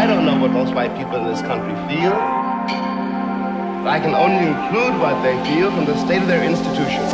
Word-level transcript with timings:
I 0.00 0.06
don't 0.06 0.24
know 0.24 0.38
what 0.40 0.50
most 0.50 0.74
white 0.74 0.96
people 0.96 1.16
in 1.16 1.24
this 1.24 1.42
country 1.42 1.74
feel. 1.88 2.12
But 3.82 3.88
I 3.88 4.00
can 4.00 4.14
only 4.14 4.46
include 4.46 5.00
what 5.00 5.22
they 5.22 5.42
feel 5.44 5.70
from 5.70 5.86
the 5.86 5.96
state 6.04 6.22
of 6.22 6.28
their 6.28 6.44
institutions. 6.44 7.12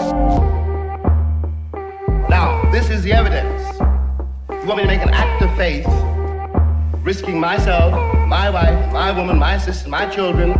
Now, 2.28 2.68
this 2.72 2.90
is 2.90 3.02
the 3.02 3.12
evidence. 3.12 3.62
You 4.50 4.66
want 4.66 4.78
me 4.78 4.82
to 4.82 4.88
make 4.88 5.02
an 5.02 5.10
act 5.10 5.42
of 5.42 5.56
faith, 5.56 5.86
risking 7.04 7.38
myself, 7.38 7.92
my 8.26 8.50
wife, 8.50 8.92
my 8.92 9.12
woman, 9.12 9.38
my 9.38 9.58
sister, 9.58 9.88
my 9.88 10.06
children, 10.06 10.52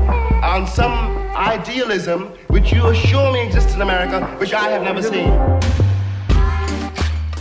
on 0.42 0.66
some 0.66 1.16
idealism 1.36 2.28
which 2.48 2.72
you 2.72 2.86
assure 2.86 3.32
me 3.32 3.44
exists 3.44 3.74
in 3.74 3.82
America, 3.82 4.24
which 4.38 4.54
I 4.54 4.68
have 4.68 4.82
never 4.82 5.02
seen. 5.02 5.30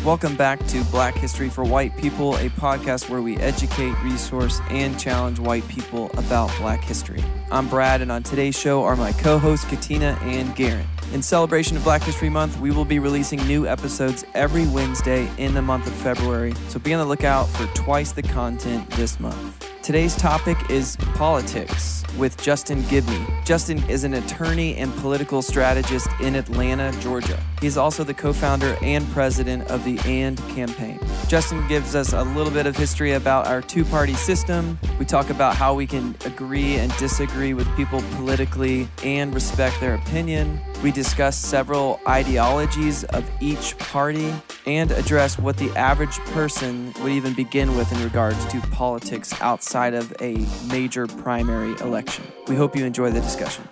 Welcome 0.06 0.36
back 0.36 0.64
to 0.68 0.84
Black 0.84 1.16
History 1.16 1.50
for 1.50 1.64
White 1.64 1.98
People, 1.98 2.36
a 2.36 2.50
podcast 2.50 3.10
where 3.10 3.24
we 3.24 3.38
educate, 3.38 4.00
resource, 4.04 4.62
and 4.70 5.00
challenge 5.00 5.40
white 5.40 5.68
people 5.68 6.12
about 6.12 6.56
black 6.60 6.84
history. 6.84 7.24
I'm 7.50 7.68
Brad, 7.68 8.04
and 8.04 8.12
on 8.12 8.22
today's 8.22 8.56
show 8.56 8.84
are 8.84 8.96
my 8.96 9.14
co 9.14 9.40
hosts, 9.40 9.66
Katina 9.66 10.16
and 10.22 10.56
Garen. 10.56 10.86
In 11.12 11.24
celebration 11.24 11.76
of 11.76 11.84
Black 11.84 12.04
History 12.04 12.30
Month, 12.30 12.60
we 12.60 12.70
will 12.70 12.86
be 12.86 13.00
releasing 13.00 13.40
new 13.48 13.66
episodes 13.66 14.24
every 14.36 14.68
Wednesday 14.68 15.28
in 15.40 15.56
the 15.56 15.64
month 15.64 15.88
of 15.88 15.94
February, 15.94 16.54
so 16.68 16.78
be 16.78 16.94
on 16.94 17.00
the 17.00 17.06
lookout 17.06 17.50
for 17.50 17.66
twice 17.74 18.12
the 18.12 18.22
content 18.22 18.88
this 18.92 19.20
month. 19.20 19.68
Today's 19.82 20.16
topic 20.16 20.70
is 20.70 20.98
politics 21.16 22.05
with 22.18 22.42
Justin 22.42 22.82
Giboney. 22.84 23.46
Justin 23.46 23.84
is 23.90 24.04
an 24.04 24.16
attorney 24.16 24.76
and 24.76 24.94
political 24.98 25.42
strategist 25.42 26.08
in 26.22 26.36
Atlanta, 26.36 26.92
Georgia. 27.00 27.40
He's 27.62 27.78
also 27.78 28.04
the 28.04 28.14
co 28.14 28.34
founder 28.34 28.78
and 28.82 29.08
president 29.12 29.68
of 29.70 29.84
the 29.84 30.00
AND 30.00 30.38
campaign. 30.50 31.00
Justin 31.28 31.66
gives 31.68 31.96
us 31.96 32.14
a 32.14 32.24
little 32.24 32.52
bit 32.52 32.66
of 32.66 32.76
history 32.76 33.14
about 33.14 33.48
our 33.48 33.62
two 33.62 33.86
party 33.86 34.14
system. 34.14 34.78
We 35.00 35.06
talk 35.06 35.30
about 35.30 35.56
how 35.56 35.74
we 35.74 35.88
can 35.88 36.16
agree 36.26 36.76
and 36.76 36.96
disagree 36.98 37.54
with 37.54 37.68
people 37.76 38.02
politically 38.16 38.88
and 39.04 39.34
respect 39.34 39.80
their 39.80 39.96
opinion. 39.96 40.60
We 40.84 40.92
discuss 40.92 41.38
several 41.38 42.00
ideologies 42.08 43.04
of 43.06 43.30
each 43.42 43.78
party 43.78 44.34
and 44.66 44.92
address 44.92 45.40
what 45.40 45.58
the 45.58 45.72
average 45.72 46.18
person 46.32 46.94
would 47.02 47.12
even 47.12 47.34
begin 47.34 47.76
with 47.76 47.92
in 47.92 48.04
regards 48.04 48.44
to 48.48 48.60
politics 48.72 49.34
outside 49.42 49.94
of 49.94 50.14
a 50.22 50.46
major 50.70 51.08
primary 51.08 51.72
election. 51.80 52.05
We 52.48 52.56
hope 52.56 52.76
you 52.76 52.86
enjoy 52.86 53.12
the 53.12 53.22
discussion. 53.22 53.68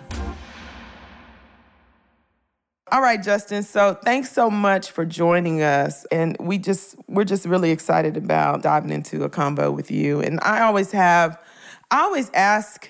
All 2.92 3.00
right, 3.00 3.20
Justin. 3.22 3.64
So 3.64 3.94
thanks 4.04 4.30
so 4.30 4.48
much 4.48 4.90
for 4.90 5.04
joining 5.04 5.62
us. 5.62 6.04
And 6.12 6.36
we 6.38 6.58
just 6.58 6.94
we're 7.08 7.24
just 7.24 7.44
really 7.44 7.70
excited 7.70 8.16
about 8.16 8.62
diving 8.62 8.90
into 8.90 9.24
a 9.24 9.28
combo 9.28 9.70
with 9.72 9.90
you. 9.90 10.20
And 10.20 10.38
I 10.42 10.62
always 10.62 10.92
have 10.92 11.42
I 11.90 12.02
always 12.02 12.30
ask 12.34 12.88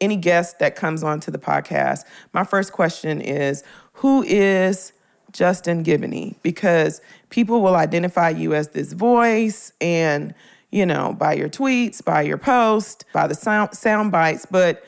any 0.00 0.16
guest 0.16 0.58
that 0.58 0.74
comes 0.74 1.02
onto 1.02 1.30
the 1.30 1.38
podcast, 1.38 2.04
my 2.32 2.44
first 2.44 2.72
question 2.72 3.20
is 3.20 3.62
who 3.94 4.22
is 4.22 4.92
Justin 5.32 5.82
Giboney? 5.84 6.36
Because 6.42 7.00
people 7.30 7.62
will 7.62 7.76
identify 7.76 8.28
you 8.28 8.54
as 8.54 8.68
this 8.68 8.92
voice 8.92 9.72
and 9.80 10.34
you 10.72 10.86
know, 10.86 11.14
by 11.16 11.34
your 11.34 11.48
tweets, 11.48 12.02
by 12.02 12.22
your 12.22 12.38
post, 12.38 13.04
by 13.12 13.28
the 13.28 13.34
sound, 13.34 13.74
sound 13.74 14.10
bites, 14.10 14.46
but 14.50 14.82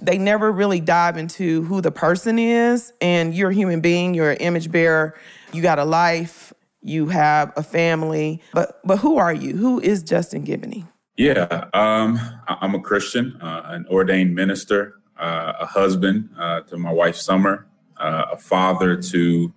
they 0.00 0.18
never 0.18 0.50
really 0.50 0.80
dive 0.80 1.16
into 1.16 1.62
who 1.62 1.80
the 1.80 1.92
person 1.92 2.38
is. 2.38 2.92
And 3.00 3.34
you're 3.34 3.50
a 3.50 3.54
human 3.54 3.80
being, 3.80 4.14
you're 4.14 4.32
an 4.32 4.38
image 4.38 4.72
bearer, 4.72 5.14
you 5.52 5.62
got 5.62 5.78
a 5.78 5.84
life, 5.84 6.52
you 6.82 7.08
have 7.08 7.52
a 7.56 7.62
family. 7.62 8.40
But 8.52 8.80
but 8.84 8.98
who 8.98 9.18
are 9.18 9.32
you? 9.32 9.56
Who 9.56 9.80
is 9.80 10.02
Justin 10.02 10.44
Giboney? 10.44 10.88
Yeah, 11.16 11.68
um, 11.72 12.20
I'm 12.46 12.74
a 12.74 12.80
Christian, 12.80 13.38
uh, 13.40 13.62
an 13.66 13.86
ordained 13.88 14.34
minister, 14.34 14.96
uh, 15.18 15.54
a 15.60 15.66
husband 15.66 16.28
uh, 16.38 16.60
to 16.62 16.76
my 16.76 16.92
wife 16.92 17.16
Summer, 17.16 17.66
uh, 17.96 18.26
a 18.32 18.36
father 18.36 19.00
to 19.00 19.52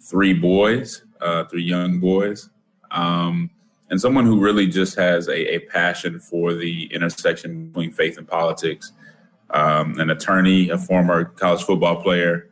three 0.00 0.32
boys, 0.32 1.02
uh, 1.20 1.44
three 1.44 1.64
young 1.64 1.98
boys. 1.98 2.48
Um, 2.92 3.50
and 3.90 4.00
someone 4.00 4.24
who 4.24 4.40
really 4.40 4.66
just 4.66 4.96
has 4.96 5.28
a, 5.28 5.54
a 5.54 5.58
passion 5.58 6.20
for 6.20 6.54
the 6.54 6.86
intersection 6.94 7.66
between 7.66 7.90
faith 7.90 8.16
and 8.16 8.26
politics. 8.26 8.92
Um, 9.52 9.98
an 9.98 10.10
attorney, 10.10 10.70
a 10.70 10.78
former 10.78 11.24
college 11.24 11.64
football 11.64 12.00
player, 12.00 12.48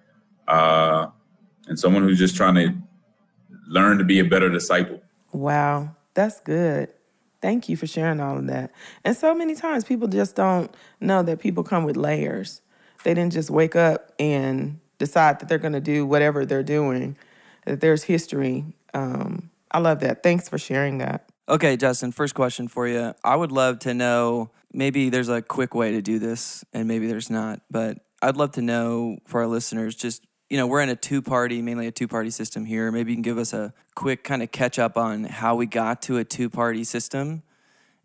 uh, 0.48 1.06
and 1.68 1.78
someone 1.78 2.02
who's 2.02 2.18
just 2.18 2.34
trying 2.34 2.56
to 2.56 2.74
learn 3.68 3.98
to 3.98 4.04
be 4.04 4.18
a 4.18 4.24
better 4.24 4.50
disciple. 4.50 5.00
Wow, 5.32 5.94
that's 6.14 6.40
good. 6.40 6.88
Thank 7.40 7.68
you 7.68 7.76
for 7.76 7.86
sharing 7.86 8.18
all 8.18 8.36
of 8.36 8.48
that. 8.48 8.72
And 9.04 9.16
so 9.16 9.32
many 9.32 9.54
times 9.54 9.84
people 9.84 10.08
just 10.08 10.34
don't 10.34 10.74
know 11.00 11.22
that 11.22 11.38
people 11.38 11.62
come 11.62 11.84
with 11.84 11.96
layers. 11.96 12.62
They 13.04 13.14
didn't 13.14 13.32
just 13.32 13.48
wake 13.48 13.76
up 13.76 14.12
and 14.18 14.80
decide 14.98 15.38
that 15.38 15.48
they're 15.48 15.58
going 15.58 15.74
to 15.74 15.80
do 15.80 16.04
whatever 16.04 16.44
they're 16.44 16.64
doing, 16.64 17.16
that 17.64 17.80
there's 17.80 18.02
history. 18.02 18.64
Um, 18.92 19.50
I 19.70 19.78
love 19.78 20.00
that. 20.00 20.24
Thanks 20.24 20.48
for 20.48 20.58
sharing 20.58 20.98
that. 20.98 21.27
Okay, 21.48 21.78
Justin, 21.78 22.12
first 22.12 22.34
question 22.34 22.68
for 22.68 22.86
you. 22.86 23.14
I 23.24 23.34
would 23.34 23.52
love 23.52 23.78
to 23.80 23.94
know 23.94 24.50
maybe 24.70 25.08
there's 25.08 25.30
a 25.30 25.40
quick 25.40 25.74
way 25.74 25.92
to 25.92 26.02
do 26.02 26.18
this 26.18 26.62
and 26.74 26.86
maybe 26.86 27.06
there's 27.06 27.30
not, 27.30 27.62
but 27.70 28.00
I'd 28.20 28.36
love 28.36 28.52
to 28.52 28.62
know 28.62 29.18
for 29.24 29.40
our 29.40 29.46
listeners 29.46 29.94
just 29.94 30.26
you 30.50 30.56
know, 30.56 30.66
we're 30.66 30.80
in 30.80 30.88
a 30.88 30.96
two 30.96 31.20
party, 31.20 31.60
mainly 31.60 31.86
a 31.86 31.90
two 31.90 32.08
party 32.08 32.30
system 32.30 32.64
here. 32.64 32.90
Maybe 32.90 33.12
you 33.12 33.16
can 33.16 33.22
give 33.22 33.38
us 33.38 33.52
a 33.52 33.72
quick 33.94 34.24
kind 34.24 34.42
of 34.42 34.50
catch 34.50 34.78
up 34.78 34.96
on 34.96 35.24
how 35.24 35.56
we 35.56 35.66
got 35.66 36.02
to 36.02 36.18
a 36.18 36.24
two 36.24 36.50
party 36.50 36.84
system 36.84 37.42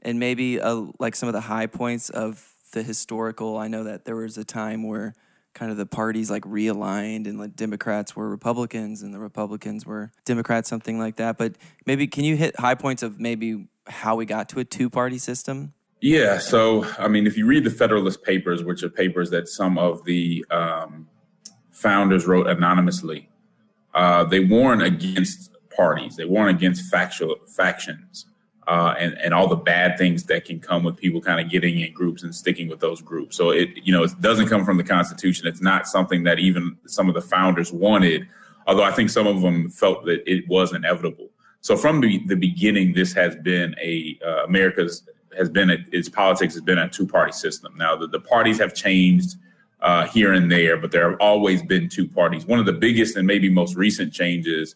and 0.01 0.19
maybe 0.19 0.57
a, 0.57 0.73
like 0.99 1.15
some 1.15 1.27
of 1.27 1.33
the 1.33 1.41
high 1.41 1.67
points 1.67 2.09
of 2.09 2.53
the 2.71 2.83
historical. 2.83 3.57
I 3.57 3.67
know 3.67 3.83
that 3.85 4.05
there 4.05 4.15
was 4.15 4.37
a 4.37 4.43
time 4.43 4.83
where 4.83 5.15
kind 5.53 5.71
of 5.71 5.77
the 5.77 5.85
parties 5.85 6.31
like 6.31 6.43
realigned 6.43 7.27
and 7.27 7.37
like 7.37 7.55
Democrats 7.55 8.15
were 8.15 8.29
Republicans 8.29 9.01
and 9.01 9.13
the 9.13 9.19
Republicans 9.19 9.85
were 9.85 10.11
Democrats, 10.25 10.69
something 10.69 10.99
like 10.99 11.17
that. 11.17 11.37
But 11.37 11.55
maybe 11.85 12.07
can 12.07 12.23
you 12.23 12.35
hit 12.35 12.59
high 12.59 12.75
points 12.75 13.03
of 13.03 13.19
maybe 13.19 13.67
how 13.87 14.15
we 14.15 14.25
got 14.25 14.49
to 14.49 14.59
a 14.59 14.65
two 14.65 14.89
party 14.89 15.17
system? 15.17 15.73
Yeah. 16.01 16.39
So, 16.39 16.85
I 16.97 17.07
mean, 17.07 17.27
if 17.27 17.37
you 17.37 17.45
read 17.45 17.63
the 17.63 17.69
Federalist 17.69 18.23
Papers, 18.23 18.63
which 18.63 18.83
are 18.83 18.89
papers 18.89 19.29
that 19.29 19.47
some 19.47 19.77
of 19.77 20.03
the 20.03 20.45
um, 20.51 21.07
founders 21.71 22.25
wrote 22.25 22.47
anonymously, 22.47 23.29
uh, 23.93 24.25
they 24.25 24.41
warn 24.41 24.81
against 24.81 25.51
parties, 25.75 26.17
they 26.17 26.25
warn 26.25 26.49
against 26.49 26.91
factual 26.91 27.35
factions 27.55 28.25
uh, 28.67 28.95
and 28.97 29.17
and 29.19 29.33
all 29.33 29.47
the 29.47 29.55
bad 29.55 29.97
things 29.97 30.23
that 30.23 30.45
can 30.45 30.59
come 30.59 30.83
with 30.83 30.97
people 30.97 31.21
kind 31.21 31.39
of 31.39 31.49
getting 31.49 31.79
in 31.79 31.93
groups 31.93 32.23
and 32.23 32.33
sticking 32.33 32.67
with 32.67 32.79
those 32.79 33.01
groups. 33.01 33.35
So 33.35 33.51
it 33.51 33.69
you 33.75 33.91
know 33.91 34.03
it 34.03 34.19
doesn't 34.21 34.47
come 34.47 34.65
from 34.65 34.77
the 34.77 34.83
Constitution. 34.83 35.47
It's 35.47 35.61
not 35.61 35.87
something 35.87 36.23
that 36.23 36.39
even 36.39 36.77
some 36.85 37.09
of 37.09 37.15
the 37.15 37.21
founders 37.21 37.71
wanted. 37.71 38.27
Although 38.65 38.83
I 38.83 38.91
think 38.91 39.09
some 39.09 39.27
of 39.27 39.41
them 39.41 39.69
felt 39.69 40.05
that 40.05 40.23
it 40.25 40.47
was 40.47 40.73
inevitable. 40.73 41.29
So 41.59 41.75
from 41.77 42.01
the, 42.01 42.19
the 42.27 42.35
beginning, 42.35 42.93
this 42.93 43.13
has 43.13 43.35
been 43.37 43.75
a 43.81 44.17
uh, 44.25 44.45
America's 44.45 45.03
has 45.37 45.49
been 45.49 45.71
a, 45.71 45.77
its 45.91 46.09
politics 46.09 46.53
has 46.53 46.61
been 46.61 46.77
a 46.77 46.89
two 46.89 47.07
party 47.07 47.31
system. 47.31 47.75
Now 47.75 47.95
the, 47.95 48.07
the 48.07 48.19
parties 48.19 48.59
have 48.59 48.73
changed 48.73 49.35
uh, 49.81 50.07
here 50.07 50.33
and 50.33 50.51
there, 50.51 50.77
but 50.77 50.91
there 50.91 51.09
have 51.09 51.19
always 51.19 51.61
been 51.61 51.89
two 51.89 52.07
parties. 52.07 52.45
One 52.45 52.59
of 52.59 52.65
the 52.65 52.73
biggest 52.73 53.17
and 53.17 53.27
maybe 53.27 53.49
most 53.49 53.75
recent 53.75 54.13
changes 54.13 54.75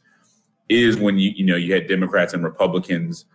is 0.69 0.97
when 0.97 1.17
you 1.17 1.31
you 1.35 1.45
know 1.45 1.55
you 1.55 1.73
had 1.73 1.87
Democrats 1.87 2.33
and 2.33 2.43
Republicans 2.43 3.25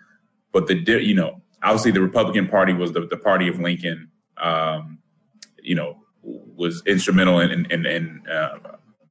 but 0.52 0.66
the 0.66 0.74
you 0.74 1.14
know 1.14 1.40
obviously 1.62 1.90
the 1.90 2.00
Republican 2.00 2.48
Party 2.48 2.72
was 2.72 2.92
the, 2.92 3.06
the 3.06 3.16
party 3.16 3.48
of 3.48 3.58
Lincoln. 3.58 4.10
Um, 4.36 4.98
you 5.62 5.74
know 5.74 5.98
was 6.22 6.82
instrumental 6.86 7.40
in 7.40 7.50
in, 7.50 7.70
in, 7.70 7.86
in 7.86 8.22
uh, 8.30 8.58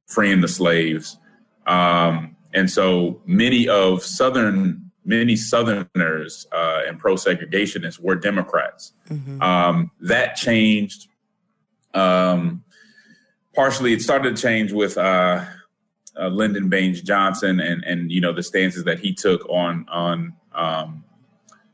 freeing 0.06 0.40
the 0.40 0.48
slaves, 0.48 1.18
um, 1.66 2.36
and 2.54 2.70
so 2.70 3.20
many 3.26 3.68
of 3.68 4.02
Southern 4.02 4.90
many 5.04 5.36
Southerners 5.36 6.46
uh, 6.52 6.82
and 6.86 6.98
pro 6.98 7.14
segregationists 7.14 7.98
were 7.98 8.14
Democrats. 8.14 8.92
Mm-hmm. 9.08 9.42
Um, 9.42 9.90
that 10.00 10.36
changed. 10.36 11.08
Um, 11.94 12.64
partially, 13.54 13.92
it 13.92 14.02
started 14.02 14.36
to 14.36 14.42
change 14.42 14.72
with 14.72 14.96
uh, 14.96 15.44
uh, 16.18 16.28
Lyndon 16.28 16.68
Baines 16.68 17.02
Johnson 17.02 17.60
and 17.60 17.82
and 17.84 18.10
you 18.10 18.20
know 18.20 18.32
the 18.32 18.42
stances 18.42 18.84
that 18.84 19.00
he 19.00 19.12
took 19.12 19.48
on 19.48 19.86
on 19.90 20.34
um, 20.54 21.04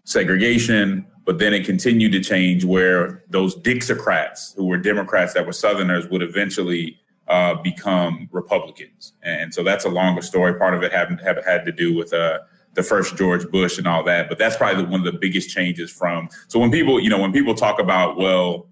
segregation, 0.08 1.06
but 1.26 1.38
then 1.38 1.52
it 1.52 1.66
continued 1.66 2.12
to 2.12 2.20
change 2.20 2.64
where 2.64 3.22
those 3.28 3.54
Dixiecrats, 3.56 4.56
who 4.56 4.64
were 4.64 4.78
Democrats 4.78 5.34
that 5.34 5.46
were 5.46 5.52
Southerners, 5.52 6.08
would 6.08 6.22
eventually 6.22 6.98
uh, 7.28 7.54
become 7.56 8.26
Republicans. 8.32 9.12
And 9.22 9.52
so 9.52 9.62
that's 9.62 9.84
a 9.84 9.90
longer 9.90 10.22
story. 10.22 10.54
Part 10.54 10.72
of 10.72 10.82
it 10.82 10.92
had, 10.92 11.20
have 11.20 11.44
had 11.44 11.66
to 11.66 11.72
do 11.72 11.94
with 11.94 12.14
uh, 12.14 12.38
the 12.72 12.82
first 12.82 13.16
George 13.16 13.46
Bush 13.50 13.76
and 13.76 13.86
all 13.86 14.02
that. 14.04 14.30
But 14.30 14.38
that's 14.38 14.56
probably 14.56 14.84
one 14.84 15.06
of 15.06 15.12
the 15.12 15.18
biggest 15.18 15.50
changes 15.50 15.90
from. 15.90 16.30
So 16.48 16.58
when 16.58 16.70
people, 16.70 16.98
you 16.98 17.10
know, 17.10 17.20
when 17.20 17.32
people 17.32 17.54
talk 17.54 17.78
about, 17.78 18.16
well, 18.16 18.66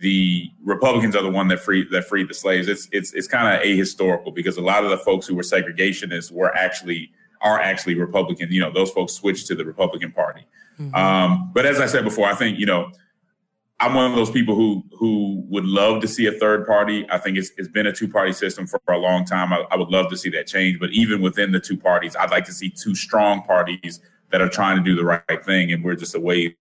the 0.00 0.50
Republicans 0.62 1.16
are 1.16 1.22
the 1.22 1.30
one 1.30 1.48
that 1.48 1.60
freed 1.60 1.90
that 1.90 2.04
freed 2.04 2.28
the 2.28 2.34
slaves. 2.34 2.68
It's 2.68 2.88
it's 2.92 3.12
it's 3.14 3.26
kind 3.26 3.56
of 3.56 3.64
ahistorical 3.64 4.32
because 4.32 4.56
a 4.56 4.60
lot 4.60 4.84
of 4.84 4.90
the 4.90 4.98
folks 4.98 5.26
who 5.26 5.34
were 5.34 5.42
segregationists 5.42 6.30
were 6.30 6.54
actually 6.54 7.10
are 7.40 7.60
actually 7.60 7.94
Republican. 7.94 8.50
You 8.50 8.60
know, 8.60 8.70
those 8.70 8.90
folks 8.90 9.12
switch 9.12 9.46
to 9.46 9.54
the 9.54 9.64
Republican 9.64 10.12
Party. 10.12 10.46
Mm-hmm. 10.80 10.94
Um, 10.94 11.50
but 11.52 11.66
as 11.66 11.80
I 11.80 11.86
said 11.86 12.04
before, 12.04 12.26
I 12.26 12.34
think 12.34 12.58
you 12.58 12.66
know 12.66 12.90
I'm 13.80 13.94
one 13.94 14.10
of 14.10 14.16
those 14.16 14.30
people 14.30 14.54
who 14.54 14.84
who 14.92 15.44
would 15.48 15.64
love 15.64 16.00
to 16.02 16.08
see 16.08 16.26
a 16.26 16.32
third 16.32 16.66
party. 16.66 17.06
I 17.10 17.18
think 17.18 17.38
it's, 17.38 17.50
it's 17.56 17.68
been 17.68 17.86
a 17.86 17.92
two 17.92 18.08
party 18.08 18.32
system 18.32 18.66
for, 18.66 18.80
for, 18.84 18.92
a 18.92 18.98
long 18.98 19.24
time. 19.24 19.52
I, 19.52 19.64
I, 19.70 19.76
would 19.76 19.88
love 19.88 20.10
to 20.10 20.16
see 20.16 20.30
that 20.30 20.46
change. 20.48 20.80
But 20.80 20.90
even 20.90 21.20
within 21.20 21.52
the 21.52 21.60
two 21.60 21.76
parties, 21.76 22.16
I'd 22.16 22.30
like 22.30 22.44
to 22.46 22.52
see 22.52 22.70
two 22.70 22.94
strong 22.94 23.42
parties 23.42 24.00
that 24.30 24.40
are 24.40 24.48
trying 24.48 24.76
to 24.76 24.82
do 24.82 24.96
the 24.96 25.04
right 25.04 25.44
thing, 25.44 25.72
and 25.72 25.84
we're 25.84 25.94
just 25.94 26.14
away 26.14 26.56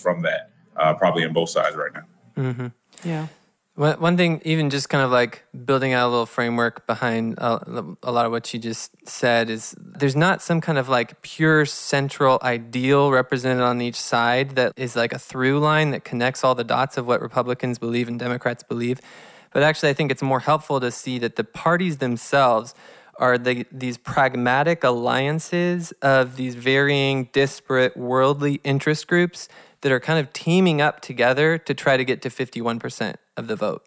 from 0.00 0.22
that, 0.22 0.50
uh, 0.76 0.94
probably 0.94 1.24
on 1.24 1.32
both 1.32 1.50
sides 1.50 1.76
right 1.76 1.92
now. 1.92 2.04
Mm-hmm. 2.36 2.66
Yeah. 3.08 3.26
One 3.74 4.18
thing, 4.18 4.42
even 4.44 4.68
just 4.68 4.90
kind 4.90 5.02
of 5.02 5.10
like 5.10 5.44
building 5.64 5.94
out 5.94 6.06
a 6.06 6.10
little 6.10 6.26
framework 6.26 6.86
behind 6.86 7.38
a, 7.38 7.96
a, 8.02 8.12
lot 8.12 8.26
of 8.26 8.30
what 8.30 8.52
you 8.52 8.60
just 8.60 8.92
said, 9.08 9.48
is 9.48 9.74
there's 9.78 10.14
not 10.14 10.42
some 10.42 10.60
kind 10.60 10.76
of 10.76 10.90
like 10.90 11.22
pure 11.22 11.64
central 11.64 12.38
ideal 12.42 13.10
represented 13.10 13.62
on 13.62 13.80
each 13.80 13.98
side 13.98 14.56
that 14.56 14.74
is 14.76 14.94
like 14.94 15.14
a 15.14 15.18
through 15.18 15.58
line 15.58 15.90
that 15.92 16.04
connects 16.04 16.44
all 16.44 16.54
the 16.54 16.64
dots 16.64 16.98
of 16.98 17.06
what 17.06 17.22
Republicans 17.22 17.78
believe 17.78 18.08
and 18.08 18.18
Democrats 18.18 18.62
believe. 18.62 19.00
But 19.54 19.62
actually, 19.62 19.88
I 19.88 19.94
think 19.94 20.10
it's 20.10 20.22
more 20.22 20.40
helpful 20.40 20.78
to 20.78 20.90
see 20.90 21.18
that 21.20 21.36
the 21.36 21.44
parties 21.44 21.96
themselves 21.96 22.74
are 23.16 23.38
the, 23.38 23.64
these 23.72 23.96
pragmatic 23.96 24.84
alliances 24.84 25.92
of 26.02 26.36
these 26.36 26.56
varying, 26.56 27.30
disparate, 27.32 27.96
worldly 27.96 28.60
interest 28.64 29.06
groups 29.06 29.48
that 29.82 29.92
are 29.92 30.00
kind 30.00 30.18
of 30.18 30.32
teaming 30.32 30.80
up 30.80 31.00
together 31.00 31.58
to 31.58 31.74
try 31.74 31.96
to 31.96 32.04
get 32.04 32.22
to 32.22 32.30
51% 32.30 33.14
of 33.36 33.46
the 33.46 33.56
vote. 33.56 33.86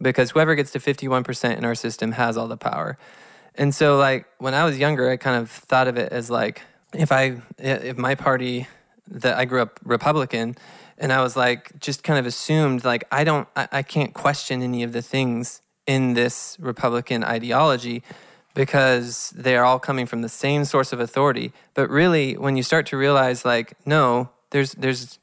Because 0.00 0.32
whoever 0.32 0.54
gets 0.54 0.72
to 0.72 0.78
51% 0.78 1.56
in 1.56 1.64
our 1.64 1.74
system 1.74 2.12
has 2.12 2.36
all 2.36 2.48
the 2.48 2.56
power. 2.56 2.98
And 3.54 3.74
so 3.74 3.96
like 3.96 4.26
when 4.38 4.54
I 4.54 4.64
was 4.64 4.78
younger, 4.78 5.10
I 5.10 5.16
kind 5.16 5.40
of 5.40 5.50
thought 5.50 5.86
of 5.86 5.96
it 5.96 6.12
as 6.12 6.30
like 6.30 6.62
if 6.92 7.12
I 7.12 7.42
if 7.58 7.96
my 7.96 8.14
party 8.14 8.66
that 9.08 9.36
I 9.36 9.44
grew 9.44 9.62
up 9.62 9.78
Republican 9.84 10.56
and 10.98 11.12
I 11.12 11.22
was 11.22 11.36
like 11.36 11.78
just 11.78 12.02
kind 12.02 12.18
of 12.18 12.26
assumed 12.26 12.84
like 12.84 13.04
I 13.12 13.22
don't 13.22 13.46
I, 13.54 13.68
I 13.70 13.82
can't 13.82 14.12
question 14.14 14.62
any 14.62 14.82
of 14.82 14.92
the 14.92 15.02
things 15.02 15.60
in 15.86 16.14
this 16.14 16.56
Republican 16.58 17.22
ideology 17.22 18.02
because 18.54 19.30
they 19.36 19.56
are 19.56 19.64
all 19.64 19.78
coming 19.78 20.06
from 20.06 20.22
the 20.22 20.28
same 20.28 20.64
source 20.64 20.92
of 20.92 21.00
authority. 21.00 21.52
But 21.74 21.90
really, 21.90 22.36
when 22.36 22.56
you 22.56 22.62
start 22.62 22.86
to 22.86 22.96
realize, 22.96 23.44
like, 23.44 23.74
no, 23.86 24.30
there's 24.50 24.72
there's 24.72 25.18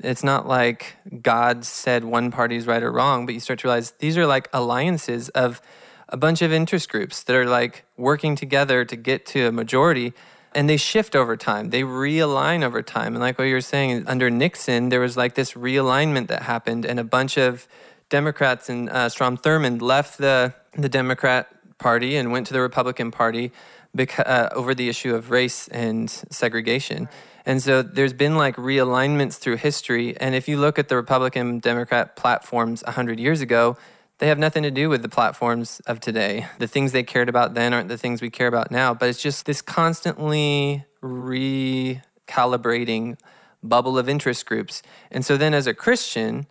it's 0.00 0.22
not 0.22 0.46
like 0.46 0.96
God 1.22 1.64
said 1.64 2.04
one 2.04 2.30
party 2.30 2.56
is 2.56 2.66
right 2.66 2.82
or 2.82 2.92
wrong, 2.92 3.26
but 3.26 3.34
you 3.34 3.40
start 3.40 3.58
to 3.60 3.68
realize 3.68 3.92
these 3.92 4.16
are 4.16 4.26
like 4.26 4.48
alliances 4.52 5.28
of 5.30 5.60
a 6.08 6.16
bunch 6.16 6.40
of 6.40 6.52
interest 6.52 6.88
groups 6.88 7.22
that 7.24 7.36
are 7.36 7.46
like 7.46 7.84
working 7.96 8.34
together 8.34 8.84
to 8.84 8.96
get 8.96 9.26
to 9.26 9.46
a 9.46 9.52
majority 9.52 10.14
and 10.54 10.68
they 10.68 10.76
shift 10.76 11.14
over 11.14 11.36
time. 11.36 11.70
They 11.70 11.82
realign 11.82 12.62
over 12.64 12.82
time. 12.82 13.14
And 13.14 13.20
like 13.20 13.38
what 13.38 13.44
you 13.44 13.54
were 13.54 13.60
saying, 13.60 14.04
under 14.06 14.30
Nixon, 14.30 14.88
there 14.88 15.00
was 15.00 15.16
like 15.16 15.34
this 15.34 15.52
realignment 15.52 16.28
that 16.28 16.42
happened, 16.42 16.84
and 16.84 16.98
a 16.98 17.04
bunch 17.04 17.36
of 17.36 17.68
Democrats 18.08 18.68
and 18.68 18.88
uh, 18.88 19.08
Strom 19.08 19.36
Thurmond 19.36 19.82
left 19.82 20.18
the, 20.18 20.54
the 20.72 20.88
Democrat 20.88 21.48
Party 21.78 22.16
and 22.16 22.32
went 22.32 22.46
to 22.46 22.52
the 22.52 22.60
Republican 22.60 23.10
Party 23.10 23.52
beca- 23.96 24.26
uh, 24.26 24.48
over 24.52 24.74
the 24.74 24.88
issue 24.88 25.14
of 25.14 25.30
race 25.30 25.68
and 25.68 26.10
segregation. 26.10 27.08
And 27.48 27.60
so 27.62 27.80
there's 27.80 28.12
been 28.12 28.36
like 28.36 28.56
realignments 28.56 29.38
through 29.38 29.56
history. 29.56 30.14
And 30.18 30.34
if 30.34 30.48
you 30.48 30.58
look 30.58 30.78
at 30.78 30.88
the 30.88 30.96
Republican 30.96 31.60
Democrat 31.60 32.14
platforms 32.14 32.84
100 32.84 33.18
years 33.18 33.40
ago, 33.40 33.78
they 34.18 34.28
have 34.28 34.38
nothing 34.38 34.62
to 34.64 34.70
do 34.70 34.90
with 34.90 35.00
the 35.00 35.08
platforms 35.08 35.80
of 35.86 35.98
today. 35.98 36.46
The 36.58 36.66
things 36.66 36.92
they 36.92 37.02
cared 37.02 37.30
about 37.30 37.54
then 37.54 37.72
aren't 37.72 37.88
the 37.88 37.96
things 37.96 38.20
we 38.20 38.28
care 38.28 38.48
about 38.48 38.70
now. 38.70 38.92
But 38.92 39.08
it's 39.08 39.22
just 39.22 39.46
this 39.46 39.62
constantly 39.62 40.84
recalibrating 41.02 43.16
bubble 43.62 43.96
of 43.96 44.10
interest 44.10 44.44
groups. 44.44 44.82
And 45.10 45.24
so 45.24 45.38
then 45.38 45.54
as 45.54 45.66
a 45.66 45.72
Christian, 45.72 46.46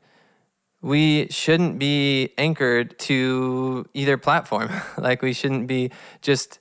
we 0.82 1.28
shouldn't 1.30 1.78
be 1.78 2.34
anchored 2.40 2.98
to 3.02 3.86
either 3.94 4.18
platform. 4.18 4.72
like 4.98 5.22
we 5.22 5.34
shouldn't 5.34 5.68
be 5.68 5.92
just 6.24 6.58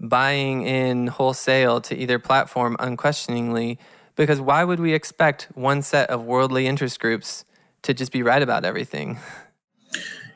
buying 0.00 0.62
in 0.62 1.08
wholesale 1.08 1.80
to 1.82 1.96
either 1.96 2.18
platform 2.18 2.76
unquestioningly 2.78 3.78
because 4.16 4.40
why 4.40 4.64
would 4.64 4.80
we 4.80 4.92
expect 4.92 5.48
one 5.54 5.82
set 5.82 6.10
of 6.10 6.24
worldly 6.24 6.66
interest 6.66 7.00
groups 7.00 7.44
to 7.82 7.94
just 7.94 8.12
be 8.12 8.22
right 8.22 8.42
about 8.42 8.64
everything? 8.64 9.18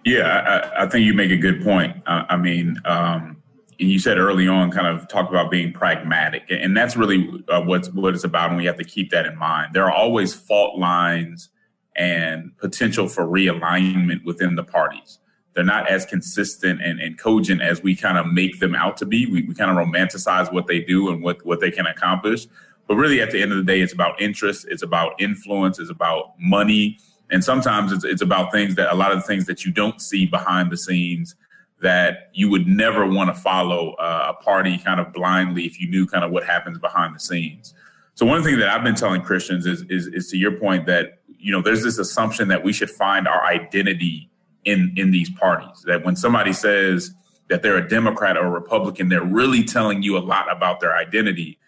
Yeah, 0.06 0.70
I, 0.76 0.82
I 0.82 0.87
think 0.87 1.06
you 1.06 1.14
make 1.14 1.31
a 1.31 1.37
good 1.38 1.62
point. 1.62 1.96
Uh, 2.06 2.25
I 2.28 2.37
mean, 2.37 2.76
um, 2.84 3.43
you 3.78 3.99
said 3.99 4.19
early 4.19 4.46
on, 4.46 4.70
kind 4.70 4.87
of 4.87 5.08
talk 5.08 5.31
about 5.31 5.50
being 5.50 5.72
pragmatic, 5.72 6.43
and 6.50 6.76
that's 6.76 6.94
really 6.94 7.43
uh, 7.49 7.62
what's 7.62 7.90
what 7.90 8.14
it's 8.14 8.25
about, 8.25 8.50
and 8.50 8.58
we 8.58 8.67
have 8.67 8.76
to 8.76 8.84
keep 8.84 9.10
that 9.12 9.25
in 9.25 9.37
mind. 9.38 9.72
There 9.72 9.84
are 9.84 9.93
always 9.93 10.34
fault 10.34 10.78
lines 10.78 11.49
and 11.96 12.55
potential 12.58 13.08
for 13.08 13.25
realignment 13.25 14.25
within 14.25 14.56
the 14.56 14.64
parties 14.64 15.20
they're 15.54 15.64
not 15.64 15.88
as 15.88 16.04
consistent 16.04 16.82
and, 16.82 17.00
and 17.00 17.18
cogent 17.18 17.62
as 17.62 17.82
we 17.82 17.94
kind 17.94 18.18
of 18.18 18.26
make 18.26 18.58
them 18.60 18.74
out 18.74 18.96
to 18.98 19.06
be. 19.06 19.26
We, 19.26 19.42
we 19.42 19.54
kind 19.54 19.70
of 19.70 19.76
romanticize 19.76 20.52
what 20.52 20.66
they 20.66 20.80
do 20.80 21.10
and 21.10 21.22
what, 21.22 21.44
what 21.46 21.60
they 21.60 21.70
can 21.70 21.86
accomplish. 21.86 22.46
But 22.86 22.96
really, 22.96 23.20
at 23.20 23.30
the 23.30 23.40
end 23.40 23.52
of 23.52 23.58
the 23.58 23.64
day, 23.64 23.80
it's 23.80 23.92
about 23.92 24.20
interest, 24.20 24.66
it's 24.68 24.82
about 24.82 25.20
influence, 25.20 25.78
it's 25.78 25.90
about 25.90 26.38
money. 26.38 26.98
And 27.30 27.42
sometimes 27.42 27.92
it's, 27.92 28.04
it's 28.04 28.20
about 28.20 28.52
things 28.52 28.74
that 28.74 28.92
a 28.92 28.96
lot 28.96 29.12
of 29.12 29.18
the 29.18 29.26
things 29.26 29.46
that 29.46 29.64
you 29.64 29.72
don't 29.72 30.00
see 30.02 30.26
behind 30.26 30.70
the 30.70 30.76
scenes 30.76 31.34
that 31.80 32.30
you 32.32 32.50
would 32.50 32.66
never 32.66 33.06
want 33.06 33.34
to 33.34 33.40
follow 33.40 33.92
uh, 33.92 34.34
a 34.38 34.42
party 34.42 34.78
kind 34.78 35.00
of 35.00 35.12
blindly 35.12 35.64
if 35.64 35.80
you 35.80 35.88
knew 35.88 36.06
kind 36.06 36.24
of 36.24 36.30
what 36.30 36.44
happens 36.44 36.78
behind 36.78 37.14
the 37.14 37.20
scenes. 37.20 37.74
So 38.14 38.26
one 38.26 38.42
thing 38.42 38.58
that 38.58 38.68
I've 38.68 38.84
been 38.84 38.94
telling 38.94 39.22
Christians 39.22 39.66
is, 39.66 39.82
is, 39.88 40.06
is 40.08 40.30
to 40.30 40.36
your 40.36 40.52
point 40.58 40.86
that, 40.86 41.20
you 41.38 41.52
know, 41.52 41.60
there's 41.60 41.82
this 41.82 41.98
assumption 41.98 42.48
that 42.48 42.62
we 42.62 42.72
should 42.72 42.90
find 42.90 43.26
our 43.26 43.44
identity 43.44 44.30
in 44.64 44.93
in 44.96 45.11
these 45.11 45.31
parties. 45.31 45.82
That 45.87 46.05
when 46.05 46.16
somebody 46.16 46.52
says 46.52 47.12
that 47.49 47.62
they're 47.62 47.76
a 47.76 47.88
Democrat 47.88 48.37
or 48.37 48.46
a 48.46 48.50
Republican, 48.50 49.08
they're 49.08 49.25
really 49.25 49.62
telling 49.64 50.02
you 50.02 50.16
a 50.16 50.20
lot 50.20 50.50
about 50.50 50.81
their 50.81 50.96
identity. 50.96 51.58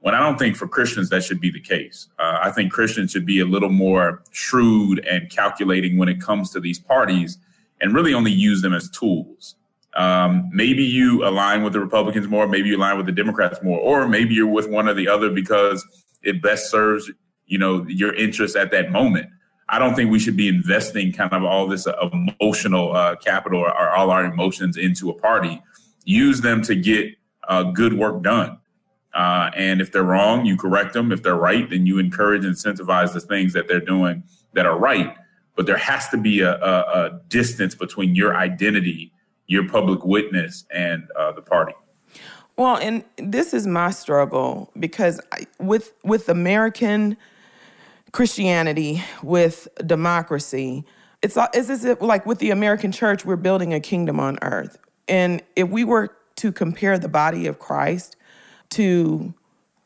When 0.00 0.14
I 0.14 0.20
don't 0.20 0.38
think 0.38 0.56
for 0.56 0.68
Christians 0.68 1.10
that 1.10 1.24
should 1.24 1.40
be 1.40 1.50
the 1.50 1.60
case. 1.60 2.08
Uh, 2.18 2.38
I 2.40 2.50
think 2.50 2.72
Christians 2.72 3.10
should 3.10 3.26
be 3.26 3.40
a 3.40 3.44
little 3.44 3.68
more 3.68 4.22
shrewd 4.30 5.00
and 5.00 5.28
calculating 5.28 5.98
when 5.98 6.08
it 6.08 6.20
comes 6.20 6.50
to 6.52 6.60
these 6.60 6.78
parties, 6.78 7.38
and 7.80 7.94
really 7.94 8.14
only 8.14 8.30
use 8.32 8.62
them 8.62 8.74
as 8.74 8.88
tools. 8.90 9.56
Um, 9.96 10.48
maybe 10.52 10.84
you 10.84 11.26
align 11.26 11.64
with 11.64 11.72
the 11.72 11.80
Republicans 11.80 12.28
more, 12.28 12.46
maybe 12.46 12.68
you 12.68 12.76
align 12.76 12.96
with 12.96 13.06
the 13.06 13.12
Democrats 13.12 13.60
more, 13.62 13.80
or 13.80 14.06
maybe 14.06 14.34
you're 14.34 14.46
with 14.46 14.68
one 14.68 14.88
or 14.88 14.94
the 14.94 15.08
other 15.08 15.30
because 15.30 15.84
it 16.22 16.40
best 16.42 16.70
serves 16.70 17.10
you 17.46 17.58
know 17.58 17.84
your 17.88 18.14
interests 18.14 18.56
at 18.56 18.70
that 18.70 18.92
moment. 18.92 19.28
I 19.68 19.78
don't 19.78 19.94
think 19.94 20.10
we 20.10 20.18
should 20.18 20.36
be 20.36 20.48
investing 20.48 21.12
kind 21.12 21.32
of 21.32 21.44
all 21.44 21.66
this 21.66 21.86
uh, 21.86 22.08
emotional 22.40 22.94
uh, 22.94 23.16
capital 23.16 23.60
or, 23.60 23.70
or, 23.70 23.90
all 23.90 24.10
our 24.10 24.24
emotions 24.24 24.76
into 24.76 25.10
a 25.10 25.14
party. 25.14 25.62
Use 26.04 26.40
them 26.40 26.62
to 26.62 26.74
get 26.74 27.14
uh, 27.48 27.64
good 27.64 27.92
work 27.92 28.22
done. 28.22 28.58
Uh, 29.12 29.50
and 29.56 29.80
if 29.80 29.92
they're 29.92 30.04
wrong, 30.04 30.46
you 30.46 30.56
correct 30.56 30.94
them. 30.94 31.12
If 31.12 31.22
they're 31.22 31.34
right, 31.34 31.68
then 31.68 31.86
you 31.86 31.98
encourage 31.98 32.44
and 32.44 32.54
incentivize 32.54 33.12
the 33.12 33.20
things 33.20 33.52
that 33.52 33.68
they're 33.68 33.80
doing 33.80 34.22
that 34.54 34.64
are 34.64 34.78
right. 34.78 35.14
But 35.54 35.66
there 35.66 35.76
has 35.76 36.08
to 36.10 36.16
be 36.16 36.40
a, 36.40 36.54
a, 36.54 36.80
a 36.80 37.20
distance 37.28 37.74
between 37.74 38.14
your 38.14 38.36
identity, 38.36 39.12
your 39.46 39.68
public 39.68 40.04
witness, 40.04 40.64
and 40.72 41.08
uh, 41.16 41.32
the 41.32 41.42
party. 41.42 41.74
Well, 42.56 42.76
and 42.76 43.04
this 43.16 43.54
is 43.54 43.66
my 43.66 43.90
struggle 43.90 44.70
because 44.78 45.20
I, 45.32 45.46
with 45.58 45.92
with 46.04 46.28
American 46.28 47.16
Christianity 48.18 49.00
with 49.22 49.68
democracy. 49.86 50.84
It's, 51.22 51.38
it's 51.54 51.70
as 51.70 51.84
if, 51.84 52.02
like 52.02 52.26
with 52.26 52.40
the 52.40 52.50
American 52.50 52.90
church, 52.90 53.24
we're 53.24 53.36
building 53.36 53.72
a 53.72 53.78
kingdom 53.78 54.18
on 54.18 54.40
earth. 54.42 54.76
And 55.06 55.40
if 55.54 55.68
we 55.68 55.84
were 55.84 56.16
to 56.38 56.50
compare 56.50 56.98
the 56.98 57.08
body 57.08 57.46
of 57.46 57.60
Christ 57.60 58.16
to 58.70 59.34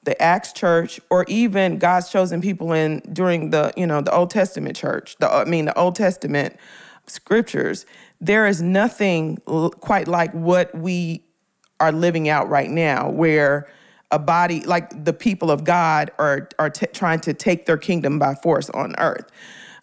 the 0.04 0.20
Acts 0.22 0.54
church 0.54 0.98
or 1.10 1.26
even 1.28 1.76
God's 1.76 2.08
chosen 2.08 2.40
people 2.40 2.72
in 2.72 3.00
during 3.12 3.50
the, 3.50 3.70
you 3.76 3.86
know, 3.86 4.00
the 4.00 4.14
Old 4.14 4.30
Testament 4.30 4.76
church, 4.76 5.14
the 5.18 5.30
I 5.30 5.44
mean 5.44 5.66
the 5.66 5.78
Old 5.78 5.96
Testament 5.96 6.56
scriptures, 7.06 7.84
there 8.18 8.46
is 8.46 8.62
nothing 8.62 9.42
quite 9.80 10.08
like 10.08 10.32
what 10.32 10.74
we 10.74 11.22
are 11.80 11.92
living 11.92 12.30
out 12.30 12.48
right 12.48 12.70
now 12.70 13.10
where 13.10 13.68
a 14.12 14.18
body 14.18 14.60
like 14.60 15.04
the 15.04 15.12
people 15.12 15.50
of 15.50 15.64
God 15.64 16.12
are 16.18 16.48
are 16.58 16.70
t- 16.70 16.86
trying 16.92 17.20
to 17.20 17.34
take 17.34 17.66
their 17.66 17.78
kingdom 17.78 18.18
by 18.18 18.34
force 18.34 18.70
on 18.70 18.94
earth. 18.98 19.28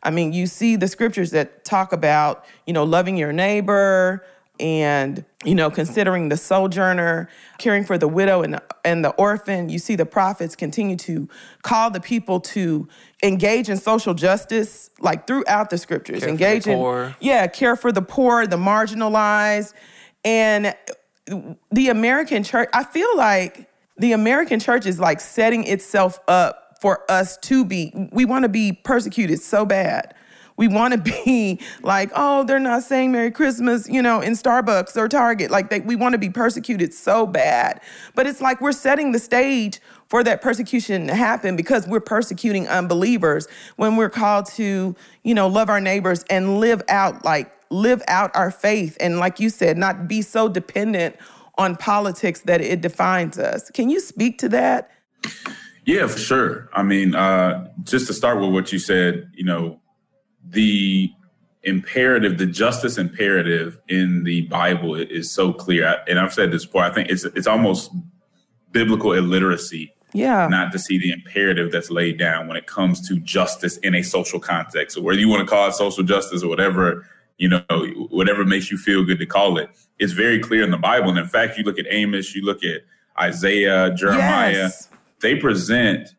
I 0.01 0.11
mean, 0.11 0.31
you 0.31 0.47
see 0.47 0.77
the 0.77 0.87
scriptures 0.87 1.31
that 1.31 1.65
talk 1.65 1.91
about, 1.91 2.45
you 2.65 2.71
know, 2.71 2.85
loving 2.85 3.17
your 3.17 3.33
neighbor 3.33 4.23
and, 4.59 5.25
you 5.43 5.55
know, 5.55 5.69
considering 5.69 6.29
the 6.29 6.37
sojourner, 6.37 7.29
caring 7.57 7.83
for 7.83 7.97
the 7.97 8.07
widow 8.07 8.41
and, 8.41 8.59
and 8.85 9.03
the 9.03 9.09
orphan. 9.11 9.69
You 9.69 9.79
see 9.79 9.95
the 9.95 10.05
prophets 10.05 10.55
continue 10.55 10.95
to 10.97 11.27
call 11.63 11.91
the 11.91 11.99
people 11.99 12.39
to 12.41 12.87
engage 13.23 13.69
in 13.69 13.77
social 13.77 14.13
justice, 14.13 14.89
like 14.99 15.27
throughout 15.27 15.69
the 15.69 15.77
scriptures. 15.77 16.21
Care 16.21 16.29
engage 16.29 16.67
in, 16.67 16.77
poor. 16.77 17.15
yeah, 17.19 17.47
care 17.47 17.75
for 17.75 17.91
the 17.91 18.01
poor, 18.01 18.47
the 18.47 18.57
marginalized. 18.57 19.73
And 20.23 20.75
the 21.71 21.89
American 21.89 22.43
church, 22.43 22.69
I 22.73 22.83
feel 22.83 23.17
like 23.17 23.68
the 23.99 24.13
American 24.13 24.59
church 24.59 24.85
is 24.85 24.99
like 24.99 25.19
setting 25.19 25.65
itself 25.65 26.19
up 26.27 26.77
for 26.81 27.03
us 27.11 27.37
to 27.37 27.65
be, 27.65 27.91
we 28.11 28.25
want 28.25 28.43
to 28.43 28.49
be 28.49 28.71
persecuted 28.71 29.41
so 29.41 29.65
bad. 29.65 30.15
We 30.55 30.67
want 30.67 30.93
to 30.93 30.99
be 30.99 31.59
like, 31.83 32.11
oh, 32.15 32.43
they're 32.43 32.59
not 32.59 32.83
saying 32.83 33.11
Merry 33.11 33.31
Christmas, 33.31 33.87
you 33.87 34.01
know, 34.01 34.21
in 34.21 34.33
Starbucks 34.33 34.97
or 34.97 35.07
Target. 35.07 35.51
Like, 35.51 35.69
they, 35.69 35.81
we 35.81 35.95
want 35.95 36.13
to 36.13 36.17
be 36.17 36.29
persecuted 36.29 36.93
so 36.93 37.25
bad. 37.25 37.81
But 38.15 38.27
it's 38.27 38.41
like 38.41 38.59
we're 38.59 38.71
setting 38.71 39.11
the 39.11 39.19
stage 39.19 39.79
for 40.07 40.23
that 40.23 40.41
persecution 40.41 41.07
to 41.07 41.15
happen 41.15 41.55
because 41.55 41.87
we're 41.87 41.99
persecuting 41.99 42.67
unbelievers 42.67 43.47
when 43.75 43.95
we're 43.95 44.09
called 44.09 44.47
to, 44.53 44.95
you 45.23 45.33
know, 45.33 45.47
love 45.47 45.69
our 45.69 45.79
neighbors 45.79 46.25
and 46.29 46.59
live 46.59 46.81
out, 46.89 47.23
like, 47.23 47.51
live 47.69 48.01
out 48.07 48.31
our 48.35 48.51
faith. 48.51 48.97
And 48.99 49.19
like 49.19 49.39
you 49.39 49.49
said, 49.49 49.77
not 49.77 50.07
be 50.07 50.21
so 50.21 50.49
dependent 50.49 51.15
on 51.59 51.75
politics 51.75 52.41
that 52.41 52.61
it 52.61 52.81
defines 52.81 53.37
us. 53.37 53.69
Can 53.71 53.89
you 53.89 53.99
speak 53.99 54.39
to 54.39 54.49
that? 54.49 54.89
Yeah, 55.85 56.07
for 56.07 56.17
sure. 56.17 56.69
I 56.73 56.83
mean, 56.83 57.13
uh, 57.13 57.69
just 57.83 58.07
to 58.07 58.13
start 58.13 58.39
with 58.39 58.51
what 58.51 58.71
you 58.71 58.79
said, 58.79 59.29
you 59.33 59.43
know, 59.43 59.81
the 60.43 61.11
imperative, 61.63 62.37
the 62.37 62.45
justice 62.45 62.97
imperative 62.97 63.77
in 63.89 64.23
the 64.23 64.43
Bible 64.43 64.95
is 64.95 65.31
so 65.31 65.51
clear. 65.51 65.97
And 66.07 66.17
I've 66.17 66.33
said 66.33 66.51
this 66.51 66.65
before. 66.65 66.83
I 66.83 66.93
think 66.93 67.09
it's 67.09 67.25
it's 67.25 67.47
almost 67.47 67.91
biblical 68.71 69.11
illiteracy. 69.11 69.93
Yeah. 70.13 70.47
Not 70.47 70.71
to 70.71 70.79
see 70.79 70.97
the 70.97 71.11
imperative 71.11 71.71
that's 71.71 71.91
laid 71.91 72.17
down 72.17 72.47
when 72.47 72.55
it 72.55 72.67
comes 72.67 73.07
to 73.09 73.19
justice 73.19 73.77
in 73.77 73.93
a 73.93 74.01
social 74.01 74.39
context. 74.39 74.95
So 74.95 75.01
whether 75.01 75.19
you 75.19 75.27
want 75.27 75.41
to 75.41 75.45
call 75.45 75.67
it 75.67 75.73
social 75.73 76.03
justice 76.03 76.41
or 76.41 76.47
whatever, 76.47 77.05
you 77.39 77.47
know, 77.49 77.63
whatever 78.09 78.45
makes 78.45 78.69
you 78.69 78.77
feel 78.77 79.03
good 79.03 79.17
to 79.17 79.25
call 79.25 79.57
it, 79.57 79.69
it's 79.97 80.13
very 80.13 80.39
clear 80.39 80.63
in 80.63 80.71
the 80.71 80.77
Bible. 80.77 81.09
And 81.09 81.17
in 81.17 81.25
fact, 81.25 81.57
you 81.57 81.63
look 81.63 81.79
at 81.79 81.85
Amos, 81.89 82.35
you 82.35 82.43
look 82.43 82.63
at 82.63 82.81
Isaiah, 83.19 83.91
Jeremiah, 83.95 84.51
yes. 84.51 84.89
they 85.21 85.35
present 85.35 86.09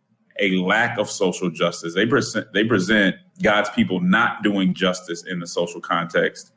a 0.40 0.56
lack 0.56 0.98
of 0.98 1.08
social 1.08 1.50
justice. 1.50 1.94
They 1.94 2.06
present 2.06 2.52
they 2.52 2.64
present 2.64 3.16
God's 3.42 3.70
people 3.70 4.00
not 4.00 4.42
doing 4.42 4.74
justice 4.74 5.24
in 5.24 5.38
the 5.38 5.46
social 5.46 5.80
context 5.80 6.52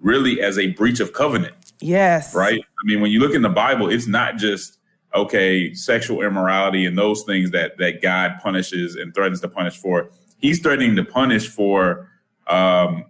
really 0.00 0.42
as 0.42 0.58
a 0.58 0.68
breach 0.72 1.00
of 1.00 1.12
covenant. 1.12 1.54
Yes. 1.80 2.34
Right? 2.34 2.60
I 2.60 2.86
mean, 2.86 3.00
when 3.00 3.10
you 3.10 3.20
look 3.20 3.34
in 3.34 3.42
the 3.42 3.48
Bible, 3.48 3.88
it's 3.88 4.06
not 4.06 4.36
just 4.36 4.78
okay, 5.14 5.74
sexual 5.74 6.22
immorality 6.22 6.86
and 6.86 6.96
those 6.96 7.22
things 7.22 7.50
that 7.52 7.78
that 7.78 8.02
God 8.02 8.34
punishes 8.42 8.96
and 8.96 9.14
threatens 9.14 9.40
to 9.40 9.48
punish 9.48 9.78
for. 9.78 10.10
He's 10.38 10.60
threatening 10.60 10.96
to 10.96 11.04
punish 11.04 11.48
for 11.48 12.10
um, 12.48 13.04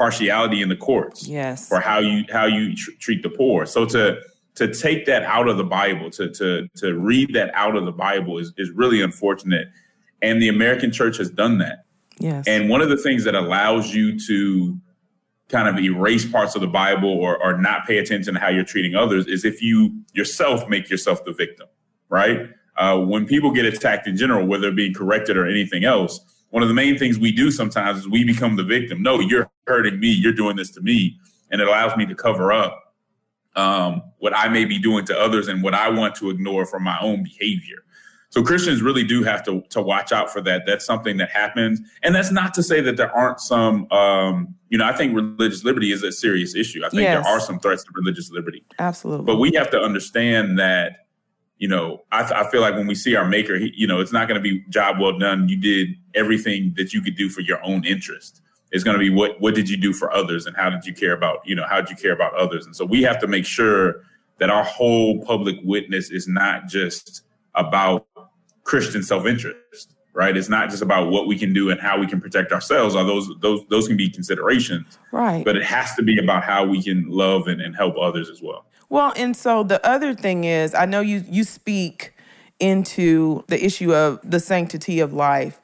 partiality 0.00 0.62
in 0.62 0.70
the 0.70 0.76
courts. 0.76 1.28
Yes. 1.28 1.68
For 1.68 1.78
how 1.78 1.98
you 1.98 2.24
how 2.32 2.46
you 2.46 2.74
tr- 2.74 2.92
treat 2.98 3.22
the 3.22 3.28
poor. 3.28 3.66
So 3.66 3.84
to 3.84 4.18
to 4.54 4.72
take 4.72 5.04
that 5.04 5.24
out 5.24 5.46
of 5.46 5.58
the 5.58 5.64
Bible, 5.64 6.10
to 6.12 6.30
to 6.30 6.68
to 6.76 6.98
read 6.98 7.34
that 7.34 7.50
out 7.54 7.76
of 7.76 7.84
the 7.84 7.92
Bible 7.92 8.38
is 8.38 8.54
is 8.56 8.70
really 8.70 9.02
unfortunate. 9.02 9.68
And 10.22 10.40
the 10.40 10.48
American 10.48 10.90
church 10.90 11.18
has 11.18 11.30
done 11.30 11.58
that. 11.58 11.84
Yes. 12.18 12.46
And 12.46 12.70
one 12.70 12.80
of 12.80 12.88
the 12.88 12.96
things 12.96 13.24
that 13.24 13.34
allows 13.34 13.94
you 13.94 14.18
to 14.26 14.78
kind 15.48 15.68
of 15.68 15.82
erase 15.82 16.24
parts 16.30 16.54
of 16.54 16.60
the 16.62 16.72
Bible 16.84 17.10
or, 17.10 17.42
or 17.42 17.58
not 17.58 17.86
pay 17.86 17.98
attention 17.98 18.34
to 18.34 18.40
how 18.40 18.48
you're 18.48 18.64
treating 18.64 18.94
others 18.94 19.26
is 19.26 19.44
if 19.44 19.60
you 19.60 20.02
yourself 20.14 20.68
make 20.68 20.88
yourself 20.88 21.24
the 21.24 21.32
victim, 21.32 21.66
right? 22.08 22.48
Uh, 22.76 22.98
when 22.98 23.26
people 23.26 23.50
get 23.50 23.64
attacked 23.66 24.06
in 24.06 24.16
general, 24.16 24.46
whether 24.46 24.62
they're 24.62 24.72
being 24.72 24.94
corrected 24.94 25.36
or 25.36 25.46
anything 25.46 25.84
else, 25.84 26.20
one 26.50 26.62
of 26.62 26.68
the 26.68 26.74
main 26.74 26.98
things 26.98 27.18
we 27.18 27.32
do 27.32 27.50
sometimes 27.50 28.00
is 28.00 28.08
we 28.08 28.24
become 28.24 28.56
the 28.56 28.64
victim. 28.64 29.02
No, 29.02 29.20
you're 29.20 29.49
hurting 29.66 30.00
me. 30.00 30.08
You're 30.08 30.32
doing 30.32 30.56
this 30.56 30.70
to 30.72 30.80
me. 30.80 31.18
And 31.50 31.60
it 31.60 31.68
allows 31.68 31.96
me 31.96 32.06
to 32.06 32.14
cover 32.14 32.52
up 32.52 32.94
um, 33.56 34.02
what 34.18 34.36
I 34.36 34.48
may 34.48 34.64
be 34.64 34.78
doing 34.78 35.04
to 35.06 35.18
others 35.18 35.48
and 35.48 35.62
what 35.62 35.74
I 35.74 35.88
want 35.88 36.14
to 36.16 36.30
ignore 36.30 36.66
from 36.66 36.84
my 36.84 36.98
own 37.00 37.22
behavior. 37.22 37.84
So 38.30 38.44
Christians 38.44 38.80
really 38.80 39.02
do 39.02 39.24
have 39.24 39.44
to 39.44 39.62
to 39.70 39.82
watch 39.82 40.12
out 40.12 40.30
for 40.30 40.40
that. 40.42 40.62
That's 40.64 40.86
something 40.86 41.16
that 41.16 41.30
happens, 41.30 41.80
and 42.04 42.14
that's 42.14 42.30
not 42.30 42.54
to 42.54 42.62
say 42.62 42.80
that 42.80 42.96
there 42.96 43.10
aren't 43.14 43.40
some. 43.40 43.90
Um, 43.90 44.54
you 44.68 44.78
know, 44.78 44.86
I 44.86 44.92
think 44.92 45.16
religious 45.16 45.64
liberty 45.64 45.90
is 45.90 46.04
a 46.04 46.12
serious 46.12 46.54
issue. 46.54 46.84
I 46.84 46.90
think 46.90 47.02
yes. 47.02 47.24
there 47.24 47.32
are 47.32 47.40
some 47.40 47.58
threats 47.58 47.82
to 47.82 47.90
religious 47.92 48.30
liberty. 48.30 48.64
Absolutely, 48.78 49.26
but 49.26 49.38
we 49.38 49.52
have 49.54 49.68
to 49.70 49.80
understand 49.80 50.58
that. 50.60 51.06
You 51.58 51.68
know, 51.68 52.04
I, 52.10 52.22
I 52.22 52.50
feel 52.50 52.62
like 52.62 52.74
when 52.74 52.86
we 52.86 52.94
see 52.94 53.16
our 53.16 53.26
maker, 53.26 53.58
he, 53.58 53.70
you 53.76 53.86
know, 53.86 54.00
it's 54.00 54.12
not 54.12 54.28
going 54.28 54.42
to 54.42 54.42
be 54.42 54.64
job 54.70 54.98
well 54.98 55.18
done. 55.18 55.48
You 55.48 55.58
did 55.58 55.88
everything 56.14 56.72
that 56.76 56.94
you 56.94 57.02
could 57.02 57.16
do 57.16 57.28
for 57.28 57.42
your 57.42 57.62
own 57.62 57.84
interest. 57.84 58.40
It's 58.72 58.84
going 58.84 58.94
to 58.94 58.98
be 58.98 59.10
what 59.10 59.40
what 59.40 59.54
did 59.54 59.68
you 59.68 59.76
do 59.76 59.92
for 59.92 60.12
others, 60.12 60.46
and 60.46 60.56
how 60.56 60.70
did 60.70 60.84
you 60.84 60.94
care 60.94 61.12
about 61.12 61.46
you 61.46 61.54
know 61.54 61.66
how 61.68 61.80
did 61.80 61.90
you 61.90 61.96
care 61.96 62.12
about 62.12 62.34
others? 62.34 62.66
And 62.66 62.74
so 62.74 62.84
we 62.84 63.02
have 63.02 63.18
to 63.20 63.26
make 63.26 63.44
sure 63.44 64.04
that 64.38 64.50
our 64.50 64.64
whole 64.64 65.22
public 65.24 65.56
witness 65.62 66.10
is 66.10 66.26
not 66.26 66.66
just 66.66 67.22
about 67.54 68.06
Christian 68.64 69.02
self-interest, 69.02 69.94
right? 70.12 70.36
It's 70.36 70.48
not 70.48 70.70
just 70.70 70.82
about 70.82 71.10
what 71.10 71.26
we 71.26 71.38
can 71.38 71.52
do 71.52 71.70
and 71.70 71.80
how 71.80 71.98
we 71.98 72.06
can 72.06 72.20
protect 72.20 72.52
ourselves. 72.52 72.94
Are 72.94 73.04
those 73.04 73.28
those 73.40 73.64
those 73.68 73.88
can 73.88 73.96
be 73.96 74.08
considerations, 74.08 74.98
right? 75.12 75.44
But 75.44 75.56
it 75.56 75.64
has 75.64 75.94
to 75.96 76.02
be 76.02 76.18
about 76.18 76.44
how 76.44 76.64
we 76.64 76.82
can 76.82 77.08
love 77.08 77.48
and, 77.48 77.60
and 77.60 77.74
help 77.76 77.96
others 78.00 78.28
as 78.28 78.40
well. 78.42 78.64
Well, 78.88 79.12
and 79.16 79.36
so 79.36 79.62
the 79.62 79.84
other 79.86 80.14
thing 80.14 80.44
is, 80.44 80.74
I 80.74 80.86
know 80.86 81.00
you 81.00 81.24
you 81.28 81.44
speak 81.44 82.12
into 82.58 83.44
the 83.48 83.64
issue 83.64 83.94
of 83.94 84.20
the 84.22 84.40
sanctity 84.40 85.00
of 85.00 85.12
life, 85.12 85.59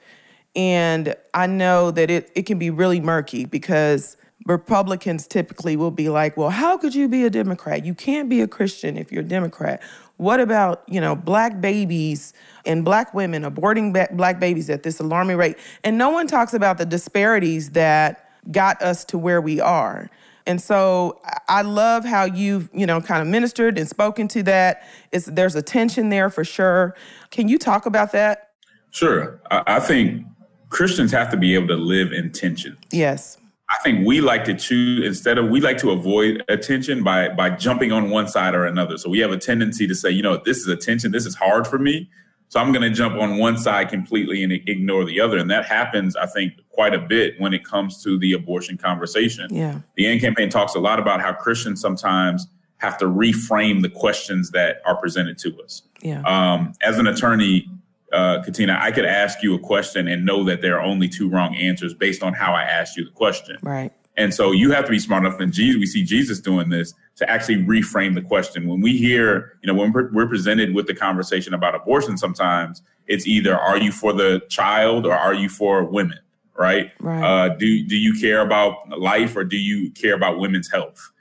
and 0.57 1.15
I 1.35 1.47
know 1.47 1.93
that 1.93 2.11
it 2.11 2.33
it 2.35 2.47
can 2.47 2.59
be 2.59 2.71
really 2.71 3.01
murky 3.01 3.45
because 3.45 4.17
Republicans 4.47 5.27
typically 5.27 5.77
will 5.77 5.91
be 5.91 6.09
like, 6.09 6.37
well, 6.37 6.51
how 6.51 6.79
could 6.79 6.95
you 6.95 7.09
be 7.09 7.25
a 7.25 7.31
Democrat? 7.31 7.85
You 7.85 7.95
can't 7.95 8.29
be 8.29 8.41
a 8.41 8.49
Christian 8.49 8.97
if 8.97 9.11
you're 9.13 9.23
a 9.23 9.27
Democrat. 9.27 9.83
What 10.19 10.41
about, 10.41 10.83
you 10.89 11.01
know, 11.01 11.15
black 11.17 11.61
babies 11.61 12.33
and 12.65 12.85
black 12.85 13.13
women 13.13 13.43
aborting 13.43 13.93
black 14.17 14.39
babies 14.39 14.71
at 14.71 14.83
this 14.83 15.01
alarming 15.01 15.37
rate? 15.37 15.57
And 15.85 15.99
no 15.99 16.11
one 16.11 16.27
talks 16.27 16.55
about 16.55 16.79
the 16.79 16.87
disparities 16.87 17.71
that 17.71 18.31
got 18.51 18.81
us 18.81 19.05
to 19.07 19.19
where 19.19 19.41
we 19.41 19.61
are. 19.61 20.09
And 20.47 20.63
so 20.63 21.21
I 21.49 21.63
love 21.63 22.05
how 22.05 22.25
you've, 22.25 22.71
you 22.73 22.87
know, 22.87 23.01
kind 23.01 23.21
of 23.21 23.27
ministered 23.27 23.77
and 23.79 23.89
spoken 23.89 24.29
to 24.29 24.45
that. 24.45 24.87
It's, 25.11 25.27
there's 25.27 25.57
a 25.57 25.63
tension 25.63 26.09
there 26.09 26.31
for 26.31 26.45
sure. 26.45 26.95
Can 27.31 27.49
you 27.49 27.59
talk 27.59 27.85
about 27.85 28.13
that? 28.13 28.53
Sure. 28.93 29.41
I 29.51 29.81
think 29.81 30.25
Christians 30.68 31.12
have 31.12 31.30
to 31.30 31.37
be 31.37 31.54
able 31.54 31.68
to 31.68 31.76
live 31.76 32.12
in 32.12 32.32
tension. 32.32 32.76
Yes. 32.90 33.38
I 33.68 33.76
think 33.82 34.06
we 34.06 34.20
like 34.20 34.44
to 34.44 34.54
choose 34.54 35.04
instead 35.04 35.38
of 35.38 35.49
we 35.49 35.61
like 35.61 35.78
to 35.78 35.90
avoid 35.90 36.44
attention 36.49 37.02
by 37.02 37.30
by 37.30 37.50
jumping 37.50 37.90
on 37.90 38.11
one 38.11 38.28
side 38.28 38.54
or 38.54 38.64
another. 38.64 38.96
So 38.96 39.11
we 39.11 39.18
have 39.20 39.32
a 39.32 39.38
tendency 39.38 39.88
to 39.88 39.94
say, 39.94 40.11
you 40.11 40.23
know, 40.23 40.40
this 40.44 40.58
is 40.58 40.68
attention, 40.68 41.11
this 41.11 41.26
is 41.26 41.35
hard 41.35 41.66
for 41.66 41.78
me. 41.78 42.08
So 42.49 42.61
I'm 42.61 42.70
going 42.70 42.82
to 42.82 42.90
jump 42.90 43.16
on 43.16 43.38
one 43.38 43.58
side 43.58 43.88
completely 43.88 44.44
and 44.44 44.52
ignore 44.52 45.04
the 45.04 45.20
other. 45.20 45.37
And 45.37 45.50
that 45.50 45.64
happens, 45.64 46.14
I 46.14 46.26
think, 46.26 46.52
quite 46.70 46.94
a 46.94 46.99
bit 46.99 47.40
when 47.40 47.52
it 47.52 47.64
comes 47.64 48.02
to 48.04 48.18
the 48.18 48.35
abortion 48.35 48.78
conversation. 48.78 49.52
Yeah. 49.52 49.80
The 49.96 50.06
AND 50.06 50.20
campaign 50.20 50.49
talks 50.49 50.76
a 50.76 50.78
lot 50.78 51.00
about 51.00 51.20
how 51.20 51.32
Christians 51.32 51.80
sometimes 51.80 52.46
have 52.78 52.99
to 52.99 53.06
reframe 53.06 53.82
the 53.82 53.88
questions 53.88 54.52
that 54.52 54.80
are 54.85 54.96
presented 54.96 55.38
to 55.38 55.61
us. 55.61 55.82
Yeah. 56.02 56.20
Um, 56.23 56.73
as 56.82 56.99
an 56.99 57.08
attorney, 57.08 57.68
uh, 58.16 58.42
Katina, 58.42 58.78
I 58.80 58.90
could 58.92 59.04
ask 59.04 59.42
you 59.42 59.54
a 59.54 59.58
question 59.58 60.08
and 60.08 60.25
know 60.25 60.42
that 60.44 60.62
there 60.62 60.78
are 60.78 60.82
only 60.82 61.08
two 61.08 61.28
wrong 61.28 61.54
answers 61.54 61.92
based 61.94 62.23
on 62.23 62.32
how 62.32 62.52
I 62.52 62.62
asked 62.62 62.96
you 62.96 63.04
the 63.04 63.11
question. 63.11 63.58
Right. 63.62 63.92
And 64.16 64.32
so 64.32 64.52
you 64.52 64.70
have 64.70 64.87
to 64.87 64.90
be 64.90 64.99
smart 64.99 65.26
enough, 65.26 65.38
and 65.40 65.52
Jesus, 65.52 65.78
we 65.78 65.87
see 65.87 66.02
Jesus 66.02 66.40
doing 66.40 66.70
this 66.70 66.94
to 67.16 67.28
actually 67.30 67.56
reframe 67.56 68.14
the 68.14 68.23
question. 68.23 68.66
When 68.66 68.80
we 68.80 68.96
hear, 68.96 69.58
you 69.62 69.66
know, 69.66 69.78
when 69.78 69.92
we're, 69.92 70.11
we're 70.12 70.26
presented 70.26 70.75
with 70.75 70.87
the 70.87 70.94
conversation 70.94 71.52
about 71.52 71.75
abortion, 71.75 72.16
sometimes 72.16 72.80
it's 73.06 73.26
either 73.26 73.58
are 73.58 73.78
you 73.78 73.92
for 73.92 74.12
the 74.12 74.42
child 74.49 75.06
or 75.06 75.14
are 75.14 75.35
you 75.35 75.49
for 75.49 75.85
women, 75.85 76.18
right? 76.58 76.92
Right. 76.99 77.23
Uh, 77.23 77.49
do 77.56 77.85
do 77.87 77.96
you 77.96 78.18
care 78.18 78.40
about 78.40 78.99
life 78.99 79.37
or 79.37 79.44
do 79.44 79.58
you 79.58 79.90
care 79.90 80.14
about 80.14 80.38
women's 80.38 80.70
health? 80.70 81.12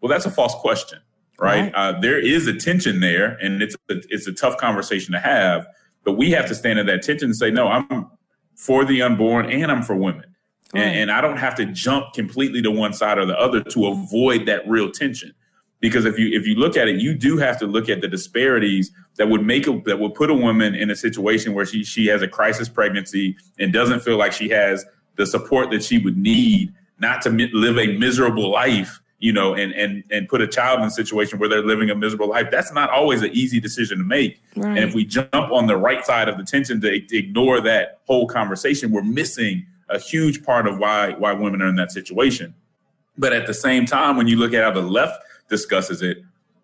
Well, 0.00 0.10
that's 0.10 0.26
a 0.26 0.30
false 0.30 0.54
question, 0.54 1.00
right? 1.38 1.72
right. 1.72 1.74
Uh, 1.74 1.98
there 1.98 2.18
is 2.18 2.46
a 2.46 2.54
tension 2.54 3.00
there, 3.00 3.38
and 3.42 3.62
it's 3.62 3.74
a, 3.88 3.94
it's 4.10 4.26
a 4.26 4.32
tough 4.32 4.58
conversation 4.58 5.12
to 5.12 5.18
have. 5.20 5.66
But 6.04 6.12
we 6.12 6.30
have 6.32 6.46
to 6.48 6.54
stand 6.54 6.78
in 6.78 6.86
that 6.86 7.02
tension 7.02 7.26
and 7.26 7.36
say, 7.36 7.50
no, 7.50 7.68
I'm 7.68 8.10
for 8.56 8.84
the 8.84 9.02
unborn 9.02 9.50
and 9.50 9.70
I'm 9.70 9.82
for 9.82 9.96
women. 9.96 10.24
Right. 10.72 10.82
And, 10.82 10.98
and 10.98 11.12
I 11.12 11.20
don't 11.20 11.36
have 11.38 11.54
to 11.56 11.66
jump 11.66 12.12
completely 12.14 12.62
to 12.62 12.70
one 12.70 12.92
side 12.92 13.18
or 13.18 13.26
the 13.26 13.38
other 13.38 13.62
to 13.62 13.86
avoid 13.86 14.46
that 14.46 14.68
real 14.68 14.90
tension. 14.90 15.34
Because 15.80 16.06
if 16.06 16.18
you 16.18 16.28
if 16.38 16.46
you 16.46 16.54
look 16.54 16.76
at 16.76 16.88
it, 16.88 16.96
you 16.96 17.14
do 17.14 17.36
have 17.36 17.58
to 17.58 17.66
look 17.66 17.90
at 17.90 18.00
the 18.00 18.08
disparities 18.08 18.90
that 19.16 19.28
would 19.28 19.44
make 19.44 19.66
a, 19.66 19.82
that 19.84 19.98
would 19.98 20.14
put 20.14 20.30
a 20.30 20.34
woman 20.34 20.74
in 20.74 20.90
a 20.90 20.96
situation 20.96 21.52
where 21.52 21.66
she 21.66 21.84
she 21.84 22.06
has 22.06 22.22
a 22.22 22.28
crisis 22.28 22.68
pregnancy 22.68 23.36
and 23.58 23.72
doesn't 23.72 24.00
feel 24.00 24.16
like 24.16 24.32
she 24.32 24.48
has 24.48 24.86
the 25.16 25.26
support 25.26 25.70
that 25.70 25.84
she 25.84 25.98
would 25.98 26.16
need 26.16 26.72
not 26.98 27.20
to 27.22 27.30
live 27.30 27.78
a 27.78 27.98
miserable 27.98 28.50
life 28.50 29.00
you 29.24 29.32
know, 29.32 29.54
and 29.54 29.72
and 29.72 30.04
and 30.10 30.28
put 30.28 30.42
a 30.42 30.46
child 30.46 30.80
in 30.80 30.84
a 30.84 30.90
situation 30.90 31.38
where 31.38 31.48
they're 31.48 31.64
living 31.64 31.88
a 31.88 31.94
miserable 31.94 32.28
life. 32.28 32.50
That's 32.50 32.74
not 32.74 32.90
always 32.90 33.22
an 33.22 33.30
easy 33.32 33.58
decision 33.58 33.96
to 33.96 34.04
make. 34.04 34.42
Right. 34.54 34.76
And 34.76 34.86
if 34.86 34.94
we 34.94 35.06
jump 35.06 35.32
on 35.32 35.66
the 35.66 35.78
right 35.78 36.04
side 36.04 36.28
of 36.28 36.36
the 36.36 36.44
tension 36.44 36.78
to, 36.82 37.00
to 37.00 37.16
ignore 37.16 37.62
that 37.62 38.00
whole 38.06 38.28
conversation, 38.28 38.92
we're 38.92 39.02
missing 39.02 39.64
a 39.88 39.98
huge 39.98 40.44
part 40.44 40.68
of 40.68 40.76
why 40.76 41.12
why 41.12 41.32
women 41.32 41.62
are 41.62 41.68
in 41.68 41.76
that 41.76 41.90
situation. 41.90 42.54
But 43.16 43.32
at 43.32 43.46
the 43.46 43.54
same 43.54 43.86
time, 43.86 44.18
when 44.18 44.28
you 44.28 44.36
look 44.36 44.52
at 44.52 44.62
how 44.62 44.72
the 44.72 44.82
left 44.82 45.18
discusses 45.48 46.02
it, 46.02 46.18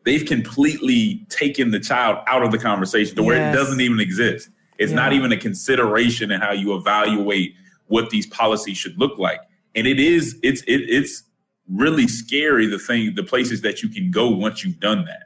they've 0.05 0.27
completely 0.27 1.25
taken 1.31 1.71
the 1.71 1.81
child 1.81 2.19
out 2.27 2.43
of 2.43 2.53
the 2.53 2.59
conversation 2.59 3.17
to 3.17 3.23
yes. 3.23 3.27
where 3.27 3.51
it 3.51 3.55
doesn't 3.55 3.81
even 3.81 4.01
exist. 4.01 4.51
It's 4.77 4.91
yeah. 4.91 4.97
not 4.97 5.15
even 5.15 5.33
a 5.33 5.39
consideration 5.39 6.31
in 6.31 6.43
how 6.43 6.53
you 6.53 6.75
evaluate 6.75 7.55
what 7.87 8.11
these 8.11 8.27
policies 8.27 8.77
should 8.77 8.99
look 8.99 9.19
like. 9.19 9.41
And 9.75 9.87
it 9.87 9.99
is 9.99 10.39
it's 10.43 10.61
it, 10.65 10.83
it's 10.91 11.23
really 11.71 12.09
scary 12.09 12.67
the 12.67 12.79
thing 12.79 13.15
the 13.15 13.23
places 13.23 13.63
that 13.63 13.83
you 13.83 13.89
can 13.89 14.11
go 14.11 14.29
once 14.29 14.65
you've 14.65 14.81
done 14.81 15.05
that. 15.05 15.25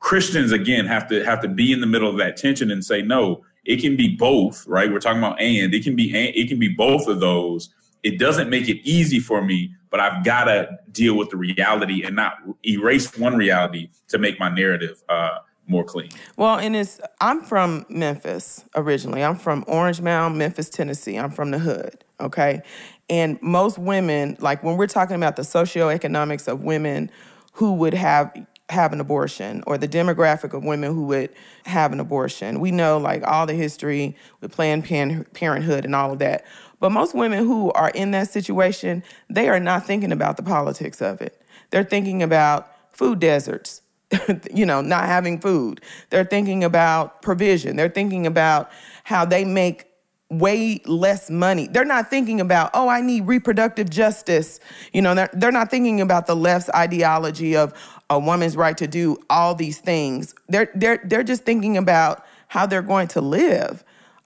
Christians 0.00 0.50
again 0.50 0.86
have 0.86 1.08
to 1.08 1.24
have 1.24 1.40
to 1.42 1.48
be 1.48 1.72
in 1.72 1.80
the 1.80 1.86
middle 1.86 2.10
of 2.10 2.18
that 2.18 2.36
tension 2.36 2.70
and 2.70 2.84
say 2.84 3.02
no, 3.02 3.44
it 3.64 3.80
can 3.80 3.96
be 3.96 4.16
both, 4.16 4.66
right? 4.66 4.90
We're 4.90 4.98
talking 4.98 5.22
about 5.22 5.40
and 5.40 5.72
it 5.72 5.84
can 5.84 5.94
be 5.94 6.08
and 6.14 6.34
it 6.34 6.48
can 6.48 6.58
be 6.58 6.68
both 6.68 7.06
of 7.06 7.20
those. 7.20 7.70
It 8.02 8.18
doesn't 8.18 8.50
make 8.50 8.68
it 8.68 8.78
easy 8.82 9.20
for 9.20 9.42
me, 9.42 9.72
but 9.90 10.00
I've 10.00 10.24
got 10.24 10.44
to 10.44 10.68
deal 10.90 11.16
with 11.16 11.30
the 11.30 11.36
reality 11.36 12.04
and 12.04 12.16
not 12.16 12.34
erase 12.66 13.16
one 13.16 13.36
reality 13.36 13.90
to 14.08 14.18
make 14.18 14.40
my 14.40 14.48
narrative 14.48 15.02
uh, 15.08 15.38
more 15.72 15.84
clean. 15.84 16.10
Well, 16.36 16.58
and 16.58 16.76
it's 16.76 17.00
I'm 17.20 17.42
from 17.42 17.84
Memphis 17.88 18.64
originally. 18.76 19.24
I'm 19.24 19.36
from 19.36 19.64
Orange 19.66 20.00
Mound, 20.00 20.38
Memphis, 20.38 20.70
Tennessee. 20.70 21.16
I'm 21.16 21.30
from 21.30 21.50
the 21.50 21.58
hood, 21.58 22.04
okay? 22.20 22.62
And 23.10 23.40
most 23.42 23.78
women, 23.78 24.36
like 24.40 24.62
when 24.62 24.76
we're 24.76 24.86
talking 24.86 25.16
about 25.16 25.36
the 25.36 25.42
socioeconomics 25.42 26.46
of 26.48 26.62
women 26.62 27.10
who 27.54 27.74
would 27.74 27.94
have 27.94 28.32
have 28.70 28.92
an 28.92 29.00
abortion 29.00 29.62
or 29.66 29.76
the 29.76 29.88
demographic 29.88 30.54
of 30.54 30.64
women 30.64 30.94
who 30.94 31.04
would 31.06 31.30
have 31.66 31.92
an 31.92 32.00
abortion. 32.00 32.58
We 32.58 32.70
know 32.70 32.96
like 32.98 33.22
all 33.26 33.44
the 33.44 33.52
history 33.52 34.16
with 34.40 34.52
Planned 34.52 34.84
Parenthood 34.84 35.84
and 35.84 35.94
all 35.94 36.12
of 36.12 36.18
that. 36.20 36.44
But 36.80 36.90
most 36.90 37.14
women 37.14 37.44
who 37.44 37.70
are 37.72 37.90
in 37.90 38.12
that 38.12 38.30
situation, 38.30 39.02
they 39.28 39.48
are 39.48 39.60
not 39.60 39.86
thinking 39.86 40.10
about 40.10 40.36
the 40.36 40.42
politics 40.42 41.02
of 41.02 41.20
it. 41.20 41.40
They're 41.70 41.84
thinking 41.84 42.22
about 42.22 42.68
food 42.92 43.20
deserts, 43.20 43.81
you 44.54 44.66
know, 44.66 44.80
not 44.80 45.06
having 45.06 45.38
food. 45.38 45.80
They're 46.10 46.24
thinking 46.24 46.64
about 46.64 47.22
provision. 47.22 47.76
They're 47.76 47.88
thinking 47.88 48.26
about 48.26 48.70
how 49.04 49.24
they 49.24 49.44
make 49.44 49.86
way 50.32 50.80
less 50.86 51.28
money. 51.28 51.68
They're 51.68 51.84
not 51.84 52.08
thinking 52.08 52.40
about, 52.40 52.70
oh, 52.74 52.88
I 52.88 53.02
need 53.02 53.26
reproductive 53.26 53.90
justice. 53.90 54.60
You 54.92 55.02
know, 55.02 55.14
they're, 55.14 55.30
they're 55.34 55.52
not 55.52 55.70
thinking 55.70 56.00
about 56.00 56.26
the 56.26 56.34
left's 56.34 56.70
ideology 56.74 57.54
of 57.54 57.74
a 58.08 58.18
woman's 58.18 58.56
right 58.56 58.76
to 58.78 58.86
do 58.86 59.18
all 59.28 59.54
these 59.54 59.78
things. 59.78 60.34
They're, 60.48 60.70
they're, 60.74 61.00
they're 61.04 61.22
just 61.22 61.44
thinking 61.44 61.76
about 61.76 62.24
how 62.48 62.66
they're 62.66 62.82
going 62.82 63.08
to 63.08 63.20
live. 63.20 63.84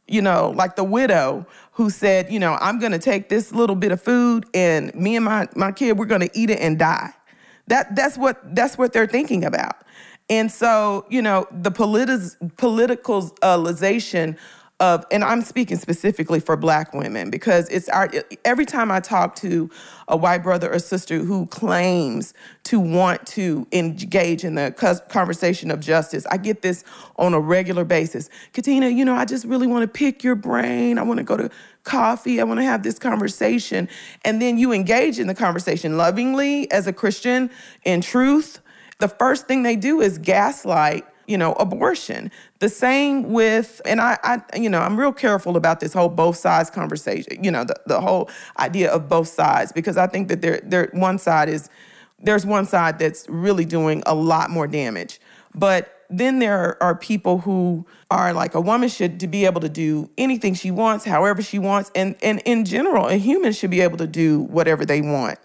You 0.08 0.22
know, 0.22 0.52
like 0.54 0.76
the 0.76 0.84
widow 0.84 1.46
who 1.72 1.90
said, 1.90 2.30
you 2.30 2.38
know, 2.38 2.56
I'm 2.60 2.78
going 2.78 2.92
to 2.92 2.98
take 2.98 3.28
this 3.28 3.52
little 3.52 3.74
bit 3.74 3.90
of 3.90 4.00
food 4.00 4.46
and 4.54 4.94
me 4.94 5.16
and 5.16 5.24
my, 5.24 5.48
my 5.56 5.72
kid, 5.72 5.98
we're 5.98 6.06
going 6.06 6.20
to 6.20 6.30
eat 6.32 6.50
it 6.50 6.60
and 6.60 6.78
die. 6.78 7.12
That, 7.68 7.96
that's, 7.96 8.16
what, 8.16 8.54
that's 8.54 8.78
what 8.78 8.92
they're 8.92 9.06
thinking 9.06 9.44
about. 9.44 9.82
And 10.28 10.50
so, 10.50 11.06
you 11.08 11.22
know, 11.22 11.46
the 11.52 11.70
politi- 11.70 12.36
politicalization 12.56 14.36
of 14.78 15.06
and 15.10 15.24
I'm 15.24 15.40
speaking 15.40 15.78
specifically 15.78 16.38
for 16.38 16.54
black 16.54 16.92
women 16.92 17.30
because 17.30 17.68
it's 17.70 17.88
our 17.88 18.10
every 18.44 18.66
time 18.66 18.90
I 18.90 19.00
talk 19.00 19.34
to 19.36 19.70
a 20.06 20.16
white 20.16 20.42
brother 20.42 20.70
or 20.70 20.78
sister 20.78 21.18
who 21.20 21.46
claims 21.46 22.34
to 22.64 22.78
want 22.78 23.26
to 23.28 23.66
engage 23.72 24.44
in 24.44 24.54
the 24.54 25.00
conversation 25.08 25.70
of 25.70 25.80
justice, 25.80 26.26
I 26.30 26.36
get 26.36 26.60
this 26.60 26.84
on 27.16 27.32
a 27.32 27.40
regular 27.40 27.84
basis. 27.84 28.28
Katina, 28.52 28.88
you 28.88 29.04
know, 29.04 29.14
I 29.14 29.24
just 29.24 29.46
really 29.46 29.66
want 29.66 29.82
to 29.82 29.88
pick 29.88 30.22
your 30.22 30.34
brain. 30.34 30.98
I 30.98 31.02
want 31.02 31.18
to 31.18 31.24
go 31.24 31.38
to 31.38 31.50
coffee. 31.84 32.38
I 32.38 32.44
want 32.44 32.60
to 32.60 32.64
have 32.64 32.82
this 32.82 32.98
conversation. 32.98 33.88
And 34.26 34.42
then 34.42 34.58
you 34.58 34.72
engage 34.72 35.18
in 35.18 35.26
the 35.26 35.34
conversation 35.34 35.96
lovingly 35.96 36.70
as 36.70 36.86
a 36.86 36.92
Christian 36.92 37.50
in 37.84 38.02
truth. 38.02 38.60
The 38.98 39.08
first 39.08 39.46
thing 39.46 39.62
they 39.62 39.76
do 39.76 40.02
is 40.02 40.18
gaslight 40.18 41.06
you 41.26 41.38
know, 41.38 41.52
abortion. 41.54 42.30
The 42.58 42.68
same 42.68 43.32
with, 43.32 43.80
and 43.84 44.00
I, 44.00 44.18
I, 44.22 44.42
you 44.56 44.70
know, 44.70 44.80
I'm 44.80 44.98
real 44.98 45.12
careful 45.12 45.56
about 45.56 45.80
this 45.80 45.92
whole 45.92 46.08
both 46.08 46.36
sides 46.36 46.70
conversation, 46.70 47.42
you 47.42 47.50
know, 47.50 47.64
the, 47.64 47.74
the 47.86 48.00
whole 48.00 48.30
idea 48.58 48.90
of 48.90 49.08
both 49.08 49.28
sides, 49.28 49.72
because 49.72 49.96
I 49.96 50.06
think 50.06 50.28
that 50.28 50.40
there, 50.40 50.60
there, 50.62 50.90
one 50.92 51.18
side 51.18 51.48
is, 51.48 51.68
there's 52.20 52.46
one 52.46 52.66
side 52.66 52.98
that's 52.98 53.28
really 53.28 53.64
doing 53.64 54.02
a 54.06 54.14
lot 54.14 54.50
more 54.50 54.66
damage. 54.66 55.20
But 55.54 55.92
then 56.08 56.38
there 56.38 56.80
are 56.82 56.94
people 56.94 57.38
who 57.38 57.86
are 58.10 58.32
like 58.32 58.54
a 58.54 58.60
woman 58.60 58.88
should 58.88 59.18
to 59.20 59.26
be 59.26 59.44
able 59.44 59.60
to 59.60 59.68
do 59.68 60.08
anything 60.16 60.54
she 60.54 60.70
wants, 60.70 61.04
however 61.04 61.42
she 61.42 61.58
wants, 61.58 61.90
and 61.94 62.14
and 62.22 62.40
in 62.44 62.64
general, 62.64 63.08
a 63.08 63.16
human 63.16 63.52
should 63.52 63.70
be 63.70 63.80
able 63.80 63.98
to 63.98 64.06
do 64.06 64.42
whatever 64.42 64.84
they 64.84 65.00
want. 65.00 65.38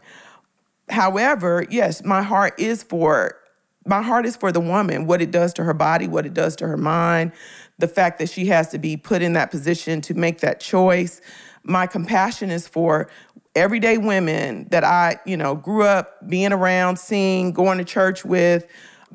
However, 0.89 1.65
yes, 1.69 2.03
my 2.03 2.21
heart 2.21 2.59
is 2.59 2.83
for 2.83 3.37
my 3.85 4.01
heart 4.01 4.25
is 4.25 4.35
for 4.35 4.51
the 4.51 4.59
woman, 4.59 5.07
what 5.07 5.21
it 5.21 5.31
does 5.31 5.53
to 5.53 5.63
her 5.63 5.73
body, 5.73 6.07
what 6.07 6.25
it 6.25 6.33
does 6.33 6.55
to 6.57 6.67
her 6.67 6.77
mind, 6.77 7.31
the 7.79 7.87
fact 7.87 8.19
that 8.19 8.29
she 8.29 8.45
has 8.47 8.69
to 8.69 8.77
be 8.77 8.95
put 8.95 9.21
in 9.21 9.33
that 9.33 9.49
position 9.49 10.01
to 10.01 10.13
make 10.13 10.39
that 10.41 10.59
choice. 10.59 11.19
My 11.63 11.87
compassion 11.87 12.51
is 12.51 12.67
for 12.67 13.09
everyday 13.55 13.97
women 13.97 14.67
that 14.69 14.83
I, 14.83 15.19
you 15.25 15.35
know, 15.35 15.55
grew 15.55 15.83
up 15.83 16.27
being 16.27 16.53
around, 16.53 16.97
seeing, 16.97 17.51
going 17.51 17.79
to 17.79 17.83
church 17.83 18.23
with, 18.23 18.67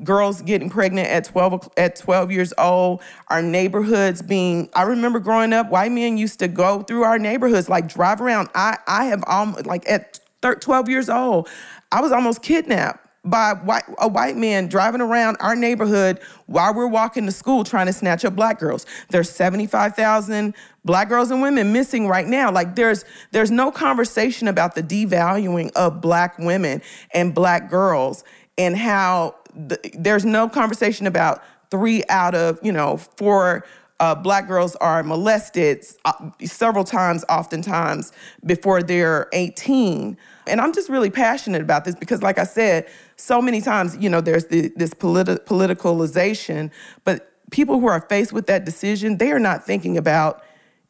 girls 0.03 0.41
getting 0.41 0.69
pregnant 0.69 1.07
at 1.07 1.25
12 1.25 1.69
at 1.75 1.95
12 1.95 2.31
years 2.31 2.53
old 2.59 3.01
our 3.29 3.41
neighborhoods 3.41 4.21
being 4.21 4.69
i 4.75 4.83
remember 4.83 5.19
growing 5.19 5.53
up 5.53 5.71
white 5.71 5.91
men 5.91 6.17
used 6.17 6.37
to 6.37 6.47
go 6.47 6.83
through 6.83 7.01
our 7.01 7.17
neighborhoods 7.17 7.67
like 7.67 7.87
drive 7.87 8.21
around 8.21 8.47
i 8.53 8.77
i 8.85 9.05
have 9.05 9.23
almost 9.25 9.65
like 9.65 9.89
at 9.89 10.19
12 10.41 10.87
years 10.87 11.09
old 11.09 11.49
i 11.91 11.99
was 11.99 12.11
almost 12.11 12.43
kidnapped 12.43 13.06
by 13.29 13.53
white, 13.53 13.83
a 13.99 14.07
white 14.07 14.35
man 14.35 14.67
driving 14.67 15.01
around 15.01 15.37
our 15.39 15.55
neighborhood 15.55 16.19
while 16.45 16.73
we're 16.73 16.87
walking 16.87 17.25
to 17.25 17.31
school 17.31 17.63
trying 17.63 17.87
to 17.87 17.93
snatch 17.93 18.25
up 18.25 18.35
black 18.35 18.59
girls. 18.59 18.85
There's 19.09 19.29
75,000 19.29 20.53
black 20.85 21.09
girls 21.09 21.31
and 21.31 21.41
women 21.41 21.73
missing 21.73 22.07
right 22.07 22.27
now. 22.27 22.51
Like 22.51 22.75
there's 22.75 23.05
there's 23.31 23.51
no 23.51 23.71
conversation 23.71 24.47
about 24.47 24.75
the 24.75 24.83
devaluing 24.83 25.71
of 25.73 26.01
black 26.01 26.37
women 26.39 26.81
and 27.13 27.33
black 27.33 27.69
girls 27.69 28.23
and 28.57 28.75
how 28.75 29.35
the, 29.53 29.79
there's 29.97 30.25
no 30.25 30.47
conversation 30.49 31.07
about 31.07 31.43
three 31.69 32.03
out 32.09 32.35
of, 32.35 32.59
you 32.63 32.71
know, 32.71 32.97
four 32.97 33.65
uh, 33.99 34.15
black 34.15 34.47
girls 34.47 34.75
are 34.77 35.03
molested 35.03 35.83
uh, 36.05 36.29
several 36.43 36.83
times, 36.83 37.25
oftentimes 37.29 38.11
before 38.45 38.83
they're 38.83 39.27
18. 39.33 40.17
And 40.45 40.61
I'm 40.61 40.73
just 40.73 40.89
really 40.89 41.09
passionate 41.09 41.61
about 41.61 41.85
this 41.85 41.95
because, 41.95 42.21
like 42.21 42.37
I 42.37 42.43
said, 42.43 42.87
so 43.17 43.41
many 43.41 43.61
times, 43.61 43.97
you 43.99 44.09
know, 44.09 44.21
there's 44.21 44.45
the, 44.45 44.71
this 44.75 44.93
politi- 44.93 45.39
politicalization, 45.39 46.71
but 47.03 47.31
people 47.51 47.79
who 47.79 47.87
are 47.87 48.01
faced 48.01 48.31
with 48.31 48.47
that 48.47 48.63
decision, 48.63 49.17
they 49.17 49.31
are 49.31 49.39
not 49.39 49.65
thinking 49.65 49.97
about 49.97 50.43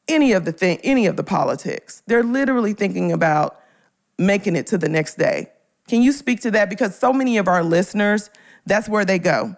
any 0.07 0.33
of 0.33 0.45
the 0.45 0.51
thing, 0.51 0.79
any 0.83 1.05
of 1.05 1.15
the 1.15 1.23
politics. 1.23 2.03
They're 2.07 2.23
literally 2.23 2.73
thinking 2.73 3.11
about 3.11 3.59
making 4.17 4.55
it 4.55 4.67
to 4.67 4.77
the 4.77 4.89
next 4.89 5.15
day. 5.15 5.51
Can 5.87 6.01
you 6.01 6.11
speak 6.11 6.41
to 6.41 6.51
that? 6.51 6.69
Because 6.69 6.97
so 6.97 7.13
many 7.13 7.37
of 7.37 7.47
our 7.47 7.63
listeners, 7.63 8.29
that's 8.65 8.89
where 8.89 9.05
they 9.05 9.19
go. 9.19 9.55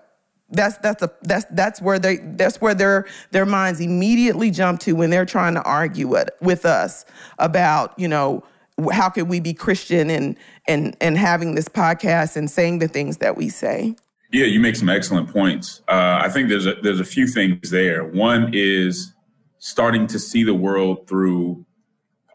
That's 0.51 0.77
that's 0.79 1.03
a 1.03 1.11
that's 1.21 1.45
that's 1.51 1.79
where 1.79 1.99
they 1.99 2.17
that's 2.17 2.59
where 2.59 2.73
their 2.73 3.05
their 3.29 3.45
minds 3.45 3.79
immediately 3.79 4.49
jump 4.49 4.79
to 4.81 4.93
when 4.93 5.11
they're 5.11 5.25
trying 5.25 5.53
to 5.53 5.61
argue 5.61 6.07
with, 6.07 6.29
with 6.41 6.65
us 6.65 7.05
about 7.37 7.97
you 7.99 8.07
know 8.07 8.43
how 8.91 9.09
could 9.09 9.27
we 9.27 9.39
be 9.39 9.53
Christian 9.53 10.09
and 10.09 10.35
and 10.67 10.95
and 11.01 11.17
having 11.17 11.55
this 11.55 11.67
podcast 11.67 12.35
and 12.35 12.49
saying 12.49 12.79
the 12.79 12.87
things 12.87 13.17
that 13.17 13.37
we 13.37 13.49
say? 13.49 13.95
Yeah, 14.31 14.45
you 14.45 14.59
make 14.59 14.75
some 14.75 14.89
excellent 14.89 15.31
points. 15.33 15.81
Uh, 15.87 16.19
I 16.21 16.29
think 16.29 16.49
there's 16.49 16.67
a, 16.67 16.75
there's 16.83 16.99
a 16.99 17.05
few 17.05 17.25
things 17.25 17.71
there. 17.71 18.03
One 18.05 18.51
is 18.53 19.13
starting 19.57 20.05
to 20.07 20.19
see 20.19 20.43
the 20.43 20.53
world 20.53 21.07
through 21.07 21.65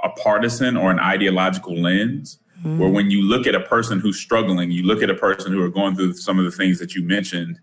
a 0.03 0.11
partisan 0.11 0.77
or 0.77 0.91
an 0.91 0.99
ideological 0.99 1.77
lens, 1.77 2.39
mm-hmm. 2.59 2.79
where 2.79 2.91
when 2.91 3.11
you 3.11 3.23
look 3.23 3.47
at 3.47 3.55
a 3.55 3.61
person 3.61 4.01
who's 4.01 4.19
struggling, 4.19 4.71
you 4.73 4.83
look 4.83 5.03
at 5.03 5.11
a 5.11 5.15
person 5.15 5.53
who 5.53 5.63
are 5.63 5.71
going 5.71 5.95
through 5.95 6.15
some 6.15 6.39
of 6.39 6.45
the 6.45 6.51
things 6.51 6.81
that 6.81 6.95
you 6.95 7.05
mentioned, 7.05 7.61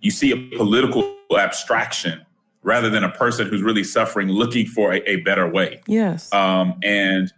you 0.00 0.10
see 0.10 0.32
a 0.32 0.56
political 0.56 1.16
abstraction 1.38 2.24
rather 2.62 2.88
than 2.88 3.04
a 3.04 3.10
person 3.10 3.46
who's 3.46 3.62
really 3.62 3.84
suffering, 3.84 4.28
looking 4.28 4.66
for 4.66 4.94
a, 4.94 5.02
a 5.08 5.16
better 5.16 5.46
way. 5.46 5.80
Yes. 5.86 6.32
Um, 6.32 6.78
and 6.82 7.32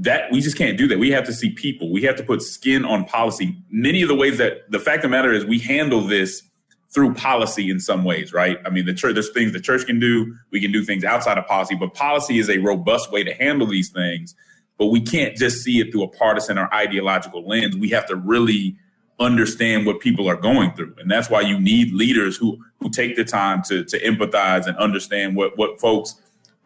that 0.00 0.32
we 0.32 0.40
just 0.40 0.56
can't 0.56 0.78
do 0.78 0.88
that. 0.88 0.98
We 0.98 1.10
have 1.10 1.24
to 1.26 1.32
see 1.32 1.50
people. 1.50 1.92
We 1.92 2.02
have 2.02 2.16
to 2.16 2.22
put 2.22 2.42
skin 2.42 2.86
on 2.86 3.04
policy. 3.04 3.54
Many 3.70 4.00
of 4.00 4.08
the 4.08 4.14
ways 4.14 4.38
that 4.38 4.70
the 4.70 4.78
fact 4.78 4.98
of 4.98 5.02
the 5.02 5.08
matter 5.08 5.30
is 5.30 5.44
we 5.44 5.58
handle 5.58 6.00
this 6.00 6.42
through 6.88 7.14
policy 7.14 7.70
in 7.70 7.78
some 7.78 8.02
ways, 8.02 8.32
right? 8.32 8.58
I 8.64 8.70
mean, 8.70 8.86
the 8.86 8.94
church, 8.94 9.12
there's 9.14 9.30
things 9.30 9.52
the 9.52 9.60
church 9.60 9.86
can 9.86 10.00
do. 10.00 10.34
We 10.50 10.60
can 10.60 10.72
do 10.72 10.82
things 10.82 11.04
outside 11.04 11.36
of 11.36 11.46
policy, 11.46 11.74
but 11.74 11.94
policy 11.94 12.38
is 12.38 12.48
a 12.48 12.58
robust 12.58 13.12
way 13.12 13.22
to 13.22 13.34
handle 13.34 13.66
these 13.66 13.90
things. 13.90 14.34
But 14.78 14.86
we 14.86 15.02
can't 15.02 15.36
just 15.36 15.58
see 15.58 15.80
it 15.80 15.92
through 15.92 16.04
a 16.04 16.08
partisan 16.08 16.56
or 16.56 16.72
ideological 16.74 17.46
lens. 17.46 17.76
We 17.76 17.90
have 17.90 18.06
to 18.06 18.16
really 18.16 18.76
understand 19.20 19.84
what 19.84 20.00
people 20.00 20.28
are 20.28 20.36
going 20.36 20.72
through. 20.72 20.96
And 20.98 21.10
that's 21.10 21.28
why 21.28 21.42
you 21.42 21.60
need 21.60 21.92
leaders 21.92 22.38
who 22.38 22.58
who 22.80 22.88
take 22.88 23.16
the 23.16 23.24
time 23.24 23.62
to 23.64 23.84
to 23.84 24.00
empathize 24.00 24.66
and 24.66 24.76
understand 24.78 25.36
what 25.36 25.58
what 25.58 25.78
folks 25.78 26.14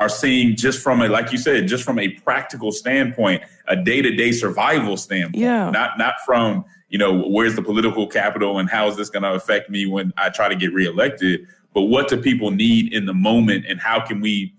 are 0.00 0.08
seeing 0.08 0.56
just 0.56 0.82
from 0.82 1.00
a 1.00 1.08
like 1.08 1.32
you 1.32 1.38
said, 1.38 1.68
just 1.68 1.84
from 1.84 1.98
a 1.98 2.08
practical 2.08 2.72
standpoint, 2.72 3.42
a 3.68 3.76
day 3.76 4.02
to 4.02 4.10
day 4.14 4.32
survival 4.32 4.96
standpoint. 4.96 5.36
Yeah. 5.36 5.70
Not 5.70 5.98
not 5.98 6.14
from 6.24 6.64
you 6.88 6.98
know 6.98 7.26
where's 7.28 7.56
the 7.56 7.62
political 7.62 8.06
capital 8.06 8.58
and 8.58 8.68
how 8.68 8.88
is 8.88 8.96
this 8.96 9.10
going 9.10 9.22
to 9.22 9.32
affect 9.32 9.70
me 9.70 9.86
when 9.86 10.12
I 10.16 10.30
try 10.30 10.48
to 10.48 10.56
get 10.56 10.72
reelected, 10.72 11.46
but 11.72 11.82
what 11.82 12.08
do 12.08 12.20
people 12.20 12.50
need 12.50 12.92
in 12.92 13.06
the 13.06 13.14
moment 13.14 13.66
and 13.68 13.80
how 13.80 14.00
can 14.00 14.20
we 14.20 14.54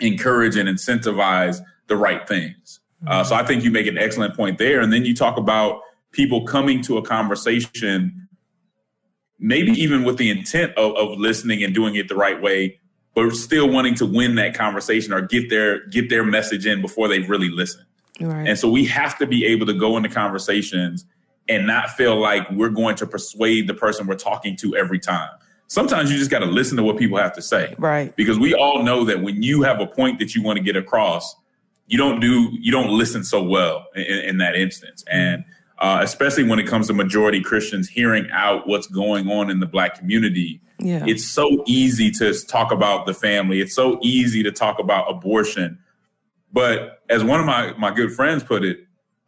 encourage 0.00 0.56
and 0.56 0.68
incentivize 0.68 1.60
the 1.86 1.96
right 1.96 2.26
things? 2.28 2.80
Uh, 3.06 3.22
so 3.22 3.34
I 3.34 3.44
think 3.44 3.64
you 3.64 3.70
make 3.70 3.86
an 3.86 3.96
excellent 3.96 4.36
point 4.36 4.58
there, 4.58 4.80
and 4.80 4.92
then 4.92 5.04
you 5.04 5.14
talk 5.14 5.36
about 5.36 5.82
people 6.10 6.44
coming 6.44 6.82
to 6.82 6.98
a 6.98 7.02
conversation 7.02 8.28
maybe 9.38 9.70
even 9.72 10.04
with 10.04 10.16
the 10.16 10.30
intent 10.30 10.72
of, 10.76 10.94
of 10.96 11.18
listening 11.18 11.62
and 11.62 11.74
doing 11.74 11.94
it 11.94 12.08
the 12.08 12.16
right 12.16 12.40
way, 12.40 12.80
but 13.18 13.34
still 13.34 13.68
wanting 13.68 13.96
to 13.96 14.06
win 14.06 14.36
that 14.36 14.54
conversation 14.54 15.12
or 15.12 15.20
get 15.20 15.50
their 15.50 15.84
get 15.88 16.08
their 16.08 16.24
message 16.24 16.66
in 16.66 16.80
before 16.80 17.08
they've 17.08 17.28
really 17.28 17.48
listened. 17.48 17.84
Right. 18.20 18.48
And 18.48 18.56
so 18.56 18.70
we 18.70 18.84
have 18.86 19.18
to 19.18 19.26
be 19.26 19.44
able 19.46 19.66
to 19.66 19.72
go 19.72 19.96
into 19.96 20.08
conversations 20.08 21.04
and 21.48 21.66
not 21.66 21.90
feel 21.90 22.16
like 22.16 22.48
we're 22.52 22.68
going 22.68 22.94
to 22.96 23.06
persuade 23.06 23.66
the 23.66 23.74
person 23.74 24.06
we're 24.06 24.14
talking 24.14 24.54
to 24.58 24.76
every 24.76 25.00
time. 25.00 25.30
Sometimes 25.66 26.12
you 26.12 26.18
just 26.18 26.30
got 26.30 26.40
to 26.40 26.46
listen 26.46 26.76
to 26.76 26.84
what 26.84 26.96
people 26.96 27.18
have 27.18 27.32
to 27.34 27.42
say. 27.42 27.74
Right. 27.76 28.14
Because 28.14 28.38
we 28.38 28.54
all 28.54 28.84
know 28.84 29.04
that 29.04 29.20
when 29.20 29.42
you 29.42 29.62
have 29.62 29.80
a 29.80 29.86
point 29.86 30.20
that 30.20 30.36
you 30.36 30.42
want 30.42 30.56
to 30.58 30.62
get 30.62 30.76
across, 30.76 31.34
you 31.88 31.98
don't 31.98 32.20
do 32.20 32.50
you 32.52 32.70
don't 32.70 32.96
listen 32.96 33.24
so 33.24 33.42
well 33.42 33.86
in, 33.96 34.02
in 34.02 34.38
that 34.38 34.54
instance. 34.54 35.02
And 35.10 35.44
uh, 35.80 35.98
especially 36.02 36.44
when 36.44 36.60
it 36.60 36.68
comes 36.68 36.86
to 36.86 36.94
majority 36.94 37.40
Christians 37.40 37.88
hearing 37.88 38.28
out 38.30 38.68
what's 38.68 38.86
going 38.86 39.28
on 39.28 39.50
in 39.50 39.58
the 39.58 39.66
black 39.66 39.98
community. 39.98 40.60
Yeah. 40.78 41.04
It's 41.06 41.28
so 41.28 41.62
easy 41.66 42.10
to 42.12 42.32
talk 42.46 42.70
about 42.72 43.06
the 43.06 43.14
family. 43.14 43.60
It's 43.60 43.74
so 43.74 43.98
easy 44.02 44.42
to 44.44 44.52
talk 44.52 44.78
about 44.78 45.10
abortion. 45.10 45.78
But 46.52 47.02
as 47.10 47.24
one 47.24 47.40
of 47.40 47.46
my, 47.46 47.72
my 47.76 47.90
good 47.90 48.12
friends 48.12 48.42
put 48.44 48.64
it, 48.64 48.78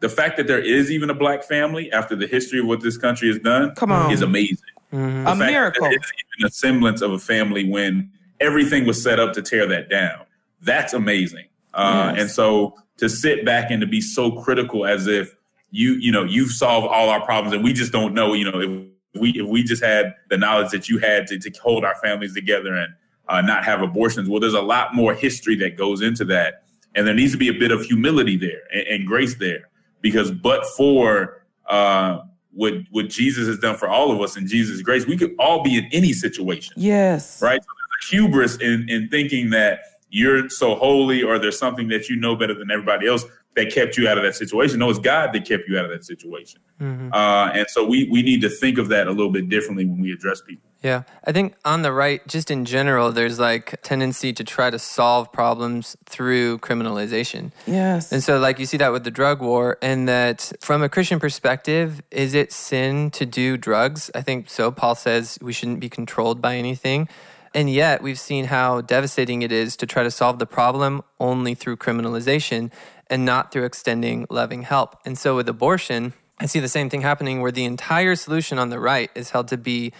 the 0.00 0.08
fact 0.08 0.36
that 0.38 0.46
there 0.46 0.60
is 0.62 0.90
even 0.90 1.10
a 1.10 1.14
black 1.14 1.44
family 1.44 1.90
after 1.92 2.16
the 2.16 2.26
history 2.26 2.60
of 2.60 2.66
what 2.66 2.80
this 2.80 2.96
country 2.96 3.28
has 3.28 3.38
done 3.38 3.74
Come 3.74 3.92
on. 3.92 4.10
is 4.12 4.22
amazing. 4.22 4.58
a 4.92 4.96
fact 4.96 5.38
that 5.38 5.50
miracle. 5.50 5.86
Is 5.86 5.92
even 5.92 6.46
a 6.46 6.50
semblance 6.50 7.02
of 7.02 7.12
a 7.12 7.18
family 7.18 7.68
when 7.68 8.10
everything 8.40 8.86
was 8.86 9.02
set 9.02 9.20
up 9.20 9.34
to 9.34 9.42
tear 9.42 9.66
that 9.66 9.90
down. 9.90 10.24
That's 10.62 10.92
amazing. 10.94 11.46
Uh, 11.74 12.12
Yes. 12.14 12.20
And 12.22 12.30
so 12.30 12.74
to 12.96 13.08
sit 13.08 13.44
back 13.44 13.70
and 13.70 13.80
to 13.80 13.86
be 13.86 14.00
so 14.00 14.32
critical 14.42 14.86
as 14.86 15.06
if 15.06 15.34
you 15.70 15.92
you 15.94 16.10
know 16.10 16.24
you've 16.24 16.50
solved 16.50 16.86
all 16.88 17.08
our 17.10 17.24
problems 17.24 17.54
and 17.54 17.62
we 17.62 17.72
just 17.72 17.92
don't 17.92 18.12
know 18.12 18.32
you 18.34 18.50
know 18.50 18.60
if 18.60 18.86
we 19.14 19.30
if 19.30 19.46
we 19.46 19.62
just 19.62 19.82
had 19.82 20.14
the 20.28 20.36
knowledge 20.36 20.70
that 20.70 20.88
you 20.88 20.98
had 20.98 21.26
to, 21.26 21.38
to 21.38 21.50
hold 21.60 21.84
our 21.84 21.96
families 21.96 22.34
together 22.34 22.74
and 22.74 22.94
uh, 23.28 23.40
not 23.40 23.64
have 23.64 23.82
abortions 23.82 24.28
well 24.28 24.40
there's 24.40 24.54
a 24.54 24.62
lot 24.62 24.94
more 24.94 25.14
history 25.14 25.56
that 25.56 25.76
goes 25.76 26.02
into 26.02 26.24
that 26.24 26.64
and 26.94 27.06
there 27.06 27.14
needs 27.14 27.32
to 27.32 27.38
be 27.38 27.48
a 27.48 27.52
bit 27.52 27.70
of 27.70 27.82
humility 27.82 28.36
there 28.36 28.62
and, 28.72 28.86
and 28.86 29.06
grace 29.06 29.36
there 29.36 29.68
because 30.00 30.30
but 30.30 30.64
for 30.76 31.44
uh, 31.68 32.20
what 32.52 32.74
what 32.90 33.08
Jesus 33.08 33.46
has 33.46 33.58
done 33.58 33.76
for 33.76 33.88
all 33.88 34.10
of 34.10 34.20
us 34.20 34.36
and 34.36 34.48
Jesus' 34.48 34.82
grace 34.82 35.06
we 35.06 35.16
could 35.16 35.34
all 35.38 35.62
be 35.62 35.76
in 35.76 35.86
any 35.92 36.12
situation 36.12 36.72
yes. 36.76 37.40
right? 37.42 37.60
So 37.62 37.66
there's 37.66 38.12
a 38.12 38.16
hubris 38.16 38.56
in, 38.58 38.88
in 38.88 39.08
thinking 39.08 39.50
that 39.50 39.80
you're 40.10 40.48
so 40.48 40.74
holy 40.74 41.22
or 41.22 41.38
there's 41.38 41.58
something 41.58 41.88
that 41.88 42.08
you 42.08 42.16
know 42.16 42.34
better 42.34 42.54
than 42.54 42.70
everybody 42.70 43.06
else 43.06 43.24
that 43.56 43.72
kept 43.72 43.96
you 43.96 44.08
out 44.08 44.16
of 44.16 44.24
that 44.24 44.34
situation. 44.34 44.78
No, 44.78 44.90
it's 44.90 44.98
God 44.98 45.32
that 45.32 45.44
kept 45.44 45.68
you 45.68 45.78
out 45.78 45.84
of 45.84 45.90
that 45.90 46.04
situation. 46.04 46.60
Uh, 46.80 47.50
and 47.52 47.66
so 47.68 47.84
we, 47.84 48.08
we 48.10 48.22
need 48.22 48.40
to 48.40 48.48
think 48.48 48.78
of 48.78 48.88
that 48.88 49.06
a 49.06 49.10
little 49.10 49.30
bit 49.30 49.50
differently 49.50 49.84
when 49.84 50.00
we 50.00 50.12
address 50.12 50.40
people. 50.40 50.70
Yeah, 50.82 51.02
I 51.24 51.32
think 51.32 51.54
on 51.62 51.82
the 51.82 51.92
right, 51.92 52.26
just 52.26 52.50
in 52.50 52.64
general, 52.64 53.12
there's 53.12 53.38
like 53.38 53.74
a 53.74 53.76
tendency 53.76 54.32
to 54.32 54.42
try 54.42 54.70
to 54.70 54.78
solve 54.78 55.30
problems 55.30 55.94
through 56.06 56.58
criminalization. 56.60 57.52
Yes. 57.66 58.10
And 58.10 58.22
so, 58.22 58.38
like, 58.38 58.58
you 58.58 58.64
see 58.64 58.78
that 58.78 58.90
with 58.90 59.04
the 59.04 59.10
drug 59.10 59.42
war, 59.42 59.76
and 59.82 60.08
that 60.08 60.52
from 60.62 60.82
a 60.82 60.88
Christian 60.88 61.20
perspective, 61.20 62.02
is 62.10 62.32
it 62.32 62.50
sin 62.50 63.10
to 63.10 63.26
do 63.26 63.58
drugs? 63.58 64.10
I 64.14 64.22
think 64.22 64.48
so. 64.48 64.70
Paul 64.70 64.94
says 64.94 65.38
we 65.42 65.52
shouldn't 65.52 65.80
be 65.80 65.90
controlled 65.90 66.40
by 66.40 66.56
anything. 66.56 67.10
And 67.52 67.68
yet, 67.68 68.00
we've 68.00 68.18
seen 68.18 68.46
how 68.46 68.80
devastating 68.80 69.42
it 69.42 69.52
is 69.52 69.76
to 69.76 69.86
try 69.86 70.02
to 70.02 70.10
solve 70.10 70.38
the 70.38 70.46
problem 70.46 71.02
only 71.18 71.54
through 71.54 71.76
criminalization 71.76 72.70
and 73.10 73.24
not 73.24 73.52
through 73.52 73.64
extending 73.64 74.26
loving 74.30 74.62
help. 74.62 74.96
And 75.04 75.18
so, 75.18 75.36
with 75.36 75.48
abortion, 75.48 76.14
I 76.38 76.46
see 76.46 76.60
the 76.60 76.68
same 76.68 76.88
thing 76.88 77.02
happening 77.02 77.42
where 77.42 77.52
the 77.52 77.64
entire 77.64 78.14
solution 78.14 78.58
on 78.58 78.70
the 78.70 78.78
right 78.78 79.10
is 79.14 79.30
held 79.30 79.48
to 79.48 79.58
be 79.58 79.92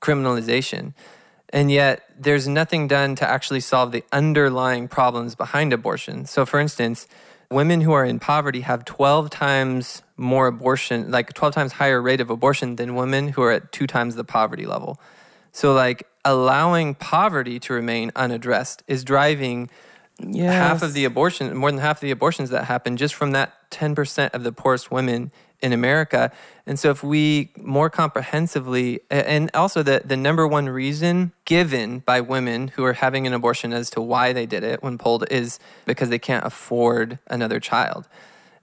criminalization. 0.00 0.94
And 1.50 1.70
yet, 1.70 2.02
there's 2.18 2.48
nothing 2.48 2.88
done 2.88 3.14
to 3.16 3.28
actually 3.28 3.60
solve 3.60 3.92
the 3.92 4.02
underlying 4.10 4.88
problems 4.88 5.36
behind 5.36 5.72
abortion. 5.72 6.26
So, 6.26 6.44
for 6.44 6.58
instance, 6.58 7.06
women 7.50 7.82
who 7.82 7.92
are 7.92 8.04
in 8.04 8.18
poverty 8.18 8.62
have 8.62 8.84
12 8.84 9.30
times 9.30 10.02
more 10.16 10.48
abortion, 10.48 11.10
like 11.10 11.32
12 11.34 11.54
times 11.54 11.72
higher 11.74 12.02
rate 12.02 12.20
of 12.20 12.30
abortion 12.30 12.76
than 12.76 12.96
women 12.96 13.28
who 13.28 13.42
are 13.42 13.52
at 13.52 13.70
two 13.70 13.86
times 13.86 14.16
the 14.16 14.24
poverty 14.24 14.66
level. 14.66 14.98
So, 15.52 15.72
like, 15.72 16.08
allowing 16.24 16.94
poverty 16.94 17.60
to 17.60 17.72
remain 17.72 18.10
unaddressed 18.16 18.82
is 18.88 19.04
driving 19.04 19.70
yes. 20.20 20.52
half 20.52 20.82
of 20.82 20.92
the 20.92 21.04
abortion, 21.04 21.56
more 21.56 21.70
than 21.70 21.80
half 21.80 21.98
of 21.98 22.00
the 22.02 22.10
abortions 22.10 22.50
that 22.50 22.64
happen 22.64 22.96
just 22.96 23.14
from 23.14 23.32
that 23.32 23.70
10% 23.70 24.30
of 24.34 24.44
the 24.44 24.52
poorest 24.52 24.90
women 24.90 25.32
in 25.60 25.72
America. 25.72 26.30
And 26.66 26.78
so 26.78 26.90
if 26.90 27.02
we 27.02 27.50
more 27.56 27.88
comprehensively, 27.88 29.00
and 29.10 29.50
also 29.54 29.82
the, 29.82 30.02
the 30.04 30.16
number 30.16 30.46
one 30.46 30.68
reason 30.68 31.32
given 31.44 32.00
by 32.00 32.20
women 32.20 32.68
who 32.68 32.84
are 32.84 32.92
having 32.92 33.26
an 33.26 33.32
abortion 33.32 33.72
as 33.72 33.88
to 33.90 34.00
why 34.00 34.32
they 34.32 34.46
did 34.46 34.62
it 34.62 34.82
when 34.82 34.98
polled 34.98 35.26
is 35.30 35.58
because 35.86 36.10
they 36.10 36.18
can't 36.18 36.44
afford 36.44 37.18
another 37.28 37.60
child. 37.60 38.08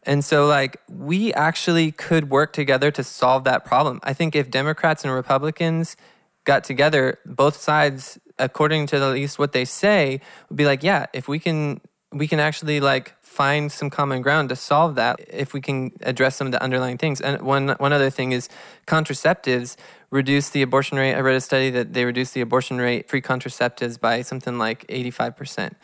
And 0.04 0.26
so, 0.26 0.48
like, 0.48 0.78
we 0.90 1.32
actually 1.34 1.92
could 1.92 2.30
work 2.30 2.54
together 2.54 2.90
to 2.92 3.04
solve 3.04 3.44
that 3.44 3.66
problem. 3.66 4.00
I 4.04 4.14
think 4.14 4.36
if 4.36 4.50
Democrats 4.50 5.04
and 5.04 5.14
Republicans 5.14 5.96
got 6.44 6.64
together, 6.64 7.20
both 7.26 7.58
sides, 7.58 8.20
according 8.42 8.88
to 8.88 8.96
at 8.98 9.14
least 9.14 9.40
what 9.40 9.52
they 9.52 9.66
say, 9.66 10.20
would 10.50 10.58
be 10.58 10.66
like, 10.66 10.84
yeah, 10.84 11.06
if 11.14 11.28
we 11.28 11.40
can, 11.40 11.80
we 12.12 12.28
can 12.28 12.40
actually 12.40 12.80
like 12.82 13.16
find 13.22 13.72
some 13.72 13.90
common 13.90 14.22
ground 14.22 14.50
to 14.50 14.56
solve 14.56 14.96
that. 14.96 15.22
If 15.30 15.54
we 15.54 15.62
can 15.62 15.92
address 16.02 16.36
some 16.36 16.48
of 16.48 16.52
the 16.52 16.62
underlying 16.62 16.98
things. 16.98 17.22
And 17.22 17.42
one 17.42 17.70
one 17.80 17.94
other 17.94 18.10
thing 18.10 18.34
is 18.34 18.50
contraceptives 18.86 19.78
reduce 20.10 20.50
the 20.50 20.62
abortion 20.62 20.98
rate. 20.98 21.16
I 21.16 21.22
read 21.22 21.36
a 21.36 21.42
study 21.42 21.70
that 21.72 21.94
they 21.94 22.04
reduce 22.04 22.32
the 22.32 22.42
abortion 22.42 22.78
rate 22.80 23.08
free 23.10 23.22
contraceptives 23.22 23.98
by 23.98 24.24
something 24.24 24.58
like 24.58 24.86
eighty 24.90 25.12
five 25.12 25.38
percent. 25.38 25.78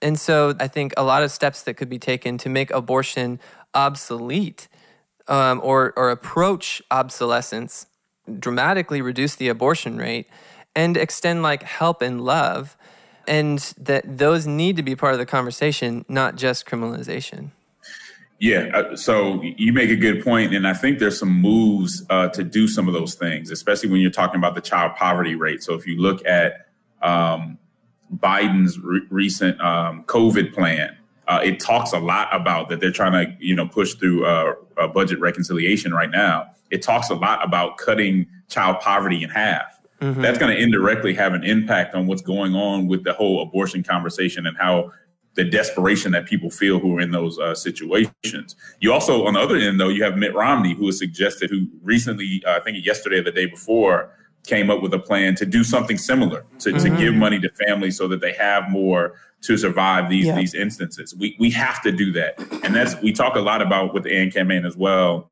And 0.00 0.18
so 0.18 0.54
I 0.60 0.68
think 0.68 0.92
a 0.96 1.04
lot 1.04 1.22
of 1.22 1.30
steps 1.30 1.62
that 1.62 1.74
could 1.74 1.88
be 1.88 1.98
taken 1.98 2.38
to 2.38 2.48
make 2.48 2.70
abortion 2.70 3.40
obsolete 3.72 4.68
um, 5.28 5.60
or, 5.62 5.92
or 5.96 6.10
approach 6.10 6.82
obsolescence, 6.90 7.86
dramatically 8.38 9.00
reduce 9.00 9.34
the 9.36 9.48
abortion 9.48 9.96
rate, 9.96 10.26
and 10.74 10.96
extend 10.96 11.42
like 11.42 11.62
help 11.62 12.02
and 12.02 12.20
love. 12.20 12.76
And 13.26 13.58
that 13.78 14.18
those 14.18 14.46
need 14.46 14.76
to 14.76 14.82
be 14.82 14.94
part 14.94 15.14
of 15.14 15.18
the 15.18 15.26
conversation, 15.26 16.04
not 16.08 16.36
just 16.36 16.66
criminalization. 16.66 17.50
Yeah, 18.38 18.70
uh, 18.74 18.96
so 18.96 19.40
you 19.42 19.72
make 19.72 19.90
a 19.90 19.96
good 19.96 20.22
point, 20.22 20.54
and 20.54 20.66
I 20.66 20.74
think 20.74 20.98
there's 20.98 21.18
some 21.18 21.30
moves 21.30 22.04
uh, 22.10 22.28
to 22.28 22.44
do 22.44 22.68
some 22.68 22.88
of 22.88 22.94
those 22.94 23.14
things, 23.14 23.50
especially 23.50 23.88
when 23.88 24.00
you're 24.00 24.10
talking 24.10 24.36
about 24.36 24.54
the 24.54 24.60
child 24.60 24.96
poverty 24.96 25.34
rate. 25.34 25.62
So 25.62 25.72
if 25.74 25.86
you 25.86 25.96
look 25.98 26.26
at 26.26 26.68
um, 27.00 27.58
Biden's 28.14 28.78
re- 28.78 29.06
recent 29.08 29.60
um, 29.60 30.04
COVID 30.04 30.52
plan, 30.52 30.96
uh, 31.28 31.40
it 31.42 31.60
talks 31.60 31.92
a 31.92 31.98
lot 31.98 32.28
about 32.32 32.68
that 32.68 32.80
they're 32.80 32.90
trying 32.90 33.12
to 33.12 33.34
you 33.38 33.54
know 33.54 33.66
push 33.66 33.94
through 33.94 34.26
uh, 34.26 34.54
a 34.76 34.88
budget 34.88 35.20
reconciliation 35.20 35.94
right 35.94 36.10
now. 36.10 36.50
It 36.70 36.82
talks 36.82 37.08
a 37.08 37.14
lot 37.14 37.42
about 37.44 37.78
cutting 37.78 38.26
child 38.48 38.80
poverty 38.80 39.22
in 39.22 39.30
half. 39.30 39.73
That's 40.12 40.38
going 40.38 40.54
to 40.54 40.62
indirectly 40.62 41.14
have 41.14 41.34
an 41.34 41.44
impact 41.44 41.94
on 41.94 42.06
what's 42.06 42.22
going 42.22 42.54
on 42.54 42.86
with 42.86 43.04
the 43.04 43.12
whole 43.12 43.42
abortion 43.42 43.82
conversation 43.82 44.46
and 44.46 44.56
how 44.56 44.92
the 45.34 45.44
desperation 45.44 46.12
that 46.12 46.26
people 46.26 46.48
feel 46.48 46.78
who 46.78 46.96
are 46.96 47.00
in 47.00 47.10
those 47.10 47.38
uh, 47.40 47.54
situations. 47.54 48.54
You 48.80 48.92
also, 48.92 49.26
on 49.26 49.34
the 49.34 49.40
other 49.40 49.56
end, 49.56 49.80
though, 49.80 49.88
you 49.88 50.04
have 50.04 50.16
Mitt 50.16 50.32
Romney, 50.34 50.74
who 50.74 50.86
has 50.86 50.98
suggested, 50.98 51.50
who 51.50 51.66
recently, 51.82 52.42
uh, 52.46 52.56
I 52.56 52.60
think 52.60 52.84
yesterday 52.84 53.18
or 53.18 53.24
the 53.24 53.32
day 53.32 53.46
before, 53.46 54.10
came 54.46 54.70
up 54.70 54.82
with 54.82 54.92
a 54.94 54.98
plan 54.98 55.34
to 55.36 55.46
do 55.46 55.64
something 55.64 55.96
similar 55.96 56.44
to, 56.60 56.72
to 56.78 56.90
give 56.98 57.14
money 57.14 57.40
to 57.40 57.48
families 57.66 57.96
so 57.96 58.06
that 58.08 58.20
they 58.20 58.32
have 58.32 58.68
more 58.70 59.14
to 59.40 59.56
survive 59.56 60.08
these 60.10 60.26
Yeah. 60.26 60.36
these 60.36 60.54
instances. 60.54 61.14
We 61.14 61.34
we 61.38 61.50
have 61.50 61.82
to 61.82 61.90
do 61.90 62.12
that, 62.12 62.38
and 62.62 62.74
that's 62.74 62.94
we 63.02 63.12
talk 63.12 63.36
a 63.36 63.40
lot 63.40 63.60
about 63.62 63.92
with 63.94 64.04
the 64.04 64.14
AND 64.14 64.32
campaign 64.32 64.64
as 64.64 64.76
well, 64.76 65.30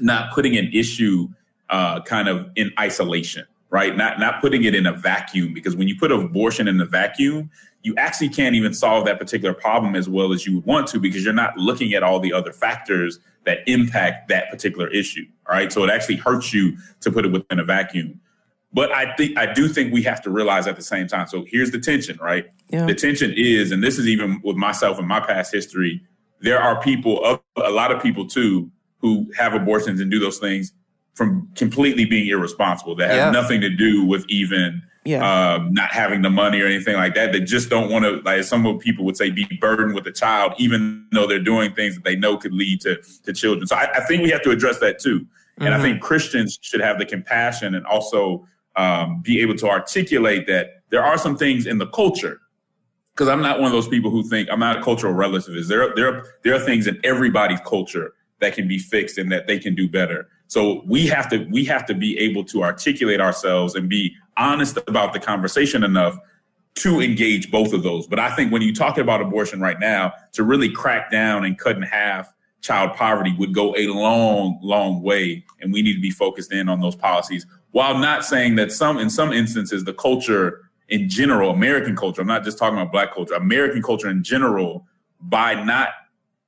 not 0.00 0.32
putting 0.32 0.56
an 0.56 0.68
issue 0.72 1.28
uh, 1.70 2.02
kind 2.02 2.28
of 2.28 2.50
in 2.56 2.70
isolation, 2.78 3.46
right? 3.72 3.96
Not 3.96 4.20
not 4.20 4.40
putting 4.40 4.62
it 4.64 4.74
in 4.76 4.86
a 4.86 4.92
vacuum 4.92 5.52
because 5.52 5.74
when 5.74 5.88
you 5.88 5.96
put 5.98 6.12
abortion 6.12 6.68
in 6.68 6.80
a 6.80 6.84
vacuum, 6.84 7.50
you 7.82 7.94
actually 7.96 8.28
can't 8.28 8.54
even 8.54 8.74
solve 8.74 9.06
that 9.06 9.18
particular 9.18 9.54
problem 9.54 9.96
as 9.96 10.08
well 10.08 10.32
as 10.32 10.46
you 10.46 10.56
would 10.56 10.66
want 10.66 10.86
to 10.88 11.00
because 11.00 11.24
you're 11.24 11.32
not 11.32 11.56
looking 11.56 11.94
at 11.94 12.04
all 12.04 12.20
the 12.20 12.32
other 12.32 12.52
factors 12.52 13.18
that 13.44 13.58
impact 13.66 14.28
that 14.28 14.50
particular 14.50 14.88
issue. 14.88 15.24
All 15.48 15.56
right, 15.56 15.72
so 15.72 15.82
it 15.82 15.90
actually 15.90 16.16
hurts 16.16 16.52
you 16.52 16.76
to 17.00 17.10
put 17.10 17.24
it 17.24 17.32
within 17.32 17.58
a 17.58 17.64
vacuum. 17.64 18.20
But 18.74 18.92
I 18.92 19.16
think 19.16 19.38
I 19.38 19.52
do 19.52 19.68
think 19.68 19.92
we 19.92 20.02
have 20.02 20.20
to 20.22 20.30
realize 20.30 20.66
at 20.66 20.76
the 20.76 20.82
same 20.82 21.08
time. 21.08 21.26
So 21.26 21.44
here's 21.48 21.70
the 21.70 21.80
tension, 21.80 22.18
right? 22.22 22.46
Yeah. 22.68 22.86
The 22.86 22.94
tension 22.94 23.32
is, 23.34 23.72
and 23.72 23.82
this 23.82 23.98
is 23.98 24.06
even 24.06 24.40
with 24.44 24.56
myself 24.56 24.98
and 24.98 25.08
my 25.08 25.20
past 25.20 25.52
history. 25.52 26.02
There 26.40 26.60
are 26.60 26.80
people, 26.82 27.40
a 27.56 27.70
lot 27.70 27.90
of 27.90 28.02
people 28.02 28.26
too, 28.26 28.70
who 28.98 29.30
have 29.36 29.54
abortions 29.54 30.00
and 30.00 30.10
do 30.10 30.18
those 30.18 30.38
things 30.38 30.72
from 31.14 31.48
completely 31.56 32.04
being 32.04 32.26
irresponsible. 32.28 32.96
That 32.96 33.08
has 33.10 33.16
Yeah. 33.18 33.30
nothing 33.30 33.60
to 33.60 33.68
do 33.70 34.04
with 34.04 34.24
even 34.28 34.82
Yeah. 35.04 35.54
um, 35.56 35.74
not 35.74 35.90
having 35.90 36.22
the 36.22 36.30
money 36.30 36.60
or 36.60 36.66
anything 36.66 36.96
like 36.96 37.14
that. 37.16 37.32
They 37.32 37.40
just 37.40 37.68
don't 37.68 37.90
want 37.90 38.04
to, 38.04 38.22
like 38.24 38.44
some 38.44 38.78
people 38.78 39.04
would 39.04 39.16
say, 39.16 39.30
be 39.30 39.46
burdened 39.60 39.94
with 39.94 40.06
a 40.06 40.12
child, 40.12 40.54
even 40.58 41.06
though 41.12 41.26
they're 41.26 41.38
doing 41.42 41.72
things 41.74 41.94
that 41.96 42.04
they 42.04 42.16
know 42.16 42.36
could 42.36 42.54
lead 42.54 42.80
to 42.82 42.98
to 43.24 43.32
children. 43.32 43.66
So 43.66 43.76
I, 43.76 43.88
I 43.96 44.00
think 44.00 44.22
we 44.22 44.30
have 44.30 44.42
to 44.42 44.50
address 44.50 44.78
that 44.78 44.98
too. 44.98 45.26
And 45.58 45.74
I 45.74 45.80
think 45.80 46.00
Christians 46.00 46.58
should 46.62 46.80
have 46.80 46.98
the 46.98 47.04
compassion 47.04 47.74
and 47.74 47.86
also 47.86 48.46
um, 48.74 49.20
be 49.22 49.40
able 49.40 49.54
to 49.56 49.68
articulate 49.68 50.46
that 50.46 50.82
there 50.90 51.04
are 51.04 51.18
some 51.18 51.36
things 51.36 51.66
in 51.66 51.78
the 51.78 51.86
culture. 51.88 52.40
Because 53.14 53.28
I'm 53.28 53.42
not 53.42 53.58
one 53.58 53.66
of 53.66 53.72
those 53.72 53.86
people 53.86 54.10
who 54.10 54.22
think 54.22 54.48
I'm 54.50 54.58
not 54.58 54.78
a 54.78 54.82
cultural 54.82 55.12
relativist. 55.14 55.68
There, 55.68 55.82
are- 55.82 55.94
there, 55.94 56.08
are, 56.08 56.24
there 56.42 56.54
are 56.54 56.58
things 56.58 56.86
in 56.86 56.98
everybody's 57.04 57.60
culture 57.66 58.14
that 58.40 58.54
can 58.54 58.66
be 58.66 58.78
fixed 58.78 59.18
and 59.18 59.30
that 59.30 59.46
they 59.46 59.58
can 59.58 59.74
do 59.74 59.86
better. 59.88 60.28
So 60.52 60.82
we 60.84 61.06
have 61.06 61.30
to 61.30 61.46
we 61.50 61.64
have 61.64 61.86
to 61.86 61.94
be 61.94 62.18
able 62.18 62.44
to 62.44 62.62
articulate 62.62 63.22
ourselves 63.22 63.74
and 63.74 63.88
be 63.88 64.14
honest 64.36 64.76
about 64.86 65.14
the 65.14 65.18
conversation 65.18 65.82
enough 65.82 66.18
to 66.74 67.00
engage 67.00 67.50
both 67.50 67.72
of 67.72 67.82
those. 67.82 68.06
But 68.06 68.18
I 68.18 68.36
think 68.36 68.52
when 68.52 68.60
you 68.60 68.74
talk 68.74 68.98
about 68.98 69.22
abortion 69.22 69.62
right 69.62 69.80
now, 69.80 70.12
to 70.32 70.42
really 70.42 70.70
crack 70.70 71.10
down 71.10 71.46
and 71.46 71.56
cut 71.56 71.76
in 71.76 71.82
half 71.82 72.30
child 72.60 72.92
poverty 72.92 73.34
would 73.38 73.54
go 73.54 73.74
a 73.78 73.86
long, 73.86 74.58
long 74.60 75.00
way. 75.00 75.42
And 75.62 75.72
we 75.72 75.80
need 75.80 75.94
to 75.94 76.02
be 76.02 76.10
focused 76.10 76.52
in 76.52 76.68
on 76.68 76.82
those 76.82 76.96
policies 76.96 77.46
while 77.70 77.96
not 77.96 78.22
saying 78.22 78.56
that 78.56 78.70
some, 78.70 78.98
in 78.98 79.08
some 79.08 79.32
instances, 79.32 79.84
the 79.84 79.94
culture 79.94 80.68
in 80.90 81.08
general, 81.08 81.48
American 81.48 81.96
culture, 81.96 82.20
I'm 82.20 82.26
not 82.26 82.44
just 82.44 82.58
talking 82.58 82.78
about 82.78 82.92
black 82.92 83.14
culture, 83.14 83.32
American 83.32 83.82
culture 83.82 84.10
in 84.10 84.22
general, 84.22 84.86
by 85.18 85.64
not 85.64 85.88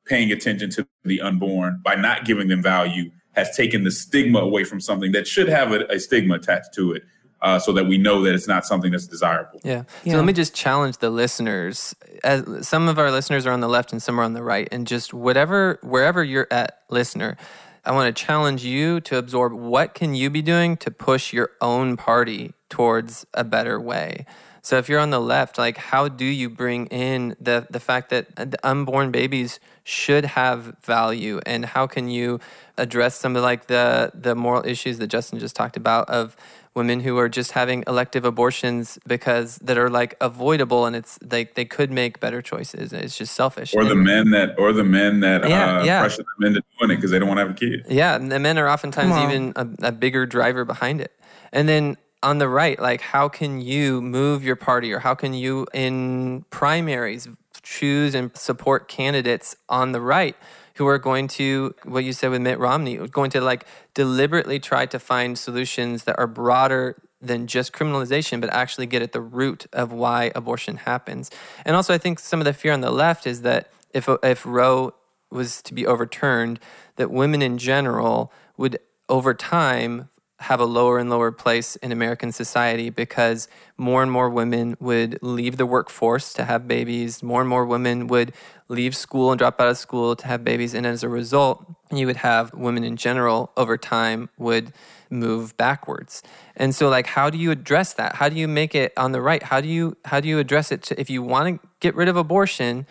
paying 0.05 0.31
attention 0.31 0.69
to 0.73 0.87
the 1.05 1.23
unborn, 1.23 1.81
by 1.83 1.95
not 1.95 2.27
giving 2.27 2.49
them 2.49 2.63
value, 2.63 3.11
has 3.35 3.57
taken 3.57 3.85
the 3.85 3.91
stigma 3.91 4.39
away 4.39 4.65
from 4.65 4.81
something 4.81 5.13
that 5.13 5.27
should 5.27 5.49
have 5.49 5.73
a, 5.73 5.85
a 5.87 5.99
stigma 5.99 6.35
attached 6.35 6.73
to 6.75 6.93
it. 6.93 7.05
Uh, 7.43 7.59
so 7.59 7.73
that 7.73 7.85
we 7.85 7.99
know 7.99 8.23
that 8.23 8.35
it's 8.35 8.49
not 8.49 8.65
something 8.65 8.91
that's 8.91 9.07
desirable. 9.07 9.61
Yeah. 9.63 9.83
Yeah. 10.03 10.13
So 10.13 10.17
let 10.17 10.25
me 10.25 10.33
just 10.33 10.55
challenge 10.55 10.97
the 10.97 11.11
listeners. 11.11 11.95
As 12.23 12.67
some 12.67 12.89
of 12.89 12.99
our 12.99 13.11
listeners 13.11 13.45
are 13.45 13.53
on 13.53 13.61
the 13.61 13.69
left 13.69 13.93
and 13.93 14.03
some 14.03 14.19
are 14.19 14.23
on 14.23 14.33
the 14.33 14.43
right, 14.43 14.67
and 14.73 14.87
just 14.87 15.13
whatever 15.13 15.79
wherever 15.83 16.25
you're 16.25 16.47
at, 16.51 16.79
listener, 16.89 17.37
I 17.85 17.93
want 17.93 18.17
to 18.17 18.25
challenge 18.25 18.65
you 18.65 18.99
to 19.03 19.19
absorb 19.19 19.53
what 19.53 19.93
can 19.93 20.15
you 20.15 20.31
be 20.31 20.41
doing 20.41 20.79
to 20.79 20.91
push 20.91 21.35
your 21.35 21.51
own 21.61 21.99
party 21.99 22.55
towards 22.71 23.27
a 23.35 23.45
better 23.45 23.79
way. 23.79 24.25
So 24.65 24.79
if 24.79 24.89
you're 24.89 24.99
on 24.99 25.11
the 25.11 25.21
left, 25.21 25.59
like 25.59 25.77
how 25.77 26.09
do 26.09 26.25
you 26.25 26.49
bring 26.49 26.87
in 26.87 27.37
the 27.39 27.67
the 27.69 27.81
fact 27.81 28.09
that 28.09 28.35
the 28.35 28.59
unborn 28.65 29.11
babies 29.11 29.61
should 29.85 30.25
have 30.25 30.75
value, 30.83 31.39
and 31.45 31.67
how 31.67 31.87
can 31.87 32.09
you 32.09 32.41
address 32.79 33.15
some 33.15 33.37
of 33.37 33.43
like 33.43 33.67
the 33.67 34.11
the 34.15 34.35
moral 34.35 34.65
issues 34.67 34.97
that 35.01 35.09
Justin 35.09 35.39
just 35.39 35.55
talked 35.55 35.77
about 35.77 36.09
of 36.09 36.35
women 36.75 37.01
who 37.01 37.19
are 37.19 37.29
just 37.29 37.53
having 37.53 37.85
elective 37.87 38.25
abortions 38.25 38.99
because 39.07 39.59
that 39.59 39.77
are 39.77 39.91
like 39.91 40.17
avoidable 40.21 40.87
and 40.87 40.97
it's 40.97 41.19
like 41.31 41.55
they 41.55 41.65
could 41.67 41.91
make 41.91 42.19
better 42.19 42.43
choices 42.43 42.93
it's 42.93 43.17
just 43.17 43.33
selfish 43.33 43.75
Or 43.77 43.85
the 43.85 43.95
men 43.95 44.31
that, 44.33 44.59
or 44.59 44.73
the 44.73 44.83
men 44.83 45.21
that 45.21 45.49
Yeah, 45.49 45.79
uh, 45.79 45.85
yeah. 45.85 46.01
pressure 46.01 46.25
the 46.25 46.45
men 46.45 46.55
to 46.55 46.63
doing 46.81 46.91
it 46.91 46.97
because 46.97 47.13
they 47.13 47.21
don't 47.21 47.29
want 47.29 47.39
to 47.39 47.47
have 47.47 47.51
a 47.51 47.55
kid. 47.55 47.87
yeah 47.89 48.17
and 48.17 48.33
the 48.33 48.41
men 48.41 48.59
are 48.59 48.69
oftentimes 48.69 49.15
even 49.19 49.53
a, 49.55 49.69
a 49.87 49.93
bigger 49.93 50.27
driver 50.27 50.65
behind 50.65 51.01
it 51.01 51.13
and 51.53 51.69
then 51.69 51.97
on 52.25 52.39
the 52.39 52.49
right 52.49 52.81
like 52.81 53.03
how 53.03 53.29
can 53.29 53.61
you 53.61 54.01
move 54.01 54.43
your 54.43 54.57
party 54.57 54.91
or 54.93 55.01
how 55.01 55.15
can 55.15 55.35
you 55.35 55.67
in 55.75 56.43
primaries 56.49 57.29
choose 57.63 58.15
and 58.15 58.35
support 58.37 58.89
candidates 58.89 59.57
on 59.69 59.93
the 59.93 60.01
right 60.01 60.35
who 60.77 60.87
are 60.87 60.99
going 60.99 61.29
to 61.29 61.75
what 61.85 62.03
you 62.03 62.13
said 62.13 62.31
with 62.31 62.41
Mitt 62.41 62.59
Romney 62.59 62.97
going 63.09 63.31
to 63.31 63.41
like 63.41 63.67
deliberately 63.93 64.59
try 64.59 64.87
to 64.87 64.99
find 64.99 65.39
solutions 65.39 66.05
that 66.05 66.19
are 66.19 66.27
broader 66.27 66.97
than 67.21 67.47
just 67.47 67.73
criminalization 67.73 68.41
but 68.41 68.51
actually 68.51 68.87
get 68.87 69.03
at 69.03 69.13
the 69.13 69.21
root 69.21 69.67
of 69.73 69.93
why 69.93 70.33
abortion 70.35 70.79
happens. 70.79 71.31
And 71.65 71.77
also 71.77 71.93
I 71.93 71.99
think 71.99 72.19
some 72.19 72.41
of 72.41 72.47
the 72.47 72.55
fear 72.55 72.73
on 72.73 72.81
the 72.81 72.91
left 72.91 73.27
is 73.27 73.43
that 73.43 73.71
if 73.93 74.09
if 74.23 74.47
Roe 74.47 74.95
was 75.31 75.61
to 75.63 75.75
be 75.75 75.87
overturned 75.87 76.59
that 76.97 77.11
women 77.11 77.43
in 77.43 77.59
general 77.59 78.33
would 78.57 78.79
over 79.09 79.35
time 79.35 80.09
have 80.45 80.61
a 80.61 80.65
lower 80.65 80.99
and 80.99 81.11
lower 81.11 81.33
place 81.33 81.77
in 81.77 81.91
American 81.91 82.33
society 82.33 82.91
because 82.91 83.49
more 83.77 84.03
and 84.03 84.11
more 84.11 84.29
women 84.29 84.77
would 84.79 85.19
leave 85.23 85.57
the 85.57 85.67
workforce 85.67 86.33
to 86.35 86.45
have 86.45 86.69
babies. 86.69 87.23
More 87.23 87.41
and 87.41 87.49
more 87.49 87.65
women 87.65 88.07
would 88.09 88.33
leave 88.69 88.95
school 88.95 89.33
and 89.33 89.39
drop 89.39 89.61
out 89.61 89.69
of 89.69 89.79
school 89.79 90.15
to 90.17 90.27
have 90.27 90.45
babies. 90.45 90.75
And 90.75 90.87
as 90.87 91.03
a 91.03 91.09
result, 91.09 91.65
you 91.91 92.07
would 92.07 92.17
have 92.19 92.53
women 92.53 92.85
in 92.85 92.97
general 92.97 93.53
over 93.57 93.77
time 93.79 94.29
would 94.39 94.73
move 95.11 95.57
backwards. 95.57 96.23
And 96.57 96.75
so 96.75 96.89
like 96.89 97.07
how 97.07 97.31
do 97.31 97.39
you 97.39 97.51
address 97.51 97.95
that? 97.95 98.17
How 98.17 98.29
do 98.29 98.37
you 98.37 98.49
make 98.49 98.75
it 98.75 98.93
on 98.97 99.13
the 99.13 99.21
right? 99.21 99.43
How 99.43 99.61
do 99.61 99.69
you 99.69 99.97
how 100.05 100.21
do 100.21 100.29
you 100.29 100.39
address 100.39 100.71
it 100.73 100.83
to, 100.85 101.01
if 101.01 101.09
you 101.09 101.23
want 101.23 101.63
to 101.63 101.69
get 101.81 101.95
rid 101.95 102.09
of 102.09 102.17
abortion? 102.17 102.87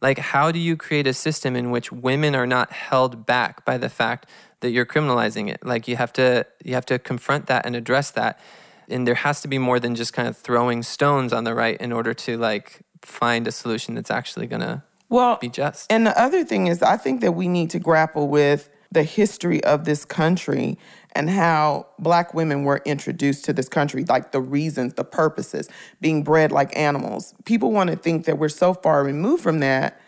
Like 0.00 0.18
how 0.18 0.52
do 0.52 0.58
you 0.58 0.76
create 0.76 1.06
a 1.06 1.14
system 1.14 1.56
in 1.56 1.70
which 1.70 1.90
women 1.90 2.34
are 2.34 2.46
not 2.46 2.72
held 2.72 3.26
back 3.26 3.64
by 3.64 3.78
the 3.78 3.88
fact 3.88 4.26
that 4.60 4.70
you're 4.70 4.86
criminalizing 4.86 5.48
it? 5.50 5.64
Like 5.64 5.88
you 5.88 5.96
have 5.96 6.12
to 6.14 6.46
you 6.64 6.74
have 6.74 6.86
to 6.86 6.98
confront 6.98 7.46
that 7.46 7.66
and 7.66 7.76
address 7.76 8.10
that. 8.12 8.40
And 8.88 9.06
there 9.06 9.16
has 9.16 9.40
to 9.42 9.48
be 9.48 9.58
more 9.58 9.78
than 9.78 9.94
just 9.94 10.12
kind 10.12 10.26
of 10.26 10.36
throwing 10.36 10.82
stones 10.82 11.32
on 11.32 11.44
the 11.44 11.54
right 11.54 11.78
in 11.78 11.92
order 11.92 12.14
to 12.14 12.38
like 12.38 12.80
find 13.02 13.46
a 13.46 13.52
solution 13.52 13.94
that's 13.94 14.10
actually 14.10 14.46
going 14.46 14.62
to 14.62 14.82
Well, 15.08 15.36
be 15.40 15.48
just. 15.50 15.92
And 15.92 16.06
the 16.06 16.18
other 16.20 16.42
thing 16.44 16.68
is, 16.68 16.82
I 16.82 16.96
think 16.96 17.20
that 17.20 17.32
we 17.32 17.48
need 17.48 17.70
to 17.70 17.78
grapple 17.78 18.28
with 18.28 18.70
the 18.90 19.02
history 19.02 19.62
of 19.64 19.84
this 19.84 20.06
country 20.06 20.78
and 21.12 21.28
how 21.28 21.86
black 21.98 22.32
women 22.32 22.64
were 22.64 22.80
introduced 22.86 23.44
to 23.44 23.52
this 23.52 23.68
country, 23.68 24.04
like 24.08 24.32
the 24.32 24.40
reasons, 24.40 24.94
the 24.94 25.04
purposes, 25.04 25.68
being 26.00 26.22
bred 26.22 26.50
like 26.50 26.74
animals. 26.76 27.34
People 27.44 27.72
want 27.72 27.90
to 27.90 27.96
think 27.96 28.24
that 28.24 28.38
we're 28.38 28.48
so 28.48 28.72
far 28.72 29.04
removed 29.04 29.42
from 29.42 29.60
that, 29.60 30.00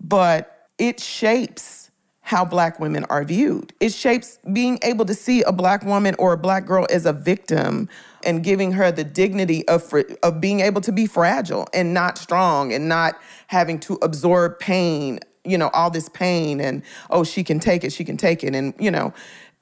but 0.00 0.68
it 0.78 0.98
shapes 1.00 1.85
how 2.26 2.44
black 2.44 2.80
women 2.80 3.04
are 3.04 3.22
viewed. 3.22 3.72
It 3.78 3.92
shapes 3.92 4.40
being 4.52 4.80
able 4.82 5.04
to 5.04 5.14
see 5.14 5.42
a 5.42 5.52
black 5.52 5.84
woman 5.84 6.16
or 6.18 6.32
a 6.32 6.36
black 6.36 6.66
girl 6.66 6.84
as 6.90 7.06
a 7.06 7.12
victim 7.12 7.88
and 8.24 8.42
giving 8.42 8.72
her 8.72 8.90
the 8.90 9.04
dignity 9.04 9.66
of 9.68 9.94
of 10.24 10.40
being 10.40 10.58
able 10.58 10.80
to 10.80 10.90
be 10.90 11.06
fragile 11.06 11.68
and 11.72 11.94
not 11.94 12.18
strong 12.18 12.72
and 12.72 12.88
not 12.88 13.14
having 13.46 13.78
to 13.78 13.96
absorb 14.02 14.58
pain, 14.58 15.20
you 15.44 15.56
know, 15.56 15.68
all 15.68 15.88
this 15.88 16.08
pain 16.08 16.60
and 16.60 16.82
oh 17.10 17.22
she 17.22 17.44
can 17.44 17.60
take 17.60 17.84
it, 17.84 17.92
she 17.92 18.04
can 18.04 18.16
take 18.16 18.42
it 18.42 18.56
and 18.56 18.74
you 18.76 18.90
know, 18.90 19.14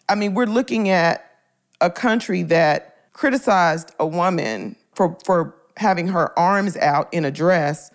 I 0.09 0.15
mean, 0.15 0.33
we're 0.33 0.47
looking 0.47 0.89
at 0.89 1.37
a 1.83 1.91
country 1.91 2.45
that 2.45 3.13
criticized 3.13 3.95
a 4.01 4.07
woman 4.07 4.75
for 4.95 5.19
for 5.23 5.55
having 5.77 6.09
her 6.09 6.37
arms 6.39 6.79
out 6.79 7.13
in 7.13 7.27
a 7.27 7.31
dress 7.31 7.91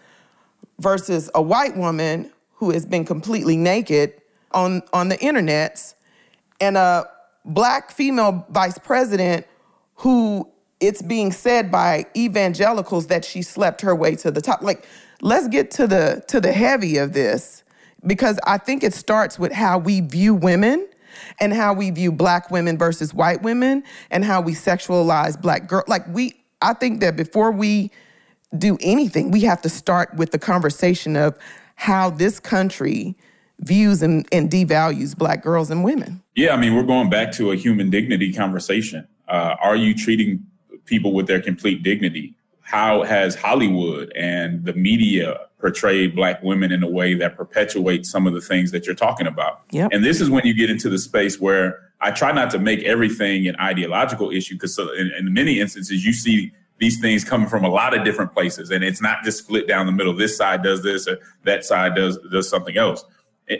versus 0.77 1.27
a 1.33 1.41
white 1.41 1.75
woman 1.75 2.31
who 2.53 2.69
has 2.69 2.85
been 2.85 3.03
completely 3.03 3.57
naked 3.57 4.13
on 4.51 4.81
on 4.93 5.09
the 5.09 5.17
internets 5.17 5.95
and 6.59 6.77
a 6.77 7.05
black 7.45 7.91
female 7.91 8.45
vice 8.49 8.77
president 8.77 9.45
who 9.95 10.47
it's 10.79 11.01
being 11.01 11.31
said 11.31 11.71
by 11.71 12.05
evangelicals 12.15 13.07
that 13.07 13.25
she 13.25 13.41
slept 13.41 13.81
her 13.81 13.95
way 13.95 14.15
to 14.15 14.31
the 14.31 14.41
top. 14.41 14.61
Like 14.61 14.85
let's 15.21 15.47
get 15.47 15.71
to 15.71 15.87
the 15.87 16.23
to 16.27 16.39
the 16.39 16.51
heavy 16.51 16.97
of 16.97 17.13
this 17.13 17.63
because 18.05 18.39
i 18.45 18.57
think 18.57 18.83
it 18.83 18.93
starts 18.93 19.37
with 19.37 19.51
how 19.51 19.77
we 19.77 19.99
view 19.99 20.33
women 20.33 20.87
and 21.39 21.53
how 21.53 21.73
we 21.73 21.89
view 21.89 22.11
black 22.11 22.49
women 22.49 22.77
versus 22.77 23.13
white 23.13 23.41
women 23.41 23.83
and 24.09 24.23
how 24.23 24.39
we 24.39 24.53
sexualize 24.53 25.39
black 25.41 25.67
girl. 25.67 25.83
Like 25.87 26.07
we 26.07 26.41
i 26.61 26.73
think 26.73 27.01
that 27.01 27.15
before 27.15 27.51
we 27.51 27.91
do 28.57 28.77
anything 28.81 29.31
we 29.31 29.41
have 29.41 29.61
to 29.61 29.69
start 29.69 30.15
with 30.15 30.31
the 30.31 30.39
conversation 30.39 31.15
of 31.15 31.37
how 31.75 32.09
this 32.09 32.39
country 32.39 33.15
views 33.59 34.01
and, 34.01 34.27
and 34.31 34.49
devalues 34.49 35.17
black 35.17 35.41
girls 35.43 35.69
and 35.69 35.83
women 35.83 36.21
Yeah, 36.35 36.53
I 36.53 36.57
mean, 36.57 36.75
we're 36.75 36.83
going 36.83 37.09
back 37.09 37.31
to 37.33 37.51
a 37.51 37.55
human 37.55 37.89
dignity 37.89 38.31
conversation. 38.31 39.07
Uh, 39.27 39.55
are 39.61 39.75
you 39.75 39.93
treating 39.93 40.45
people 40.85 41.13
with 41.13 41.27
their 41.27 41.41
complete 41.41 41.83
dignity? 41.83 42.35
How 42.61 43.03
has 43.03 43.35
Hollywood 43.35 44.11
and 44.15 44.65
the 44.65 44.73
media 44.73 45.37
portrayed 45.59 46.15
Black 46.15 46.41
women 46.41 46.71
in 46.71 46.83
a 46.83 46.89
way 46.89 47.13
that 47.15 47.35
perpetuates 47.35 48.09
some 48.09 48.27
of 48.27 48.33
the 48.33 48.41
things 48.41 48.71
that 48.71 48.85
you're 48.85 48.95
talking 48.95 49.27
about? 49.27 49.61
Yep. 49.71 49.89
And 49.91 50.03
this 50.03 50.21
is 50.21 50.29
when 50.29 50.45
you 50.45 50.53
get 50.53 50.69
into 50.69 50.89
the 50.89 50.97
space 50.97 51.39
where 51.39 51.79
I 52.01 52.11
try 52.11 52.31
not 52.31 52.49
to 52.51 52.59
make 52.59 52.83
everything 52.83 53.47
an 53.47 53.55
ideological 53.59 54.31
issue 54.31 54.55
because 54.55 54.75
so 54.75 54.93
in, 54.93 55.11
in 55.17 55.33
many 55.33 55.59
instances 55.59 56.05
you 56.05 56.13
see 56.13 56.51
these 56.79 56.99
things 57.01 57.23
coming 57.23 57.47
from 57.47 57.65
a 57.65 57.69
lot 57.69 57.97
of 57.97 58.05
different 58.05 58.33
places, 58.33 58.71
and 58.71 58.83
it's 58.83 59.01
not 59.01 59.23
just 59.23 59.39
split 59.39 59.67
down 59.67 59.85
the 59.85 59.91
middle. 59.91 60.13
This 60.13 60.37
side 60.37 60.63
does 60.63 60.81
this, 60.81 61.07
or 61.07 61.19
that 61.43 61.65
side 61.65 61.93
does 61.93 62.17
does 62.31 62.49
something 62.49 62.77
else. 62.77 63.03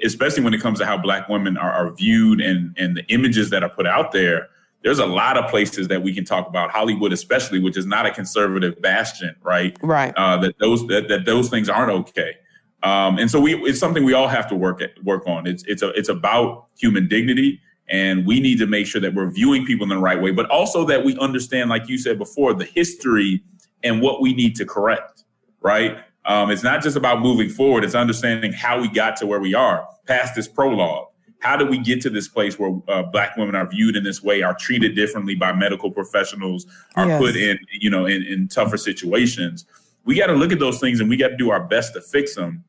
Especially 0.04 0.44
when 0.44 0.54
it 0.54 0.62
comes 0.62 0.80
to 0.80 0.86
how 0.86 0.98
Black 0.98 1.28
women 1.30 1.58
are, 1.58 1.72
are 1.72 1.92
viewed 1.92 2.42
and 2.42 2.76
and 2.78 2.96
the 2.96 3.06
images 3.08 3.50
that 3.50 3.64
are 3.64 3.70
put 3.70 3.88
out 3.88 4.12
there. 4.12 4.50
there's 4.84 5.00
a 5.00 5.06
lot 5.06 5.38
of 5.38 5.50
places 5.50 5.88
that 5.90 6.02
we 6.02 6.14
can 6.14 6.24
talk 6.24 6.48
about 6.48 6.72
Hollywood, 6.72 7.12
especially, 7.12 7.60
which 7.60 7.78
is 7.78 7.86
not 7.86 8.06
a 8.06 8.12
conservative 8.12 8.82
bastion, 8.82 9.36
right? 9.42 9.78
Right. 9.82 10.14
Uh, 10.16 10.38
that 10.38 10.58
those 10.60 10.88
that, 10.88 11.08
that 11.10 11.26
those 11.26 11.50
things 11.50 11.70
aren't 11.70 11.92
okay. 11.92 12.36
Um, 12.82 13.18
and 13.18 13.30
so 13.30 13.42
we 13.42 13.56
it's 13.56 13.80
something 13.80 14.06
we 14.06 14.14
all 14.14 14.30
have 14.30 14.48
to 14.50 14.56
work 14.56 14.82
at, 14.82 14.92
work 15.04 15.28
on. 15.28 15.48
It's 15.48 15.64
it's 15.68 15.82
a, 15.82 15.90
it's 15.90 16.10
about 16.10 16.68
human 16.78 17.08
dignity, 17.10 17.60
and 17.90 18.26
we 18.26 18.40
need 18.40 18.58
to 18.60 18.68
make 18.68 18.88
sure 18.88 19.02
that 19.02 19.14
we're 19.14 19.30
viewing 19.30 19.66
people 19.66 19.84
in 19.84 19.90
the 19.90 19.98
right 19.98 20.22
way, 20.22 20.32
but 20.32 20.50
also 20.50 20.86
that 20.86 21.04
we 21.04 21.18
understand, 21.18 21.70
like 21.70 21.90
you 21.90 21.98
said 21.98 22.18
before, 22.18 22.54
the 22.54 22.66
history 22.66 23.44
and 23.84 24.02
what 24.02 24.22
we 24.22 24.34
need 24.34 24.56
to 24.56 24.66
correct. 24.66 25.24
Right. 25.62 25.98
Um, 26.26 26.52
it's 26.52 26.64
not 26.64 26.84
just 26.84 26.96
about 26.96 27.22
moving 27.22 27.50
forward; 27.50 27.84
it's 27.84 27.96
understanding 27.96 28.54
how 28.54 28.80
we 28.80 28.88
got 28.88 29.16
to 29.18 29.26
where 29.26 29.40
we 29.40 29.54
are 29.54 29.88
past 30.06 30.36
this 30.36 30.48
prologue. 30.48 31.08
How 31.40 31.56
do 31.56 31.66
we 31.66 31.78
get 31.78 32.02
to 32.02 32.10
this 32.10 32.28
place 32.28 32.60
where 32.60 32.78
uh, 32.90 33.04
Black 33.04 33.38
women 33.38 33.56
are 33.56 33.68
viewed 33.68 33.96
in 33.96 34.04
this 34.04 34.22
way, 34.22 34.42
are 34.42 34.54
treated 34.54 34.96
differently 34.96 35.36
by 35.36 35.54
medical 35.54 35.90
professionals, 35.90 36.66
are 36.98 37.08
Yes. 37.08 37.22
put 37.22 37.36
in 37.36 37.58
you 37.72 37.90
know 37.90 38.06
in, 38.06 38.24
in 38.24 38.48
tougher 38.48 38.78
situations? 38.78 39.66
We 40.06 40.16
got 40.16 40.28
to 40.28 40.34
look 40.34 40.52
at 40.52 40.60
those 40.60 40.80
things 40.80 41.00
and 41.00 41.10
we 41.10 41.18
got 41.18 41.30
to 41.30 41.38
do 41.38 41.52
our 41.52 41.64
best 41.64 41.94
to 41.94 42.02
fix 42.02 42.36
them. 42.36 42.64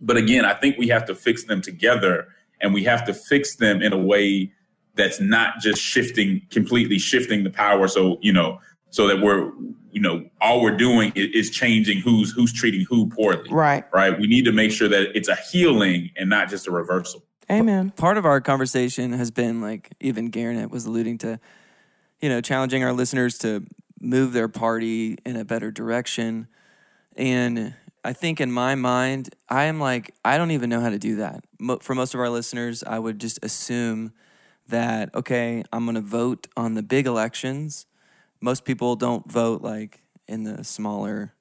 But 0.00 0.16
again, 0.16 0.44
I 0.44 0.54
think 0.54 0.78
we 0.78 0.88
have 0.88 1.04
to 1.06 1.14
fix 1.14 1.44
them 1.44 1.60
together 1.60 2.28
and 2.60 2.72
we 2.72 2.84
have 2.84 3.04
to 3.06 3.14
fix 3.14 3.56
them 3.56 3.82
in 3.82 3.92
a 3.92 3.98
way 3.98 4.52
that's 4.94 5.20
not 5.20 5.58
just 5.60 5.80
shifting 5.80 6.42
completely 6.50 6.98
shifting 6.98 7.44
the 7.44 7.50
power 7.50 7.88
so 7.88 8.18
you 8.20 8.32
know 8.32 8.58
so 8.90 9.06
that 9.08 9.20
we're 9.20 9.50
you 9.92 10.00
know 10.00 10.24
all 10.40 10.60
we're 10.62 10.76
doing 10.76 11.12
is, 11.14 11.46
is 11.46 11.50
changing 11.50 11.98
who's 12.00 12.32
who's 12.32 12.52
treating 12.52 12.84
who 12.88 13.08
poorly 13.08 13.48
Right. 13.50 13.84
right 13.92 14.18
we 14.18 14.26
need 14.26 14.44
to 14.46 14.52
make 14.52 14.72
sure 14.72 14.88
that 14.88 15.16
it's 15.16 15.28
a 15.28 15.36
healing 15.36 16.10
and 16.16 16.28
not 16.28 16.48
just 16.48 16.66
a 16.66 16.70
reversal 16.70 17.22
Amen. 17.50 17.90
part 17.90 18.16
of 18.16 18.24
our 18.24 18.40
conversation 18.40 19.12
has 19.12 19.30
been 19.30 19.60
like 19.60 19.90
even 20.00 20.30
Garnet 20.30 20.70
was 20.70 20.86
alluding 20.86 21.18
to, 21.18 21.38
you 22.20 22.28
know, 22.28 22.40
challenging 22.40 22.82
our 22.82 22.92
listeners 22.92 23.36
to 23.38 23.66
move 24.00 24.32
their 24.32 24.48
party 24.48 25.18
in 25.26 25.36
a 25.36 25.44
better 25.44 25.70
direction. 25.70 26.48
And 27.16 27.74
I 28.04 28.12
think 28.14 28.40
in 28.40 28.50
my 28.50 28.74
mind, 28.74 29.34
I 29.48 29.64
am 29.64 29.78
like, 29.80 30.14
I 30.24 30.38
don't 30.38 30.50
even 30.50 30.70
know 30.70 30.80
how 30.80 30.90
to 30.90 30.98
do 30.98 31.16
that. 31.16 31.44
For 31.82 31.94
most 31.94 32.14
of 32.14 32.20
our 32.20 32.30
listeners, 32.30 32.82
I 32.84 32.98
would 32.98 33.20
just 33.20 33.38
assume 33.44 34.12
that, 34.68 35.14
okay, 35.14 35.62
I'm 35.72 35.84
going 35.84 35.96
to 35.96 36.00
vote 36.00 36.48
on 36.56 36.74
the 36.74 36.82
big 36.82 37.06
elections. 37.06 37.86
Most 38.42 38.64
people 38.64 38.96
don't 38.96 39.30
vote 39.30 39.62
like 39.62 40.02
in 40.28 40.44
the 40.44 40.64
smaller, 40.64 41.32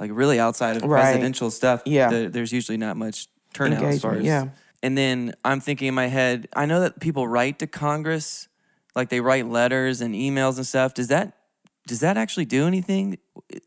like 0.00 0.10
really 0.14 0.38
outside 0.40 0.76
of 0.76 0.84
Right. 0.84 1.02
presidential 1.02 1.50
stuff. 1.50 1.82
Yeah. 1.84 2.08
the- 2.10 2.28
there's 2.28 2.52
usually 2.52 2.78
not 2.78 2.96
much 2.96 3.26
turnout 3.52 3.82
as 3.82 4.00
far 4.00 4.14
as 4.14 4.24
yeah. 4.24 4.48
and 4.82 4.96
then 4.96 5.34
I'm 5.44 5.60
thinking 5.60 5.88
in 5.88 5.94
my 5.94 6.06
head, 6.06 6.48
I 6.54 6.66
know 6.66 6.80
that 6.80 7.00
people 7.00 7.26
write 7.26 7.58
to 7.60 7.66
Congress, 7.66 8.46
like 8.94 9.08
they 9.08 9.20
write 9.20 9.46
letters 9.46 10.00
and 10.00 10.14
emails 10.14 10.56
and 10.56 10.66
stuff. 10.66 10.94
Does 10.94 11.08
that 11.08 11.34
does 11.86 12.00
that 12.00 12.16
actually 12.18 12.44
do 12.44 12.66
anything? 12.66 13.16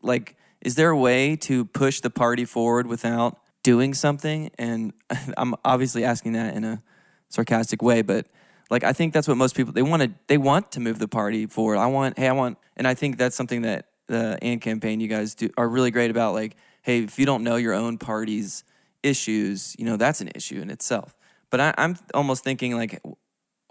Like, 0.00 0.36
is 0.60 0.76
there 0.76 0.90
a 0.90 0.96
way 0.96 1.34
to 1.36 1.64
push 1.64 2.00
the 2.00 2.10
party 2.10 2.44
forward 2.44 2.86
without 2.86 3.38
doing 3.64 3.92
something? 3.94 4.50
And 4.58 4.92
I'm 5.36 5.54
obviously 5.64 6.04
asking 6.04 6.32
that 6.34 6.54
in 6.54 6.62
a 6.64 6.82
sarcastic 7.28 7.82
way, 7.82 8.02
but 8.02 8.26
like 8.72 8.84
I 8.84 8.92
think 8.92 9.12
that's 9.12 9.28
what 9.28 9.36
most 9.36 9.54
people 9.54 9.72
they 9.72 9.82
want 9.82 10.02
to 10.02 10.10
they 10.26 10.38
want 10.38 10.72
to 10.72 10.80
move 10.80 10.98
the 10.98 11.08
party 11.08 11.46
forward. 11.46 11.76
I 11.76 11.86
want 11.86 12.18
hey 12.18 12.28
I 12.28 12.32
want 12.32 12.58
and 12.76 12.88
I 12.88 12.94
think 12.94 13.18
that's 13.18 13.36
something 13.36 13.62
that 13.62 13.86
the 14.08 14.38
AND 14.42 14.60
campaign 14.60 14.98
you 15.00 15.08
guys 15.08 15.34
do 15.34 15.50
are 15.56 15.68
really 15.68 15.90
great 15.90 16.10
about. 16.10 16.34
Like 16.34 16.56
hey 16.82 17.04
if 17.04 17.18
you 17.18 17.26
don't 17.26 17.44
know 17.44 17.56
your 17.56 17.74
own 17.74 17.98
party's 17.98 18.64
issues, 19.02 19.76
you 19.78 19.84
know 19.84 19.96
that's 19.96 20.20
an 20.20 20.30
issue 20.34 20.60
in 20.60 20.70
itself. 20.70 21.14
But 21.50 21.60
I, 21.60 21.74
I'm 21.76 21.96
almost 22.14 22.44
thinking 22.44 22.74
like 22.74 23.00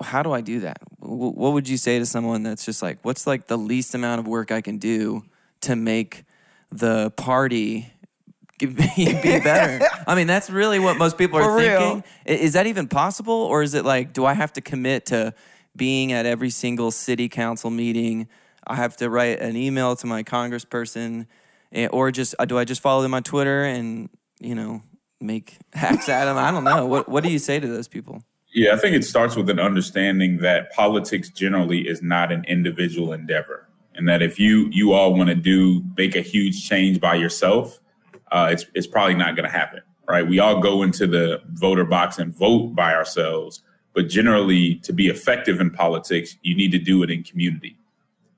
how 0.02 0.24
do 0.24 0.32
I 0.32 0.42
do 0.42 0.62
that? 0.62 0.82
Wh- 1.00 1.36
What 1.38 1.54
would 1.54 1.68
you 1.68 1.78
say 1.78 2.00
to 2.00 2.06
someone 2.06 2.44
that's 2.44 2.66
just 2.66 2.82
like, 2.82 3.00
what's 3.04 3.28
like 3.28 3.48
the 3.48 3.58
least 3.58 3.94
amount 3.96 4.20
of 4.20 4.28
work 4.28 4.52
I 4.52 4.62
can 4.62 4.78
do 4.78 5.24
to 5.62 5.76
make 5.76 6.26
the 6.72 7.12
party 7.12 7.92
be 8.68 8.88
be 8.98 9.40
better? 9.40 9.86
I 10.08 10.16
mean, 10.16 10.28
that's 10.28 10.50
really 10.50 10.80
what 10.80 10.98
most 10.98 11.18
people 11.18 11.40
are 11.40 11.44
For 11.44 11.60
thinking. 11.60 12.04
I- 12.28 12.32
Is 12.32 12.54
that 12.54 12.68
even 12.68 12.88
possible? 12.88 13.34
Or 13.34 13.62
is 13.64 13.74
it 13.74 13.86
like, 13.86 14.14
do 14.14 14.26
I 14.26 14.34
have 14.34 14.54
to 14.54 14.62
commit 14.62 15.08
to 15.08 15.34
being 15.76 16.12
at 16.12 16.26
every 16.26 16.50
single 16.50 16.92
city 16.92 17.30
council 17.30 17.70
meeting? 17.70 18.28
I 18.68 18.76
have 18.76 18.96
to 18.98 19.10
write 19.10 19.40
an 19.40 19.56
email 19.56 19.96
to 19.98 20.08
my 20.08 20.24
congressperson, 20.24 21.26
eh, 21.74 21.88
or 21.88 22.12
just 22.12 22.36
uh, 22.40 22.46
do 22.46 22.58
I 22.58 22.64
just 22.66 22.82
follow 22.82 23.02
them 23.02 23.14
on 23.14 23.24
Twitter 23.24 23.64
and 23.64 24.10
you 24.40 24.54
know 24.56 24.84
make 25.20 25.58
hacks 25.74 26.08
at 26.10 26.26
them? 26.26 26.38
I 26.38 26.52
don't 26.52 26.64
know. 26.64 26.86
What 26.86 27.10
What 27.10 27.24
do 27.24 27.32
you 27.32 27.40
say 27.40 27.60
to 27.60 27.68
those 27.68 27.88
people? 27.88 28.24
Yeah, 28.54 28.74
I 28.74 28.76
think 28.78 28.96
it 28.96 29.04
starts 29.06 29.36
with 29.36 29.50
an 29.50 29.60
understanding 29.60 30.38
that 30.40 30.74
politics 30.74 31.30
generally 31.30 31.88
is 31.88 32.02
not 32.04 32.32
an 32.32 32.44
individual 32.50 33.14
endeavor, 33.14 33.68
and 33.96 34.08
that 34.08 34.22
if 34.22 34.40
you 34.40 34.70
you 34.72 34.94
all 34.94 35.16
want 35.16 35.30
to 35.30 35.36
do 35.36 35.84
make 35.98 36.16
a 36.16 36.22
huge 36.22 36.68
change 36.70 37.00
by 37.00 37.16
yourself, 37.16 37.80
uh, 38.32 38.50
it's 38.52 38.66
it's 38.74 38.88
probably 38.88 39.16
not 39.16 39.36
going 39.36 39.50
to 39.50 39.56
happen, 39.56 39.82
right? 40.08 40.26
We 40.26 40.40
all 40.40 40.60
go 40.60 40.84
into 40.84 41.08
the 41.08 41.42
voter 41.50 41.86
box 41.86 42.18
and 42.18 42.36
vote 42.36 42.76
by 42.76 42.94
ourselves, 42.94 43.62
but 43.94 44.08
generally, 44.08 44.76
to 44.84 44.94
be 44.94 45.08
effective 45.08 45.60
in 45.60 45.70
politics, 45.70 46.38
you 46.42 46.56
need 46.56 46.72
to 46.72 46.80
do 46.80 47.04
it 47.04 47.12
in 47.12 47.24
community. 47.24 47.78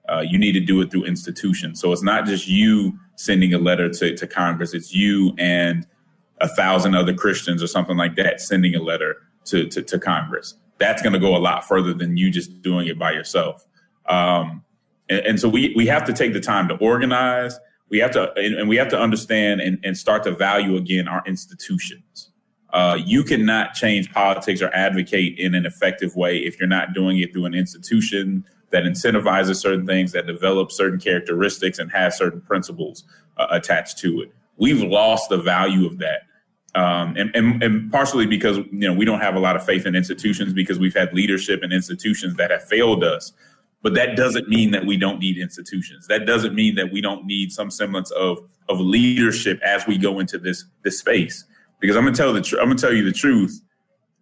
Uh, 0.10 0.24
you 0.28 0.38
need 0.38 0.54
to 0.54 0.60
do 0.60 0.82
it 0.82 0.92
through 0.92 1.06
institutions. 1.06 1.80
So 1.80 1.92
it's 1.94 2.04
not 2.04 2.26
just 2.26 2.48
you 2.48 3.00
sending 3.16 3.54
a 3.54 3.58
letter 3.58 3.88
to, 3.90 4.16
to 4.16 4.28
Congress; 4.28 4.74
it's 4.74 4.94
you 4.94 5.34
and 5.38 5.86
a 6.42 6.48
thousand 6.48 6.96
other 6.96 7.14
Christians 7.14 7.64
or 7.64 7.68
something 7.68 7.96
like 7.96 8.16
that 8.16 8.42
sending 8.42 8.76
a 8.76 8.82
letter 8.82 9.18
to 9.46 9.68
to, 9.68 9.82
to 9.84 10.00
Congress. 10.00 10.56
That's 10.80 11.02
going 11.02 11.14
to 11.14 11.20
go 11.20 11.36
a 11.36 11.38
lot 11.38 11.66
further 11.66 11.94
than 11.94 12.18
you 12.18 12.32
just 12.32 12.62
doing 12.62 12.88
it 12.88 12.98
by 12.98 13.12
yourself. 13.12 13.66
Um, 14.08 14.64
and, 15.08 15.20
and 15.26 15.40
so 15.40 15.48
we 15.48 15.74
we 15.76 15.86
have 15.88 16.04
to 16.06 16.14
take 16.14 16.34
the 16.34 16.40
time 16.40 16.68
to 16.70 16.76
organize. 16.78 17.60
We 17.94 18.00
have 18.00 18.10
to 18.14 18.34
and, 18.34 18.56
and 18.56 18.68
we 18.68 18.76
have 18.78 18.90
to 18.90 19.00
understand 19.00 19.62
and, 19.62 19.78
and 19.84 19.96
start 19.96 20.24
to 20.24 20.32
value 20.32 20.78
again 20.78 21.08
our 21.08 21.22
institutions. 21.28 22.32
Uh, 22.72 22.98
you 23.06 23.24
cannot 23.24 23.76
change 23.76 24.12
politics 24.12 24.64
or 24.64 24.74
advocate 24.74 25.38
in 25.38 25.54
an 25.54 25.68
effective 25.68 26.16
way 26.16 26.40
if 26.40 26.60
you're 26.60 26.68
not 26.68 26.96
doing 26.96 27.20
it 27.20 27.32
through 27.32 27.46
an 27.46 27.54
institution 27.54 28.44
that 28.72 28.82
incentivizes 28.84 29.58
certain 29.58 29.86
things, 29.86 30.12
that 30.14 30.26
develops 30.26 30.76
certain 30.76 31.00
characteristics, 31.00 31.78
and 31.78 31.92
has 31.92 32.18
certain 32.18 32.42
principles 32.42 33.04
uh, 33.38 33.46
attached 33.52 34.00
to 34.00 34.22
it. 34.22 34.34
We've 34.58 34.82
lost 34.82 35.30
the 35.30 35.38
value 35.38 35.86
of 35.86 36.00
that. 36.00 36.24
Um, 36.74 37.16
and, 37.16 37.30
and, 37.36 37.62
and 37.62 37.92
partially 37.92 38.26
because 38.26 38.58
you 38.58 38.88
know 38.88 38.94
we 38.94 39.06
don't 39.06 39.22
have 39.22 39.36
a 39.36 39.40
lot 39.40 39.56
of 39.56 39.64
faith 39.64 39.86
in 39.86 39.94
institutions 39.94 40.52
because 40.52 40.80
we've 40.80 40.96
had 40.96 41.14
leadership 41.14 41.62
and 41.62 41.72
institutions 41.72 42.38
that 42.38 42.50
have 42.50 42.64
failed 42.64 43.04
us. 43.04 43.34
But 43.84 43.94
that 43.96 44.16
doesn't 44.16 44.48
mean 44.48 44.72
that 44.72 44.86
we 44.86 44.98
don't 44.98 45.20
need 45.20 45.38
institutions. 45.38 46.08
That 46.08 46.26
doesn't 46.26 46.56
mean 46.56 46.76
that 46.76 46.92
we 46.92 47.02
don't 47.02 47.26
need 47.26 47.52
some 47.52 47.70
semblance 47.70 48.10
of 48.12 48.40
of 48.70 48.80
leadership 48.80 49.60
as 49.62 49.86
we 49.86 49.98
go 49.98 50.20
into 50.20 50.40
this 50.40 50.66
this 50.84 51.00
space. 51.00 51.44
Because 51.80 51.98
I'm 51.98 52.06
gonna 52.06 52.16
tell 52.16 52.34
the 52.34 52.42
tr- 52.42 52.58
I'm 52.60 52.68
gonna 52.68 52.76
tell 52.76 52.94
you 52.94 53.04
the 53.04 53.12
truth. 53.12 53.62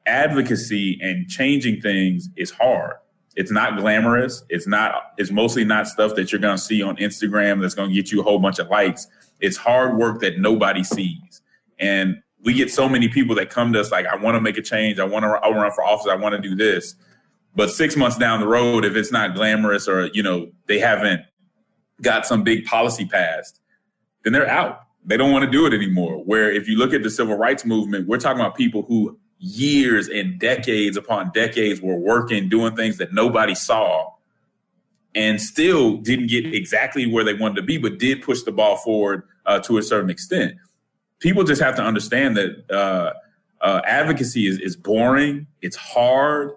Advocacy 0.07 0.99
and 1.01 1.29
changing 1.29 1.79
things 1.79 2.27
is 2.35 2.49
hard. 2.49 2.95
It's 3.35 3.51
not 3.51 3.77
glamorous. 3.77 4.43
It's 4.49 4.67
not. 4.67 5.13
It's 5.17 5.31
mostly 5.31 5.63
not 5.63 5.87
stuff 5.87 6.15
that 6.15 6.31
you're 6.31 6.41
gonna 6.41 6.57
see 6.57 6.81
on 6.81 6.97
Instagram 6.97 7.61
that's 7.61 7.75
gonna 7.75 7.93
get 7.93 8.11
you 8.11 8.19
a 8.19 8.23
whole 8.23 8.39
bunch 8.39 8.57
of 8.57 8.67
likes. 8.67 9.07
It's 9.39 9.57
hard 9.57 9.95
work 9.95 10.21
that 10.21 10.39
nobody 10.39 10.83
sees. 10.83 11.41
And 11.79 12.21
we 12.43 12.53
get 12.53 12.71
so 12.71 12.89
many 12.89 13.07
people 13.07 13.35
that 13.35 13.51
come 13.51 13.71
to 13.73 13.79
us 13.79 13.91
like, 13.91 14.07
I 14.07 14.15
want 14.15 14.35
to 14.35 14.41
make 14.41 14.57
a 14.57 14.61
change. 14.61 14.99
I 14.99 15.03
want 15.03 15.23
to 15.23 15.29
I 15.29 15.47
wanna 15.47 15.61
run 15.61 15.71
for 15.71 15.83
office. 15.83 16.07
I 16.11 16.15
want 16.15 16.33
to 16.33 16.41
do 16.41 16.55
this. 16.55 16.95
But 17.55 17.69
six 17.69 17.97
months 17.97 18.17
down 18.17 18.39
the 18.39 18.47
road, 18.47 18.85
if 18.85 18.95
it's 18.95 19.11
not 19.11 19.35
glamorous 19.35 19.87
or 19.87 20.07
you 20.13 20.23
know 20.23 20.51
they 20.67 20.79
haven't 20.79 21.21
got 22.01 22.25
some 22.25 22.43
big 22.43 22.65
policy 22.65 23.05
passed, 23.05 23.59
then 24.23 24.33
they're 24.33 24.49
out. 24.49 24.81
They 25.05 25.17
don't 25.17 25.31
want 25.31 25.45
to 25.45 25.51
do 25.51 25.65
it 25.65 25.73
anymore. 25.73 26.23
Where 26.23 26.51
if 26.51 26.67
you 26.67 26.77
look 26.77 26.93
at 26.93 27.03
the 27.03 27.09
civil 27.09 27.35
rights 27.35 27.65
movement, 27.65 28.07
we're 28.07 28.19
talking 28.19 28.39
about 28.39 28.55
people 28.55 28.83
who 28.83 29.17
years 29.39 30.07
and 30.07 30.39
decades 30.39 30.95
upon 30.95 31.31
decades 31.33 31.81
were 31.81 31.97
working, 31.97 32.47
doing 32.47 32.75
things 32.75 32.97
that 32.97 33.11
nobody 33.11 33.55
saw, 33.55 34.13
and 35.15 35.41
still 35.41 35.97
didn't 35.97 36.27
get 36.27 36.53
exactly 36.53 37.07
where 37.07 37.23
they 37.23 37.33
wanted 37.33 37.55
to 37.55 37.63
be, 37.63 37.77
but 37.77 37.97
did 37.97 38.21
push 38.21 38.43
the 38.43 38.51
ball 38.51 38.77
forward 38.77 39.23
uh, 39.47 39.59
to 39.59 39.77
a 39.77 39.83
certain 39.83 40.09
extent. 40.09 40.55
People 41.19 41.43
just 41.43 41.61
have 41.61 41.75
to 41.75 41.81
understand 41.81 42.37
that 42.37 42.71
uh, 42.71 43.13
uh, 43.61 43.81
advocacy 43.85 44.47
is, 44.47 44.59
is 44.59 44.75
boring, 44.75 45.47
it's 45.61 45.75
hard, 45.75 46.51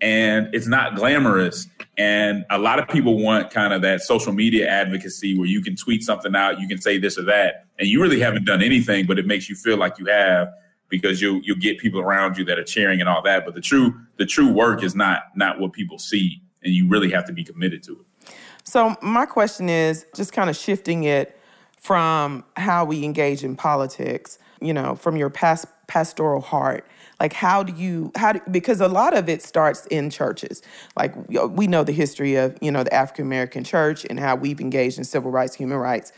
and 0.00 0.48
it's 0.54 0.66
not 0.66 0.94
glamorous. 0.94 1.66
And 1.96 2.44
a 2.50 2.58
lot 2.58 2.78
of 2.78 2.88
people 2.88 3.18
want 3.18 3.50
kind 3.50 3.72
of 3.72 3.82
that 3.82 4.02
social 4.02 4.32
media 4.32 4.68
advocacy 4.68 5.36
where 5.36 5.46
you 5.46 5.62
can 5.62 5.76
tweet 5.76 6.02
something 6.02 6.36
out, 6.36 6.60
you 6.60 6.68
can 6.68 6.80
say 6.80 6.98
this 6.98 7.18
or 7.18 7.22
that, 7.22 7.66
and 7.78 7.88
you 7.88 8.02
really 8.02 8.20
haven't 8.20 8.44
done 8.44 8.62
anything, 8.62 9.06
but 9.06 9.18
it 9.18 9.26
makes 9.26 9.48
you 9.48 9.56
feel 9.56 9.78
like 9.78 9.98
you 9.98 10.06
have 10.06 10.48
because 10.88 11.20
you 11.20 11.40
you'll 11.42 11.56
get 11.56 11.78
people 11.78 12.00
around 12.00 12.36
you 12.36 12.44
that 12.44 12.58
are 12.58 12.64
cheering 12.64 13.00
and 13.00 13.08
all 13.08 13.22
that. 13.22 13.44
But 13.44 13.54
the 13.54 13.60
true 13.60 13.94
the 14.18 14.26
true 14.26 14.52
work 14.52 14.82
is 14.82 14.94
not 14.94 15.24
not 15.34 15.58
what 15.58 15.72
people 15.72 15.98
see, 15.98 16.42
and 16.62 16.74
you 16.74 16.88
really 16.88 17.10
have 17.10 17.24
to 17.26 17.32
be 17.32 17.44
committed 17.44 17.82
to 17.84 17.92
it. 17.92 18.32
So 18.64 18.96
my 19.00 19.26
question 19.26 19.68
is 19.68 20.06
just 20.14 20.32
kind 20.32 20.50
of 20.50 20.56
shifting 20.56 21.04
it 21.04 21.40
from 21.78 22.44
how 22.56 22.84
we 22.84 23.04
engage 23.04 23.44
in 23.44 23.56
politics. 23.56 24.38
you 24.60 24.72
know, 24.72 24.94
from 24.94 25.16
your 25.16 25.30
past 25.30 25.66
pastoral 25.86 26.40
heart, 26.40 26.86
like 27.20 27.32
how 27.32 27.62
do 27.62 27.72
you 27.72 28.12
how 28.14 28.32
do, 28.32 28.40
because 28.50 28.80
a 28.80 28.88
lot 28.88 29.16
of 29.16 29.28
it 29.28 29.42
starts 29.42 29.86
in 29.86 30.10
churches. 30.10 30.62
Like 30.96 31.14
we 31.28 31.66
know 31.66 31.84
the 31.84 31.92
history 31.92 32.36
of 32.36 32.56
you 32.60 32.70
know 32.70 32.82
the 32.82 32.92
african 32.92 33.24
american 33.26 33.64
church 33.64 34.04
and 34.08 34.18
how 34.20 34.36
we've 34.36 34.60
engaged 34.60 34.98
in 34.98 35.04
civil 35.04 35.30
rights 35.30 35.54
human 35.54 35.78
rights. 35.78 36.12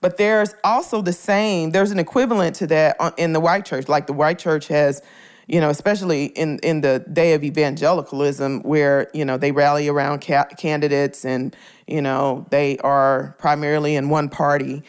But 0.00 0.16
there's 0.16 0.54
also 0.64 1.00
the 1.00 1.12
same 1.12 1.70
there's 1.70 1.90
an 1.90 1.98
equivalent 1.98 2.56
to 2.56 2.66
that 2.68 2.96
in 3.16 3.32
the 3.32 3.40
white 3.40 3.64
church. 3.64 3.88
Like 3.88 4.06
the 4.06 4.12
white 4.12 4.38
church 4.38 4.68
has 4.68 5.00
you 5.46 5.60
know 5.60 5.70
especially 5.70 6.26
in 6.26 6.58
in 6.58 6.82
the 6.82 7.04
day 7.12 7.34
of 7.34 7.42
evangelicalism 7.44 8.62
where 8.62 9.08
you 9.14 9.24
know 9.24 9.38
they 9.38 9.52
rally 9.52 9.88
around 9.88 10.22
ca- 10.22 10.48
candidates 10.58 11.24
and 11.24 11.56
you 11.86 12.02
know 12.02 12.46
they 12.50 12.78
are 12.78 13.34
primarily 13.38 13.96
in 13.96 14.10
one 14.10 14.28
party. 14.28 14.82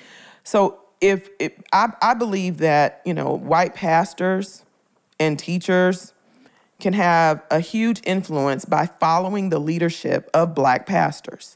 So 0.43 0.79
if, 0.99 1.29
if 1.39 1.53
I, 1.71 1.93
I 2.01 2.13
believe 2.13 2.57
that 2.57 3.01
you 3.05 3.13
know 3.13 3.33
white 3.33 3.75
pastors 3.75 4.62
and 5.23 5.39
teachers 5.39 6.13
can 6.81 6.91
have 6.93 7.41
a 7.49 7.61
huge 7.61 8.01
influence 8.03 8.65
by 8.65 8.85
following 8.85 9.49
the 9.49 9.59
leadership 9.59 10.29
of 10.33 10.53
black 10.53 10.85
pastors 10.85 11.55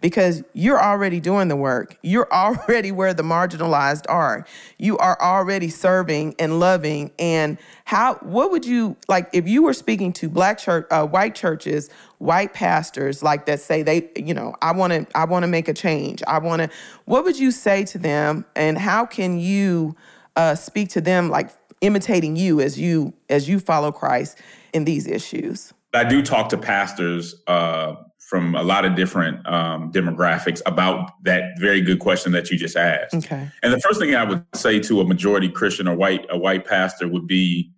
because 0.00 0.44
you're 0.52 0.80
already 0.80 1.18
doing 1.18 1.48
the 1.48 1.56
work. 1.56 1.96
You're 2.00 2.28
already 2.32 2.92
where 2.92 3.12
the 3.12 3.24
marginalized 3.24 4.04
are. 4.08 4.46
You 4.78 4.96
are 4.98 5.20
already 5.20 5.68
serving 5.68 6.36
and 6.38 6.60
loving. 6.60 7.10
And 7.18 7.58
how? 7.84 8.14
What 8.16 8.52
would 8.52 8.64
you 8.64 8.96
like 9.08 9.28
if 9.32 9.48
you 9.48 9.64
were 9.64 9.74
speaking 9.74 10.12
to 10.14 10.28
black 10.28 10.58
church, 10.58 10.86
uh, 10.92 11.04
white 11.04 11.34
churches, 11.34 11.90
white 12.18 12.54
pastors 12.54 13.20
like 13.20 13.46
that 13.46 13.58
say 13.58 13.82
they, 13.82 14.10
you 14.14 14.34
know, 14.34 14.54
I 14.62 14.70
want 14.72 14.92
to, 14.92 15.06
I 15.16 15.24
want 15.24 15.42
to 15.42 15.48
make 15.48 15.66
a 15.66 15.74
change. 15.74 16.22
I 16.28 16.38
want 16.38 16.62
to. 16.62 16.70
What 17.04 17.24
would 17.24 17.36
you 17.36 17.50
say 17.50 17.84
to 17.86 17.98
them? 17.98 18.44
And 18.54 18.78
how 18.78 19.06
can 19.06 19.40
you 19.40 19.96
uh, 20.36 20.54
speak 20.54 20.90
to 20.90 21.00
them 21.00 21.28
like 21.30 21.50
imitating 21.80 22.36
you 22.36 22.60
as 22.60 22.78
you 22.78 23.14
as 23.28 23.48
you 23.48 23.60
follow 23.60 23.92
Christ 23.92 24.38
in 24.72 24.84
these 24.84 25.06
issues? 25.06 25.72
I 25.94 26.04
do 26.04 26.22
talk 26.22 26.50
to 26.50 26.58
pastors 26.58 27.34
uh, 27.46 27.94
from 28.28 28.54
a 28.54 28.62
lot 28.62 28.84
of 28.84 28.94
different 28.94 29.46
um, 29.46 29.90
demographics 29.90 30.60
about 30.66 31.12
that 31.24 31.58
very 31.58 31.80
good 31.80 31.98
question 31.98 32.32
that 32.32 32.50
you 32.50 32.58
just 32.58 32.76
asked. 32.76 33.14
Okay. 33.14 33.48
And 33.62 33.72
the 33.72 33.80
first 33.80 33.98
thing 33.98 34.14
I 34.14 34.24
would 34.24 34.44
say 34.54 34.78
to 34.80 35.00
a 35.00 35.04
majority 35.06 35.48
Christian 35.48 35.88
or 35.88 35.96
white 35.96 36.26
a 36.28 36.38
white 36.38 36.66
pastor 36.66 37.08
would 37.08 37.26
be 37.26 37.72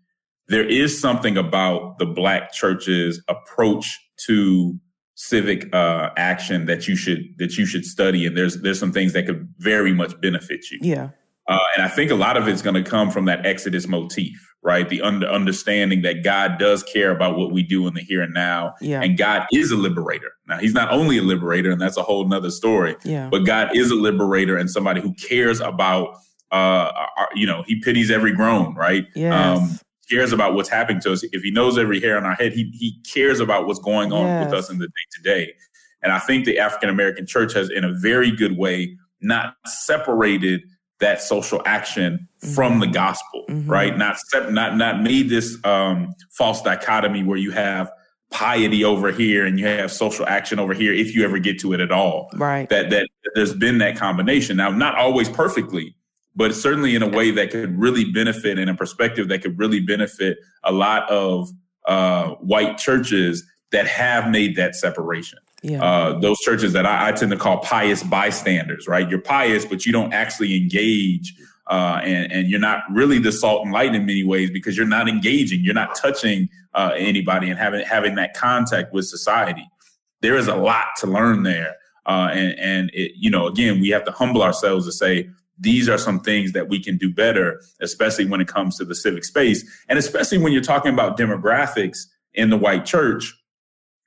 there 0.48 0.66
is 0.66 1.00
something 1.00 1.36
about 1.36 1.98
the 1.98 2.06
black 2.06 2.52
church's 2.52 3.22
approach 3.28 3.98
to 4.26 4.78
civic 5.14 5.72
uh, 5.74 6.10
action 6.16 6.66
that 6.66 6.88
you 6.88 6.96
should 6.96 7.22
that 7.38 7.56
you 7.56 7.64
should 7.64 7.84
study 7.84 8.26
and 8.26 8.36
there's 8.36 8.60
there's 8.62 8.80
some 8.80 8.90
things 8.90 9.12
that 9.12 9.26
could 9.26 9.46
very 9.58 9.92
much 9.92 10.20
benefit 10.20 10.70
you. 10.70 10.78
Yeah. 10.82 11.10
Uh, 11.48 11.58
and 11.74 11.82
I 11.82 11.88
think 11.88 12.10
a 12.10 12.14
lot 12.14 12.36
of 12.36 12.46
it's 12.46 12.62
going 12.62 12.82
to 12.82 12.88
come 12.88 13.10
from 13.10 13.24
that 13.24 13.44
Exodus 13.44 13.88
motif, 13.88 14.36
right? 14.62 14.88
The 14.88 15.02
under, 15.02 15.26
understanding 15.26 16.02
that 16.02 16.22
God 16.22 16.58
does 16.58 16.82
care 16.84 17.10
about 17.10 17.36
what 17.36 17.50
we 17.50 17.62
do 17.62 17.86
in 17.88 17.94
the 17.94 18.02
here 18.02 18.22
and 18.22 18.32
now. 18.32 18.74
Yeah. 18.80 19.02
And 19.02 19.18
God 19.18 19.46
is 19.52 19.72
a 19.72 19.76
liberator. 19.76 20.32
Now, 20.46 20.58
He's 20.58 20.74
not 20.74 20.92
only 20.92 21.18
a 21.18 21.22
liberator, 21.22 21.70
and 21.72 21.80
that's 21.80 21.96
a 21.96 22.02
whole 22.02 22.28
nother 22.28 22.50
story, 22.50 22.94
yeah. 23.04 23.28
but 23.30 23.40
God 23.40 23.76
is 23.76 23.90
a 23.90 23.96
liberator 23.96 24.56
and 24.56 24.70
somebody 24.70 25.00
who 25.00 25.12
cares 25.14 25.60
about, 25.60 26.14
uh, 26.52 26.92
our, 27.16 27.28
you 27.34 27.46
know, 27.46 27.64
He 27.66 27.80
pities 27.80 28.10
every 28.10 28.32
groan, 28.32 28.74
right? 28.76 29.06
Yes. 29.16 29.34
Um, 29.34 29.78
cares 30.08 30.32
about 30.32 30.54
what's 30.54 30.68
happening 30.68 31.00
to 31.02 31.12
us. 31.12 31.24
If 31.32 31.42
He 31.42 31.50
knows 31.50 31.78
every 31.78 32.00
hair 32.00 32.16
on 32.16 32.24
our 32.24 32.34
head, 32.34 32.52
He, 32.52 32.70
he 32.74 33.00
cares 33.12 33.40
about 33.40 33.66
what's 33.66 33.80
going 33.80 34.12
on 34.12 34.26
yes. 34.26 34.44
with 34.44 34.54
us 34.54 34.70
in 34.70 34.78
the 34.78 34.86
day 34.86 34.92
to 35.14 35.22
day. 35.22 35.52
And 36.02 36.12
I 36.12 36.18
think 36.18 36.44
the 36.44 36.58
African 36.58 36.88
American 36.88 37.26
church 37.26 37.54
has, 37.54 37.70
in 37.70 37.84
a 37.84 37.92
very 37.92 38.30
good 38.30 38.56
way, 38.56 38.96
not 39.20 39.54
separated 39.66 40.62
that 41.00 41.22
social 41.22 41.62
action 41.64 42.28
mm-hmm. 42.42 42.54
from 42.54 42.80
the 42.80 42.86
gospel, 42.86 43.44
mm-hmm. 43.48 43.70
right? 43.70 43.96
Not 43.96 44.16
not 44.50 44.76
not 44.76 45.02
made 45.02 45.28
this 45.28 45.58
um, 45.64 46.14
false 46.30 46.62
dichotomy 46.62 47.22
where 47.22 47.38
you 47.38 47.50
have 47.50 47.90
piety 48.30 48.84
over 48.84 49.10
here 49.10 49.44
and 49.44 49.58
you 49.58 49.66
have 49.66 49.90
social 49.90 50.24
action 50.26 50.58
over 50.58 50.72
here 50.72 50.92
if 50.92 51.14
you 51.14 51.24
ever 51.24 51.38
get 51.38 51.58
to 51.60 51.72
it 51.72 51.80
at 51.80 51.90
all. 51.90 52.30
Right. 52.34 52.68
That 52.68 52.90
that 52.90 53.08
there's 53.34 53.54
been 53.54 53.78
that 53.78 53.96
combination. 53.96 54.56
Now, 54.56 54.70
not 54.70 54.96
always 54.96 55.28
perfectly, 55.28 55.96
but 56.36 56.54
certainly 56.54 56.94
in 56.94 57.02
a 57.02 57.08
way 57.08 57.30
that 57.32 57.50
could 57.50 57.78
really 57.78 58.10
benefit 58.10 58.58
in 58.58 58.68
a 58.68 58.74
perspective 58.74 59.28
that 59.28 59.42
could 59.42 59.58
really 59.58 59.80
benefit 59.80 60.38
a 60.64 60.72
lot 60.72 61.08
of 61.10 61.50
uh, 61.86 62.30
white 62.36 62.78
churches 62.78 63.44
that 63.72 63.86
have 63.86 64.30
made 64.30 64.56
that 64.56 64.74
separation. 64.74 65.38
Yeah. 65.62 65.84
Uh, 65.84 66.18
those 66.18 66.38
churches 66.40 66.72
that 66.72 66.86
I, 66.86 67.08
I, 67.08 67.12
tend 67.12 67.30
to 67.32 67.36
call 67.36 67.58
pious 67.58 68.02
bystanders, 68.02 68.88
right? 68.88 69.08
You're 69.08 69.20
pious, 69.20 69.66
but 69.66 69.84
you 69.84 69.92
don't 69.92 70.12
actually 70.14 70.56
engage, 70.56 71.34
uh, 71.66 72.00
and, 72.02 72.32
and, 72.32 72.48
you're 72.48 72.58
not 72.58 72.80
really 72.90 73.18
the 73.18 73.30
salt 73.30 73.64
and 73.64 73.72
light 73.72 73.94
in 73.94 74.06
many 74.06 74.24
ways 74.24 74.50
because 74.50 74.76
you're 74.76 74.86
not 74.86 75.06
engaging, 75.06 75.60
you're 75.62 75.74
not 75.74 75.94
touching 75.94 76.48
uh, 76.74 76.92
anybody 76.96 77.50
and 77.50 77.58
having 77.58 77.84
having 77.84 78.14
that 78.14 78.34
contact 78.34 78.94
with 78.94 79.04
society. 79.04 79.68
There 80.22 80.36
is 80.36 80.48
a 80.48 80.56
lot 80.56 80.86
to 80.98 81.06
learn 81.06 81.42
there, 81.42 81.76
uh, 82.06 82.30
and 82.32 82.58
and 82.58 82.90
it, 82.94 83.12
you 83.16 83.30
know, 83.30 83.46
again, 83.46 83.80
we 83.80 83.90
have 83.90 84.04
to 84.06 84.12
humble 84.12 84.42
ourselves 84.42 84.86
to 84.86 84.92
say 84.92 85.28
these 85.58 85.90
are 85.90 85.98
some 85.98 86.20
things 86.20 86.52
that 86.52 86.70
we 86.70 86.82
can 86.82 86.96
do 86.96 87.12
better, 87.12 87.60
especially 87.82 88.24
when 88.24 88.40
it 88.40 88.48
comes 88.48 88.78
to 88.78 88.84
the 88.84 88.94
civic 88.94 89.24
space, 89.24 89.62
and 89.88 89.98
especially 89.98 90.38
when 90.38 90.52
you're 90.52 90.62
talking 90.62 90.92
about 90.92 91.18
demographics 91.18 91.98
in 92.32 92.48
the 92.48 92.56
white 92.56 92.86
church 92.86 93.36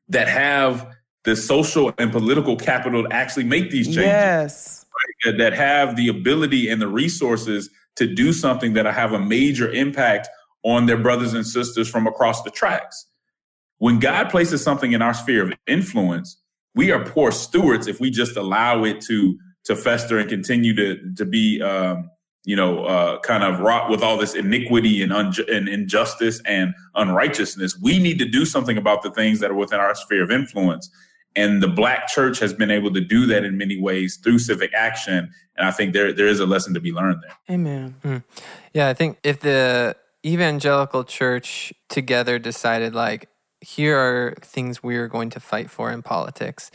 that 0.09 0.27
have 0.27 0.87
the 1.25 1.35
social 1.35 1.93
and 1.97 2.11
political 2.11 2.55
capital 2.55 3.03
to 3.03 3.13
actually 3.13 3.45
make 3.45 3.71
these 3.71 3.87
changes. 3.87 4.03
Yes. 4.03 4.85
Right? 5.25 5.37
That 5.37 5.53
have 5.53 5.95
the 5.95 6.09
ability 6.09 6.69
and 6.69 6.81
the 6.81 6.87
resources 6.87 7.69
to 7.95 8.07
do 8.07 8.33
something 8.33 8.73
that 8.73 8.85
have 8.85 9.13
a 9.13 9.19
major 9.19 9.69
impact 9.71 10.27
on 10.63 10.85
their 10.85 10.97
brothers 10.97 11.33
and 11.33 11.45
sisters 11.45 11.89
from 11.89 12.07
across 12.07 12.41
the 12.43 12.49
tracks. 12.49 13.05
When 13.77 13.99
God 13.99 14.29
places 14.29 14.63
something 14.63 14.93
in 14.93 15.01
our 15.01 15.13
sphere 15.13 15.43
of 15.43 15.53
influence, 15.67 16.37
we 16.75 16.91
are 16.91 17.03
poor 17.03 17.31
stewards 17.31 17.87
if 17.87 17.99
we 17.99 18.09
just 18.09 18.37
allow 18.37 18.83
it 18.83 19.01
to 19.01 19.37
to 19.65 19.75
fester 19.75 20.17
and 20.17 20.29
continue 20.29 20.75
to 20.75 21.13
to 21.15 21.25
be 21.25 21.61
um, 21.61 22.09
you 22.43 22.55
know 22.55 22.85
uh, 22.85 23.19
kind 23.19 23.43
of 23.43 23.59
wrought 23.59 23.89
with 23.89 24.01
all 24.01 24.17
this 24.17 24.35
iniquity 24.35 25.01
and, 25.01 25.11
and 25.11 25.69
injustice 25.69 26.41
and 26.45 26.73
unrighteousness. 26.95 27.77
We 27.79 27.99
need 27.99 28.19
to 28.19 28.25
do 28.25 28.45
something 28.45 28.77
about 28.77 29.03
the 29.03 29.11
things 29.11 29.39
that 29.39 29.51
are 29.51 29.55
within 29.55 29.79
our 29.79 29.95
sphere 29.95 30.23
of 30.23 30.31
influence. 30.31 30.89
And 31.35 31.63
the 31.63 31.67
black 31.67 32.07
church 32.07 32.39
has 32.39 32.53
been 32.53 32.69
able 32.69 32.93
to 32.93 33.01
do 33.01 33.25
that 33.27 33.43
in 33.43 33.57
many 33.57 33.79
ways 33.79 34.17
through 34.17 34.39
civic 34.39 34.73
action. 34.73 35.31
And 35.57 35.67
I 35.67 35.71
think 35.71 35.93
there 35.93 36.13
there 36.13 36.27
is 36.27 36.39
a 36.39 36.45
lesson 36.45 36.73
to 36.73 36.79
be 36.79 36.91
learned 36.91 37.21
there. 37.23 37.55
Amen. 37.55 37.95
Mm. 38.03 38.23
Yeah, 38.73 38.89
I 38.89 38.93
think 38.93 39.17
if 39.23 39.39
the 39.39 39.95
evangelical 40.25 41.03
church 41.03 41.73
together 41.89 42.39
decided 42.39 42.95
like 42.95 43.29
here 43.61 43.97
are 43.97 44.35
things 44.41 44.81
we 44.81 44.95
are 44.95 45.07
going 45.07 45.29
to 45.31 45.39
fight 45.39 45.69
for 45.69 45.91
in 45.91 46.01
politics 46.01 46.71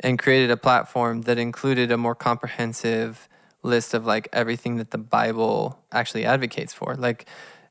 and 0.00 0.18
created 0.18 0.50
a 0.50 0.56
platform 0.56 1.22
that 1.22 1.38
included 1.38 1.90
a 1.90 1.96
more 1.96 2.14
comprehensive 2.14 3.28
list 3.62 3.94
of 3.94 4.04
like 4.04 4.28
everything 4.32 4.76
that 4.76 4.90
the 4.90 4.98
Bible 4.98 5.78
actually 5.92 6.24
advocates 6.24 6.72
for. 6.72 6.94
Like 6.94 7.26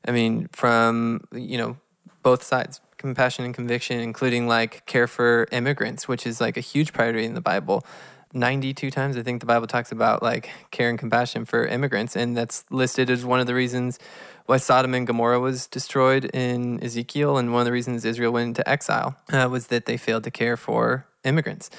I 0.06 0.10
mean 0.10 0.48
from 0.52 1.24
you 1.32 1.58
know 1.58 1.76
both 2.22 2.42
sides 2.42 2.80
compassion 3.02 3.44
and 3.44 3.54
conviction, 3.54 4.00
including 4.00 4.48
like 4.48 4.86
care 4.86 5.06
for 5.06 5.46
immigrants, 5.52 6.08
which 6.08 6.26
is 6.26 6.40
like 6.40 6.56
a 6.56 6.60
huge 6.60 6.92
priority 6.92 7.24
in 7.24 7.34
the 7.34 7.40
Bible. 7.40 7.84
92 8.34 8.90
times 8.90 9.16
I 9.16 9.22
think 9.22 9.40
the 9.40 9.46
Bible 9.46 9.66
talks 9.66 9.92
about 9.92 10.22
like 10.22 10.48
care 10.70 10.88
and 10.88 10.98
compassion 10.98 11.44
for 11.44 11.66
immigrants 11.66 12.16
and 12.16 12.36
that's 12.36 12.64
listed 12.70 13.10
as 13.10 13.24
one 13.24 13.40
of 13.40 13.46
the 13.46 13.54
reasons 13.54 13.98
why 14.46 14.56
Sodom 14.56 14.94
and 14.94 15.06
Gomorrah 15.06 15.38
was 15.38 15.66
destroyed 15.66 16.24
in 16.32 16.82
Ezekiel 16.82 17.36
and 17.36 17.52
one 17.52 17.60
of 17.60 17.66
the 17.66 17.72
reasons 17.72 18.04
Israel 18.04 18.32
went 18.32 18.48
into 18.48 18.68
exile 18.68 19.16
uh, 19.32 19.48
was 19.50 19.66
that 19.66 19.84
they 19.84 19.96
failed 19.96 20.24
to 20.24 20.30
care 20.30 20.56
for 20.56 21.06
immigrants 21.24 21.70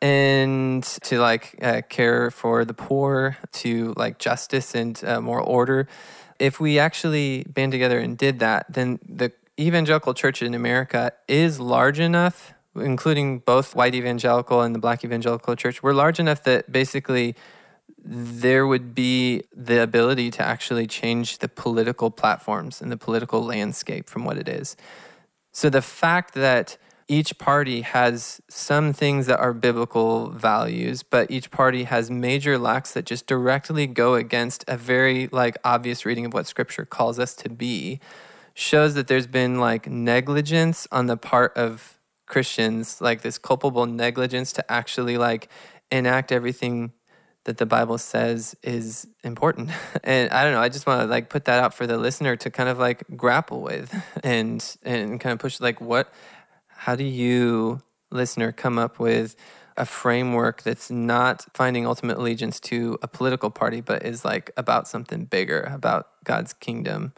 and 0.00 0.84
to 0.84 1.18
like 1.18 1.58
uh, 1.62 1.82
care 1.88 2.30
for 2.30 2.64
the 2.64 2.74
poor 2.74 3.36
to 3.50 3.92
like 3.96 4.18
justice 4.18 4.74
and 4.74 5.02
uh, 5.04 5.20
moral 5.20 5.46
order 5.48 5.88
if 6.38 6.60
we 6.60 6.78
actually 6.78 7.44
band 7.48 7.72
together 7.72 7.98
and 7.98 8.16
did 8.16 8.38
that 8.38 8.66
then 8.72 9.00
the 9.08 9.32
evangelical 9.58 10.14
church 10.14 10.42
in 10.42 10.54
America 10.54 11.12
is 11.28 11.60
large 11.60 11.98
enough, 11.98 12.54
including 12.74 13.38
both 13.38 13.74
white 13.74 13.94
evangelical 13.94 14.60
and 14.60 14.74
the 14.74 14.78
black 14.78 15.04
evangelical 15.04 15.56
church, 15.56 15.82
we're 15.82 15.94
large 15.94 16.20
enough 16.20 16.42
that 16.44 16.70
basically 16.70 17.34
there 17.98 18.66
would 18.66 18.94
be 18.94 19.42
the 19.54 19.82
ability 19.82 20.30
to 20.30 20.42
actually 20.42 20.86
change 20.86 21.38
the 21.38 21.48
political 21.48 22.10
platforms 22.10 22.80
and 22.80 22.92
the 22.92 22.96
political 22.96 23.42
landscape 23.42 24.08
from 24.08 24.24
what 24.24 24.38
it 24.38 24.48
is. 24.48 24.76
So 25.52 25.70
the 25.70 25.82
fact 25.82 26.34
that 26.34 26.76
each 27.08 27.38
party 27.38 27.82
has 27.82 28.40
some 28.48 28.92
things 28.92 29.26
that 29.26 29.38
are 29.38 29.52
biblical 29.52 30.30
values, 30.30 31.02
but 31.02 31.30
each 31.30 31.50
party 31.50 31.84
has 31.84 32.10
major 32.10 32.58
lacks 32.58 32.92
that 32.92 33.06
just 33.06 33.26
directly 33.26 33.86
go 33.86 34.14
against 34.16 34.64
a 34.68 34.76
very 34.76 35.28
like 35.28 35.56
obvious 35.64 36.04
reading 36.04 36.26
of 36.26 36.34
what 36.34 36.46
scripture 36.46 36.84
calls 36.84 37.18
us 37.18 37.34
to 37.36 37.48
be 37.48 38.00
shows 38.58 38.94
that 38.94 39.06
there's 39.06 39.26
been 39.26 39.60
like 39.60 39.86
negligence 39.86 40.88
on 40.90 41.06
the 41.06 41.16
part 41.16 41.54
of 41.58 41.98
Christians, 42.26 43.02
like 43.02 43.20
this 43.20 43.36
culpable 43.36 43.84
negligence 43.84 44.50
to 44.54 44.72
actually 44.72 45.18
like 45.18 45.50
enact 45.90 46.32
everything 46.32 46.92
that 47.44 47.58
the 47.58 47.66
Bible 47.66 47.98
says 47.98 48.56
is 48.62 49.06
important. 49.22 49.70
And 50.02 50.30
I 50.30 50.42
don't 50.42 50.54
know, 50.54 50.62
I 50.62 50.70
just 50.70 50.86
want 50.86 51.02
to 51.02 51.06
like 51.06 51.28
put 51.28 51.44
that 51.44 51.62
out 51.62 51.74
for 51.74 51.86
the 51.86 51.98
listener 51.98 52.34
to 52.36 52.50
kind 52.50 52.70
of 52.70 52.78
like 52.78 53.04
grapple 53.14 53.60
with 53.60 53.94
and 54.24 54.76
and 54.82 55.20
kind 55.20 55.34
of 55.34 55.38
push 55.38 55.60
like 55.60 55.78
what 55.80 56.10
how 56.68 56.96
do 56.96 57.04
you 57.04 57.82
listener 58.10 58.52
come 58.52 58.78
up 58.78 58.98
with 58.98 59.36
a 59.76 59.84
framework 59.84 60.62
that's 60.62 60.90
not 60.90 61.44
finding 61.52 61.86
ultimate 61.86 62.16
allegiance 62.16 62.58
to 62.60 62.98
a 63.02 63.08
political 63.08 63.50
party 63.50 63.82
but 63.82 64.02
is 64.02 64.24
like 64.24 64.50
about 64.56 64.88
something 64.88 65.26
bigger, 65.26 65.60
about 65.60 66.06
God's 66.24 66.54
kingdom 66.54 67.12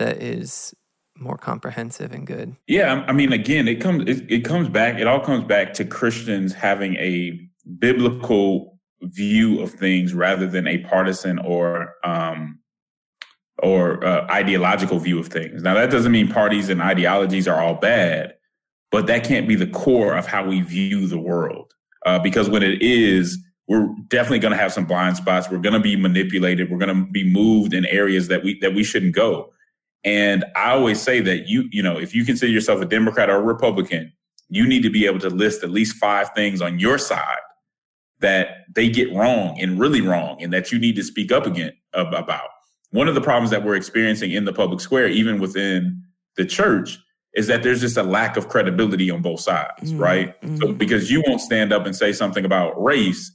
that 0.00 0.22
is 0.22 0.74
more 1.16 1.36
comprehensive 1.36 2.12
and 2.12 2.26
good. 2.26 2.56
Yeah, 2.66 3.04
I 3.06 3.12
mean 3.12 3.32
again, 3.32 3.68
it 3.68 3.80
comes 3.80 4.04
it, 4.08 4.30
it 4.30 4.40
comes 4.44 4.68
back 4.68 4.98
it 4.98 5.06
all 5.06 5.20
comes 5.20 5.44
back 5.44 5.72
to 5.74 5.84
Christians 5.84 6.52
having 6.54 6.96
a 6.96 7.38
biblical 7.78 8.78
view 9.02 9.60
of 9.60 9.70
things 9.70 10.12
rather 10.12 10.46
than 10.46 10.66
a 10.66 10.78
partisan 10.78 11.38
or 11.38 11.94
um, 12.04 12.58
or 13.62 14.04
uh, 14.04 14.26
ideological 14.30 14.98
view 14.98 15.18
of 15.18 15.28
things. 15.28 15.62
Now, 15.62 15.74
that 15.74 15.90
doesn't 15.90 16.12
mean 16.12 16.28
parties 16.28 16.70
and 16.70 16.80
ideologies 16.80 17.46
are 17.46 17.60
all 17.60 17.74
bad, 17.74 18.34
but 18.90 19.06
that 19.06 19.24
can't 19.24 19.46
be 19.46 19.54
the 19.54 19.66
core 19.66 20.16
of 20.16 20.26
how 20.26 20.46
we 20.46 20.62
view 20.62 21.06
the 21.06 21.18
world. 21.18 21.74
Uh, 22.06 22.18
because 22.18 22.48
when 22.48 22.62
it 22.62 22.80
is, 22.80 23.38
we're 23.68 23.86
definitely 24.08 24.38
going 24.38 24.52
to 24.52 24.58
have 24.58 24.72
some 24.72 24.86
blind 24.86 25.18
spots. 25.18 25.50
We're 25.50 25.58
going 25.58 25.74
to 25.74 25.80
be 25.80 25.94
manipulated. 25.94 26.70
We're 26.70 26.78
going 26.78 26.96
to 26.96 27.10
be 27.12 27.30
moved 27.30 27.74
in 27.74 27.84
areas 27.86 28.28
that 28.28 28.42
we 28.42 28.58
that 28.60 28.74
we 28.74 28.82
shouldn't 28.82 29.14
go. 29.14 29.52
And 30.04 30.44
I 30.56 30.72
always 30.72 31.00
say 31.00 31.20
that 31.20 31.46
you 31.46 31.68
you 31.70 31.82
know 31.82 31.98
if 31.98 32.14
you 32.14 32.24
consider 32.24 32.50
yourself 32.50 32.80
a 32.80 32.86
Democrat 32.86 33.28
or 33.28 33.36
a 33.36 33.42
Republican, 33.42 34.12
you 34.48 34.66
need 34.66 34.82
to 34.82 34.90
be 34.90 35.06
able 35.06 35.20
to 35.20 35.30
list 35.30 35.62
at 35.62 35.70
least 35.70 35.96
five 35.96 36.30
things 36.34 36.60
on 36.60 36.78
your 36.78 36.98
side 36.98 37.38
that 38.20 38.64
they 38.74 38.88
get 38.88 39.12
wrong 39.14 39.58
and 39.60 39.78
really 39.78 40.00
wrong 40.00 40.42
and 40.42 40.52
that 40.52 40.70
you 40.70 40.78
need 40.78 40.96
to 40.96 41.02
speak 41.02 41.32
up 41.32 41.46
again 41.46 41.72
about. 41.94 42.48
One 42.90 43.08
of 43.08 43.14
the 43.14 43.20
problems 43.20 43.50
that 43.50 43.64
we're 43.64 43.76
experiencing 43.76 44.32
in 44.32 44.44
the 44.44 44.52
public 44.52 44.80
square, 44.80 45.08
even 45.08 45.40
within 45.40 46.02
the 46.36 46.44
church, 46.44 46.98
is 47.34 47.46
that 47.46 47.62
there's 47.62 47.80
just 47.80 47.96
a 47.96 48.02
lack 48.02 48.36
of 48.36 48.48
credibility 48.48 49.10
on 49.10 49.22
both 49.22 49.40
sides, 49.40 49.92
mm-hmm. 49.92 49.98
right? 49.98 50.40
Mm-hmm. 50.42 50.56
So 50.56 50.72
because 50.72 51.10
you 51.10 51.22
won't 51.26 51.40
stand 51.40 51.72
up 51.72 51.86
and 51.86 51.94
say 51.94 52.12
something 52.12 52.44
about 52.44 52.80
race, 52.82 53.32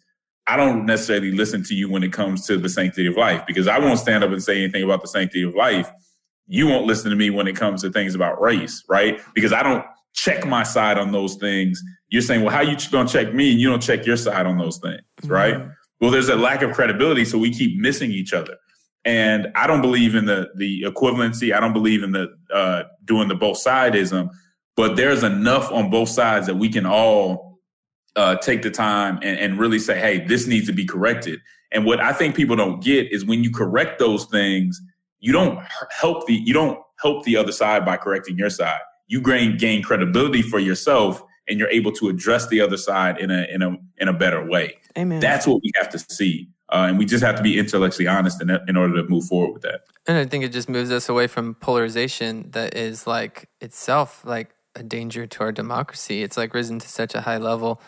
I 0.47 0.57
don't 0.57 0.85
necessarily 0.85 1.31
listen 1.31 1.63
to 1.63 1.73
you 1.73 1.89
when 1.89 2.03
it 2.03 2.13
comes 2.13 2.45
to 2.47 2.57
the 2.57 2.69
sanctity 2.69 3.07
of 3.07 3.15
life 3.15 3.45
because 3.47 3.67
I 3.67 3.79
won't 3.79 3.97
stand 3.97 4.23
up 4.23 4.31
and 4.31 4.43
say 4.43 4.61
anything 4.61 4.83
about 4.83 5.01
the 5.01 5.07
sanctity 5.07 5.43
of 5.43 5.55
life. 5.55 5.89
You 6.47 6.67
won't 6.67 6.85
listen 6.85 7.09
to 7.09 7.15
me 7.15 7.29
when 7.29 7.47
it 7.47 7.55
comes 7.55 7.81
to 7.81 7.91
things 7.91 8.15
about 8.15 8.41
race, 8.41 8.83
right? 8.87 9.19
Because 9.33 9.53
I 9.53 9.63
don't 9.63 9.85
check 10.13 10.45
my 10.45 10.63
side 10.63 10.97
on 10.97 11.11
those 11.11 11.35
things. 11.35 11.81
You're 12.09 12.21
saying, 12.21 12.43
well, 12.43 12.53
how 12.53 12.61
you 12.61 12.77
going 12.91 13.07
to 13.07 13.13
check 13.13 13.33
me 13.33 13.51
and 13.51 13.59
you 13.59 13.69
don't 13.69 13.81
check 13.81 14.05
your 14.05 14.17
side 14.17 14.45
on 14.45 14.57
those 14.57 14.77
things, 14.77 15.01
mm-hmm. 15.21 15.31
right? 15.31 15.67
Well, 15.99 16.11
there's 16.11 16.29
a 16.29 16.35
lack 16.35 16.61
of 16.61 16.71
credibility, 16.71 17.25
so 17.25 17.37
we 17.37 17.51
keep 17.51 17.79
missing 17.79 18.11
each 18.11 18.33
other. 18.33 18.57
And 19.05 19.47
I 19.55 19.67
don't 19.67 19.81
believe 19.81 20.15
in 20.15 20.25
the 20.25 20.49
the 20.55 20.81
equivalency. 20.83 21.55
I 21.55 21.59
don't 21.59 21.73
believe 21.73 22.01
in 22.01 22.11
the 22.11 22.27
uh, 22.53 22.83
doing 23.05 23.27
the 23.27 23.35
both 23.35 23.63
sidism. 23.63 24.29
But 24.75 24.97
there's 24.97 25.23
enough 25.23 25.71
on 25.71 25.89
both 25.89 26.09
sides 26.09 26.47
that 26.47 26.55
we 26.55 26.69
can 26.69 26.85
all 26.85 27.59
uh, 28.15 28.35
take 28.37 28.61
the 28.61 28.71
time 28.71 29.19
and, 29.21 29.39
and 29.39 29.59
really 29.59 29.79
say, 29.79 29.99
"Hey, 29.99 30.25
this 30.25 30.47
needs 30.47 30.65
to 30.67 30.73
be 30.73 30.85
corrected." 30.85 31.39
And 31.71 31.85
what 31.85 31.99
I 31.99 32.13
think 32.13 32.35
people 32.35 32.55
don't 32.55 32.83
get 32.83 33.11
is 33.11 33.25
when 33.25 33.43
you 33.43 33.51
correct 33.51 33.99
those 33.99 34.25
things, 34.25 34.81
you 35.25 35.31
don't 35.31 35.59
help 35.89 36.25
the 36.27 36.33
you 36.33 36.53
don't 36.53 36.79
help 37.01 37.23
the 37.23 37.35
other 37.35 37.51
side 37.51 37.83
by 37.85 37.97
correcting 37.97 38.37
your 38.37 38.49
side 38.49 38.79
you 39.07 39.21
gain 39.21 39.57
gain 39.57 39.83
credibility 39.83 40.41
for 40.41 40.59
yourself 40.59 41.23
and 41.47 41.59
you're 41.59 41.69
able 41.69 41.91
to 41.91 42.09
address 42.09 42.47
the 42.47 42.61
other 42.61 42.77
side 42.77 43.19
in 43.19 43.31
a 43.31 43.45
in 43.49 43.61
a 43.61 43.77
in 43.97 44.07
a 44.07 44.13
better 44.13 44.45
way. 44.45 44.77
Amen. 44.97 45.19
That's 45.19 45.45
what 45.45 45.61
we 45.61 45.71
have 45.75 45.89
to 45.89 45.99
see. 45.99 46.49
Uh, 46.69 46.87
and 46.89 46.97
we 46.97 47.05
just 47.05 47.23
have 47.23 47.35
to 47.35 47.43
be 47.43 47.59
intellectually 47.59 48.07
honest 48.07 48.41
in, 48.41 48.49
in 48.67 48.75
order 48.75 48.95
to 48.95 49.07
move 49.07 49.25
forward 49.25 49.53
with 49.53 49.61
that. 49.61 49.81
And 50.07 50.17
I 50.17 50.25
think 50.25 50.43
it 50.43 50.51
just 50.51 50.67
moves 50.67 50.91
us 50.91 51.07
away 51.07 51.27
from 51.27 51.53
polarization 51.55 52.49
that 52.51 52.75
is 52.75 53.05
like 53.05 53.49
itself 53.61 54.25
like 54.25 54.49
a 54.75 54.81
danger 54.81 55.27
to 55.27 55.39
our 55.41 55.51
democracy. 55.51 56.23
It's 56.23 56.37
like 56.37 56.55
risen 56.55 56.79
to 56.79 56.87
such 56.87 57.13
a 57.13 57.21
high 57.21 57.37
level 57.37 57.79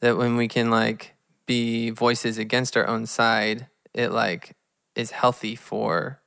that 0.00 0.16
when 0.16 0.36
we 0.36 0.48
can 0.48 0.70
like 0.70 1.14
be 1.44 1.90
voices 1.90 2.38
against 2.38 2.76
our 2.76 2.86
own 2.86 3.04
side, 3.04 3.68
it 3.92 4.12
like 4.12 4.56
is 4.94 5.10
healthy 5.10 5.54
for 5.54 6.21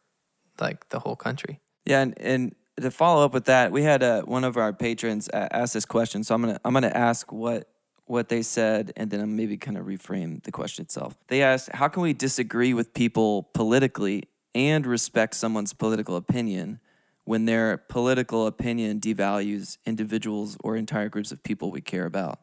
like 0.60 0.89
the 0.89 0.99
whole 0.99 1.16
country. 1.16 1.60
Yeah, 1.86 2.01
and, 2.01 2.20
and 2.20 2.56
to 2.82 2.91
follow 2.91 3.24
up 3.24 3.34
with 3.34 3.45
that, 3.45 3.72
we 3.72 3.84
had 3.84 4.03
uh, 4.03 4.24
one 4.24 4.43
of 4.43 4.58
our 4.58 4.74
patrons 4.74 5.30
ask 5.34 5.74
this 5.74 5.86
question, 5.86 6.24
so 6.24 6.36
I'm 6.36 6.41
gonna 6.41 6.60
I'm 6.66 6.74
gonna 6.74 6.88
ask 6.88 7.32
what 7.32 7.70
what 8.06 8.30
they 8.30 8.41
said, 8.41 8.93
and 8.95 9.10
then 9.10 9.20
I'm 9.20 9.36
maybe 9.36 9.58
kind 9.58 9.78
of 9.78 9.86
reframe 9.86 10.43
the 10.43 10.51
question 10.51 10.84
itself. 10.84 11.16
They 11.28 11.41
asked, 11.41 11.70
"How 11.74 11.88
can 11.88 12.03
we 12.03 12.14
disagree 12.14 12.74
with 12.74 12.93
people 12.93 13.43
politically 13.53 14.24
and 14.53 14.86
respect 14.86 15.36
someone's 15.36 15.74
political 15.74 16.16
opinion 16.16 16.80
when 17.24 17.45
their 17.45 17.78
political 17.78 18.45
opinion 18.45 18.99
devalues 18.99 19.78
individuals 19.86 20.58
or 20.64 20.76
entire 20.76 21.10
groups 21.10 21.32
of 21.32 21.43
people 21.43 21.72
we 21.72 21.82
care 21.82 22.06
about?" 22.06 22.39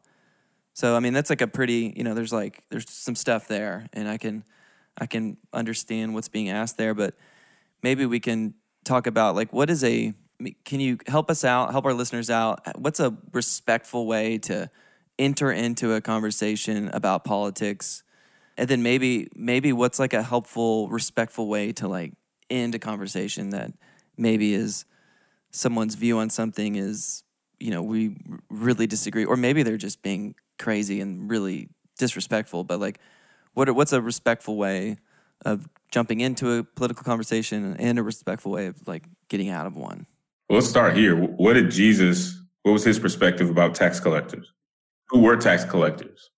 So 0.73 0.95
I 0.95 0.99
mean, 0.99 1.13
that's 1.13 1.29
like 1.29 1.41
a 1.41 1.47
pretty 1.47 1.93
you 1.95 2.03
know, 2.03 2.13
there's 2.13 2.33
like 2.33 2.63
there's 2.69 2.89
some 2.89 3.15
stuff 3.15 3.47
there, 3.47 3.87
and 3.93 4.09
I 4.09 4.17
can 4.17 4.43
I 4.97 5.05
can 5.05 5.37
understand 5.53 6.13
what's 6.13 6.29
being 6.29 6.49
asked 6.49 6.77
there, 6.77 6.93
but 6.93 7.15
maybe 7.83 8.05
we 8.05 8.19
can 8.19 8.55
talk 8.83 9.05
about 9.05 9.35
like 9.35 9.53
what 9.53 9.69
is 9.69 9.83
a 9.83 10.13
can 10.65 10.79
you 10.79 10.97
help 11.07 11.29
us 11.29 11.43
out, 11.43 11.71
help 11.71 11.85
our 11.85 11.93
listeners 11.93 12.29
out? 12.29 12.61
What's 12.77 12.99
a 12.99 13.15
respectful 13.31 14.07
way 14.07 14.37
to 14.39 14.69
enter 15.17 15.51
into 15.51 15.93
a 15.93 16.01
conversation 16.01 16.89
about 16.89 17.23
politics? 17.23 18.03
And 18.57 18.67
then 18.67 18.83
maybe 18.83 19.29
maybe 19.35 19.73
what's 19.73 19.99
like 19.99 20.13
a 20.13 20.23
helpful, 20.23 20.89
respectful 20.89 21.47
way 21.47 21.71
to 21.73 21.87
like 21.87 22.13
end 22.49 22.75
a 22.75 22.79
conversation 22.79 23.49
that 23.51 23.71
maybe 24.17 24.53
is 24.53 24.85
someone's 25.51 25.95
view 25.95 26.17
on 26.17 26.29
something 26.29 26.75
is, 26.75 27.23
you 27.59 27.71
know, 27.71 27.81
we 27.81 28.15
really 28.49 28.87
disagree 28.87 29.25
or 29.25 29.37
maybe 29.37 29.63
they're 29.63 29.77
just 29.77 30.01
being 30.01 30.35
crazy 30.59 30.99
and 30.99 31.29
really 31.29 31.69
disrespectful, 31.97 32.63
but 32.63 32.79
like 32.79 32.99
what 33.53 33.73
what's 33.75 33.93
a 33.93 34.01
respectful 34.01 34.55
way 34.57 34.97
of 35.45 35.67
jumping 35.91 36.21
into 36.21 36.53
a 36.53 36.63
political 36.63 37.03
conversation 37.03 37.75
and 37.77 37.99
a 37.99 38.03
respectful 38.03 38.51
way 38.51 38.67
of 38.67 38.87
like 38.87 39.03
getting 39.29 39.49
out 39.49 39.65
of 39.65 39.75
one? 39.75 40.05
Well, 40.49 40.59
let's 40.59 40.69
start 40.69 40.95
here. 40.95 41.15
What 41.15 41.53
did 41.53 41.71
Jesus, 41.71 42.39
what 42.63 42.71
was 42.71 42.83
his 42.83 42.99
perspective 42.99 43.49
about 43.49 43.75
tax 43.75 43.99
collectors? 43.99 44.51
Who 45.09 45.21
were 45.21 45.37
tax 45.37 45.63
collectors? 45.65 46.29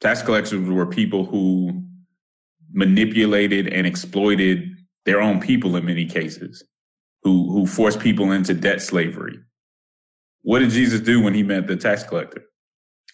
Tax 0.00 0.22
collectors 0.22 0.68
were 0.68 0.86
people 0.86 1.26
who 1.26 1.82
manipulated 2.72 3.68
and 3.68 3.86
exploited 3.86 4.76
their 5.04 5.20
own 5.20 5.40
people 5.40 5.76
in 5.76 5.84
many 5.84 6.06
cases, 6.06 6.64
who, 7.22 7.50
who 7.52 7.66
forced 7.66 8.00
people 8.00 8.32
into 8.32 8.54
debt 8.54 8.80
slavery. 8.80 9.38
What 10.42 10.60
did 10.60 10.70
Jesus 10.70 11.00
do 11.00 11.20
when 11.22 11.34
he 11.34 11.42
met 11.42 11.66
the 11.66 11.76
tax 11.76 12.02
collector? 12.02 12.44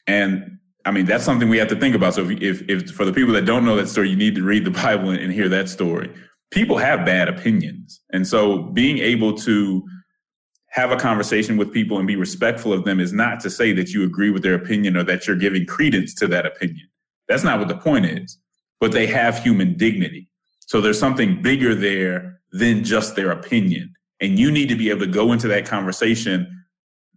And 0.07 0.59
I 0.87 0.93
mean, 0.93 1.05
that's 1.05 1.25
something 1.25 1.49
we 1.49 1.59
have 1.59 1.69
to 1.69 1.77
think 1.77 1.97
about. 1.97 2.15
So 2.15 2.31
if, 2.31 2.41
if, 2.41 2.69
if 2.69 2.91
for 2.93 3.05
the 3.05 3.13
people 3.13 3.35
that 3.35 3.45
don't 3.45 3.65
know 3.65 3.77
that 3.77 3.89
story, 3.89 4.09
you 4.09 4.17
need 4.17 4.37
to 4.37 4.43
read 4.43 4.65
the 4.65 4.71
Bible 4.83 5.11
and 5.11 5.33
hear 5.33 5.49
that 5.49 5.69
story. 5.69 6.15
People 6.53 6.79
have 6.79 7.05
bad 7.05 7.29
opinions. 7.29 8.01
And 8.13 8.27
so 8.27 8.63
being 8.63 8.99
able 8.99 9.37
to 9.39 9.85
have 10.69 10.93
a 10.93 10.97
conversation 10.97 11.57
with 11.57 11.73
people 11.73 11.99
and 11.99 12.07
be 12.07 12.17
respectful 12.17 12.73
of 12.73 12.85
them 12.85 13.01
is 13.01 13.13
not 13.13 13.41
to 13.41 13.51
say 13.51 13.73
that 13.73 13.91
you 13.91 14.05
agree 14.05 14.31
with 14.31 14.43
their 14.43 14.55
opinion 14.55 14.97
or 14.97 15.03
that 15.05 15.27
you're 15.27 15.37
giving 15.37 15.67
credence 15.67 16.15
to 16.15 16.27
that 16.29 16.47
opinion. 16.47 16.87
That's 17.29 17.43
not 17.43 17.59
what 17.59 17.69
the 17.69 17.77
point 17.77 18.07
is. 18.07 18.39
But 18.79 18.93
they 18.93 19.07
have 19.07 19.43
human 19.43 19.77
dignity. 19.77 20.29
So 20.67 20.81
there's 20.81 20.99
something 20.99 21.43
bigger 21.43 21.75
there 21.75 22.41
than 22.53 22.85
just 22.85 23.17
their 23.17 23.31
opinion. 23.33 23.95
And 24.21 24.39
you 24.39 24.53
need 24.53 24.69
to 24.69 24.77
be 24.77 24.91
able 24.91 25.01
to 25.01 25.07
go 25.07 25.33
into 25.33 25.49
that 25.49 25.67
conversation 25.67 26.65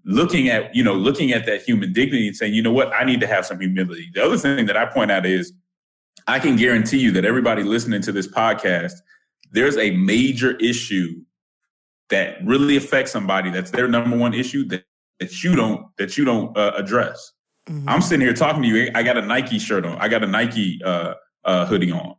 looking 0.06 0.50
at, 0.50 0.74
you 0.76 0.84
know, 0.84 0.94
looking 0.94 1.32
at 1.32 1.46
that 1.46 1.62
human 1.62 1.94
dignity 1.94 2.28
and 2.28 2.36
saying, 2.36 2.54
you 2.54 2.62
know 2.62 2.72
what, 2.72 2.92
I 2.94 3.04
need 3.04 3.20
to 3.22 3.28
have 3.28 3.46
some 3.46 3.60
humility. 3.60 4.10
The 4.14 4.24
other 4.24 4.38
thing 4.38 4.66
that 4.66 4.78
I 4.78 4.86
point 4.86 5.12
out 5.12 5.26
is 5.26 5.54
I 6.28 6.40
can 6.40 6.56
guarantee 6.56 7.00
you 7.00 7.12
that 7.14 7.26
everybody 7.26 7.64
listening 7.64 8.02
to 8.04 8.12
this 8.12 8.28
podcast, 8.28 8.94
there's 9.52 9.78
a 9.78 9.92
major 9.92 10.56
issue 10.58 11.22
that 12.10 12.38
really 12.46 12.76
affects 12.76 13.12
somebody 13.12 13.50
that's 13.52 13.72
their 13.72 13.88
number 13.88 14.18
one 14.18 14.34
issue 14.34 14.68
that, 14.68 14.84
that 15.20 15.44
you 15.44 15.56
don't 15.56 15.86
that 15.98 16.18
you 16.18 16.26
don't 16.26 16.56
uh, 16.58 16.72
address. 16.76 17.34
Mm-hmm. 17.68 17.88
I'm 17.88 18.02
sitting 18.02 18.26
here 18.26 18.34
talking 18.34 18.64
to 18.64 18.68
you. 18.68 18.92
I 18.96 19.04
got 19.04 19.18
a 19.18 19.22
Nike 19.22 19.60
shirt 19.60 19.86
on. 19.86 19.98
I 20.00 20.08
got 20.08 20.24
a 20.24 20.28
Nike 20.28 20.82
uh, 20.84 21.14
uh, 21.46 21.66
hoodie 21.66 21.92
on. 21.92 22.16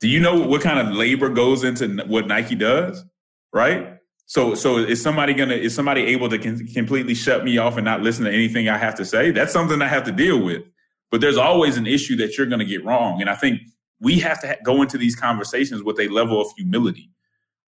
Do 0.00 0.08
you 0.08 0.20
know 0.20 0.38
what 0.46 0.60
kind 0.60 0.78
of 0.78 0.94
labor 0.94 1.28
goes 1.28 1.64
into 1.64 2.04
what 2.06 2.28
Nike 2.28 2.54
does? 2.54 3.04
Right. 3.52 3.97
So, 4.28 4.54
so 4.54 4.78
is 4.78 5.02
somebody 5.02 5.34
gonna 5.34 5.54
is 5.54 5.74
somebody 5.74 6.02
able 6.02 6.28
to 6.28 6.38
con- 6.38 6.66
completely 6.68 7.14
shut 7.14 7.44
me 7.44 7.58
off 7.58 7.76
and 7.76 7.84
not 7.84 8.02
listen 8.02 8.24
to 8.24 8.30
anything 8.30 8.68
I 8.68 8.78
have 8.78 8.94
to 8.94 9.04
say? 9.04 9.30
That's 9.32 9.52
something 9.52 9.82
I 9.82 9.88
have 9.88 10.04
to 10.04 10.12
deal 10.12 10.40
with. 10.42 10.62
But 11.10 11.20
there's 11.20 11.36
always 11.36 11.76
an 11.76 11.86
issue 11.86 12.16
that 12.16 12.38
you're 12.38 12.46
going 12.46 12.58
to 12.60 12.66
get 12.66 12.84
wrong, 12.84 13.20
and 13.20 13.28
I 13.28 13.34
think 13.34 13.60
we 14.00 14.20
have 14.20 14.40
to 14.42 14.48
ha- 14.48 14.56
go 14.62 14.82
into 14.82 14.96
these 14.96 15.16
conversations 15.16 15.82
with 15.82 15.98
a 15.98 16.08
level 16.08 16.40
of 16.40 16.48
humility 16.56 17.10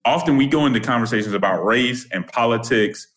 often 0.04 0.36
we 0.36 0.46
go 0.46 0.66
into 0.66 0.80
conversations 0.80 1.34
about 1.34 1.64
race 1.64 2.06
and 2.10 2.26
politics 2.26 3.08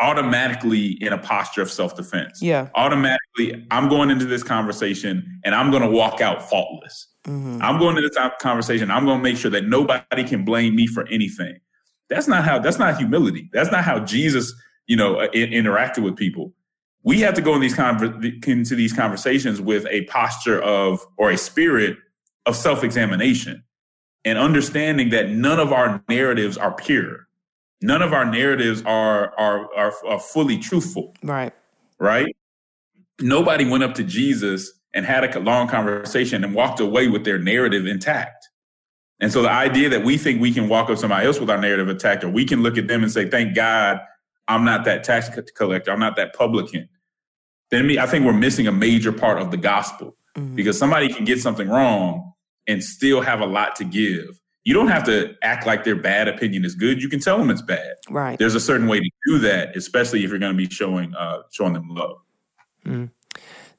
automatically 0.00 0.92
in 1.02 1.12
a 1.12 1.18
posture 1.18 1.62
of 1.62 1.70
self 1.70 1.94
defense. 1.94 2.40
Yeah. 2.40 2.68
Automatically, 2.74 3.66
I'm 3.70 3.88
going 3.88 4.10
into 4.10 4.24
this 4.24 4.42
conversation 4.42 5.40
and 5.44 5.54
I'm 5.54 5.70
going 5.70 5.82
to 5.82 5.90
walk 5.90 6.20
out 6.20 6.48
faultless. 6.48 7.08
Mm-hmm. 7.24 7.60
I'm 7.60 7.78
going 7.78 7.96
into 7.96 8.08
this 8.08 8.18
conversation. 8.40 8.90
I'm 8.90 9.04
going 9.04 9.18
to 9.18 9.22
make 9.22 9.36
sure 9.36 9.50
that 9.50 9.66
nobody 9.66 10.24
can 10.24 10.44
blame 10.44 10.74
me 10.74 10.86
for 10.86 11.06
anything. 11.08 11.58
That's 12.10 12.28
not 12.28 12.44
how. 12.44 12.58
That's 12.58 12.78
not 12.78 12.98
humility. 12.98 13.48
That's 13.52 13.70
not 13.70 13.84
how 13.84 14.00
Jesus, 14.00 14.52
you 14.86 14.96
know, 14.96 15.20
uh, 15.20 15.28
interacted 15.28 16.02
with 16.02 16.16
people. 16.16 16.52
We 17.02 17.20
have 17.20 17.34
to 17.34 17.40
go 17.40 17.54
in 17.54 17.60
these 17.62 17.74
conver- 17.74 18.46
into 18.46 18.74
these 18.74 18.92
conversations 18.92 19.60
with 19.60 19.86
a 19.88 20.04
posture 20.06 20.60
of 20.60 21.00
or 21.16 21.30
a 21.30 21.38
spirit 21.38 21.96
of 22.44 22.56
self 22.56 22.84
examination 22.84 23.62
and 24.24 24.38
understanding 24.38 25.08
that 25.10 25.30
none 25.30 25.58
of 25.58 25.72
our 25.72 26.02
narratives 26.08 26.58
are 26.58 26.72
pure 26.74 27.28
none 27.82 28.02
of 28.02 28.12
our 28.12 28.24
narratives 28.24 28.82
are 28.82 29.32
are 29.38 29.74
are, 29.74 29.92
are 30.06 30.20
fully 30.20 30.58
truthful. 30.58 31.14
Right. 31.22 31.52
Right. 31.98 32.34
Nobody 33.20 33.68
went 33.68 33.84
up 33.84 33.94
to 33.94 34.04
Jesus 34.04 34.72
and 34.94 35.04
had 35.04 35.24
a 35.24 35.40
long 35.40 35.68
conversation 35.68 36.42
and 36.42 36.54
walked 36.54 36.80
away 36.80 37.08
with 37.08 37.24
their 37.24 37.38
narrative 37.38 37.86
intact. 37.86 38.39
And 39.20 39.32
so 39.32 39.42
the 39.42 39.50
idea 39.50 39.88
that 39.90 40.04
we 40.04 40.16
think 40.16 40.40
we 40.40 40.52
can 40.52 40.68
walk 40.68 40.88
up 40.88 40.98
somebody 40.98 41.26
else 41.26 41.38
with 41.38 41.50
our 41.50 41.58
narrative 41.58 41.88
attack, 41.88 42.24
or 42.24 42.30
we 42.30 42.44
can 42.44 42.62
look 42.62 42.78
at 42.78 42.88
them 42.88 43.02
and 43.02 43.12
say, 43.12 43.28
"Thank 43.28 43.54
God, 43.54 44.00
I'm 44.48 44.64
not 44.64 44.84
that 44.84 45.04
tax 45.04 45.30
collector. 45.54 45.90
I'm 45.90 46.00
not 46.00 46.16
that 46.16 46.34
publican." 46.34 46.88
Then 47.70 47.86
me, 47.86 47.98
I 47.98 48.06
think 48.06 48.24
we're 48.24 48.32
missing 48.32 48.66
a 48.66 48.72
major 48.72 49.12
part 49.12 49.40
of 49.40 49.50
the 49.50 49.56
gospel 49.56 50.16
mm-hmm. 50.36 50.54
because 50.56 50.78
somebody 50.78 51.12
can 51.12 51.24
get 51.24 51.40
something 51.40 51.68
wrong 51.68 52.32
and 52.66 52.82
still 52.82 53.20
have 53.20 53.40
a 53.40 53.46
lot 53.46 53.76
to 53.76 53.84
give 53.84 54.40
you 54.64 54.74
don't 54.74 54.88
have 54.88 55.04
to 55.04 55.34
act 55.42 55.66
like 55.66 55.84
their 55.84 55.96
bad 55.96 56.28
opinion 56.28 56.64
is 56.64 56.74
good. 56.74 57.02
You 57.02 57.08
can 57.08 57.20
tell 57.20 57.38
them 57.38 57.50
it's 57.50 57.62
bad. 57.62 57.94
Right. 58.10 58.38
There's 58.38 58.54
a 58.54 58.60
certain 58.60 58.88
way 58.88 59.00
to 59.00 59.10
do 59.26 59.38
that, 59.40 59.76
especially 59.76 60.22
if 60.22 60.30
you're 60.30 60.38
going 60.38 60.52
to 60.52 60.56
be 60.56 60.68
showing 60.68 61.14
uh, 61.14 61.42
showing 61.50 61.72
them 61.72 61.88
love. 61.88 62.18
Mm. 62.84 63.10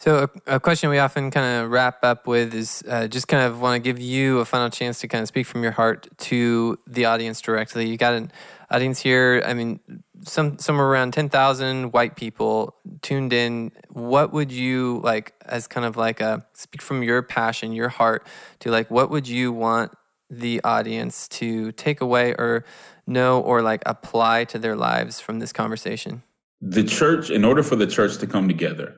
So 0.02 0.28
a, 0.48 0.56
a, 0.56 0.60
question 0.60 0.90
we 0.90 0.98
often 0.98 1.30
kind 1.30 1.64
of 1.64 1.70
wrap 1.70 2.04
up 2.04 2.26
with 2.26 2.56
is 2.56 2.84
uh, 2.90 3.06
just 3.08 3.28
kind 3.28 3.44
of 3.44 3.62
want 3.62 3.76
to 3.76 3.80
give 3.88 4.00
you 4.00 4.40
a 4.40 4.46
final 4.46 4.72
chance 4.72 4.98
to 5.02 5.08
kind 5.08 5.22
of 5.22 5.28
speak 5.28 5.46
from 5.46 5.62
your 5.62 5.74
heart 5.74 6.08
to 6.22 6.80
the 6.88 7.06
audience 7.06 7.40
directly. 7.40 7.88
You 7.88 7.98
got 7.98 8.16
an 8.16 8.32
audience 8.72 9.02
here. 9.02 9.44
I 9.46 9.54
mean, 9.54 9.80
some 10.24 10.58
somewhere 10.58 10.88
around 10.88 11.14
ten 11.14 11.30
thousand 11.30 11.92
white 11.92 12.16
people 12.16 12.74
tuned 13.04 13.32
in. 13.32 13.74
What 13.90 14.34
would 14.34 14.52
you 14.52 15.02
like 15.04 15.36
as 15.46 15.68
kind 15.68 15.86
of 15.86 15.98
like 15.98 16.20
a 16.20 16.48
speak 16.54 16.82
from 16.82 17.04
your 17.04 17.22
passion, 17.22 17.72
your 17.72 17.90
heart 17.90 18.26
to 18.62 18.72
like 18.72 18.90
what 18.90 19.12
would 19.12 19.28
you 19.28 19.52
want 19.52 19.92
the 20.32 20.62
audience 20.64 21.28
to 21.28 21.74
take 21.74 22.02
away 22.02 22.34
or 22.40 22.66
know 23.06 23.40
or 23.40 23.62
like 23.62 23.84
apply 23.86 24.46
to 24.46 24.58
their 24.58 24.76
lives 24.76 25.20
from 25.20 25.38
this 25.38 25.54
conversation? 25.54 26.24
The 26.60 26.84
church, 26.84 27.30
in 27.30 27.46
order 27.46 27.62
for 27.62 27.76
the 27.76 27.86
church 27.86 28.18
to 28.18 28.26
come 28.26 28.48
together, 28.48 28.96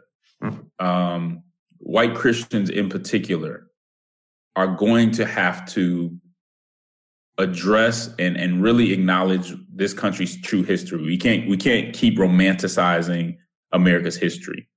um, 0.79 1.43
white 1.77 2.15
Christians 2.15 2.69
in 2.69 2.89
particular 2.89 3.67
are 4.55 4.67
going 4.67 5.11
to 5.11 5.25
have 5.25 5.65
to 5.73 6.17
address 7.37 8.13
and, 8.19 8.37
and 8.37 8.61
really 8.61 8.93
acknowledge 8.93 9.53
this 9.73 9.93
country's 9.93 10.39
true 10.41 10.63
history. 10.63 11.01
We 11.01 11.17
can't 11.17 11.49
we 11.49 11.57
can't 11.57 11.93
keep 11.93 12.17
romanticizing 12.17 13.37
America's 13.71 14.17
history. 14.17 14.67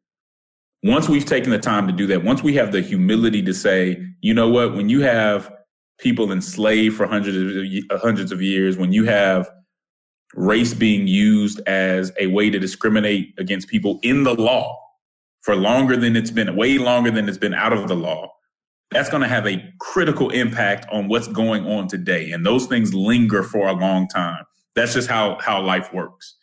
Once 0.83 1.09
we've 1.09 1.25
taken 1.25 1.51
the 1.51 1.59
time 1.59 1.87
to 1.87 1.93
do 1.93 2.07
that, 2.07 2.25
once 2.25 2.43
we 2.43 2.55
have 2.55 2.73
the 2.73 2.81
humility 2.81 3.43
to 3.43 3.53
say, 3.53 4.03
you 4.21 4.33
know 4.33 4.49
what, 4.49 4.75
when 4.75 4.89
you 4.89 5.01
have 5.01 5.53
people 5.99 6.31
enslaved 6.33 6.97
for 6.97 7.07
hundreds 7.07 7.37
of 7.91 8.01
hundreds 8.01 8.33
of 8.33 8.41
years, 8.41 8.77
when 8.77 8.93
you 8.93 9.05
have 9.05 9.51
race 10.35 10.75
being 10.75 11.07
used 11.07 11.61
as 11.67 12.13
a 12.19 12.27
way 12.29 12.51
to 12.51 12.59
discriminate 12.59 13.35
against 13.39 13.69
people 13.69 13.99
in 14.03 14.23
the 14.23 14.35
law 14.35 14.86
for 15.47 15.55
longer 15.55 15.97
than 15.97 16.17
it's 16.17 16.33
been, 16.33 16.57
way 16.57 16.77
longer 16.77 17.09
than 17.09 17.29
it's 17.29 17.39
been 17.39 17.55
out 17.55 17.73
of 17.73 17.87
the 17.87 17.95
law, 17.95 18.29
that's 18.91 19.09
going 19.09 19.23
to 19.23 19.29
have 19.29 19.47
a 19.47 19.63
critical 19.79 20.29
impact 20.31 20.87
on 20.91 21.07
what's 21.07 21.29
going 21.29 21.65
on 21.67 21.87
today. 21.87 22.33
And 22.33 22.45
those 22.45 22.67
things 22.67 22.93
linger 22.93 23.45
for 23.45 23.69
a 23.69 23.73
long 23.73 24.09
time. 24.09 24.43
That's 24.75 24.95
just 24.95 25.09
how, 25.09 25.39
how 25.41 25.63
life 25.63 25.93
works. 25.93 26.35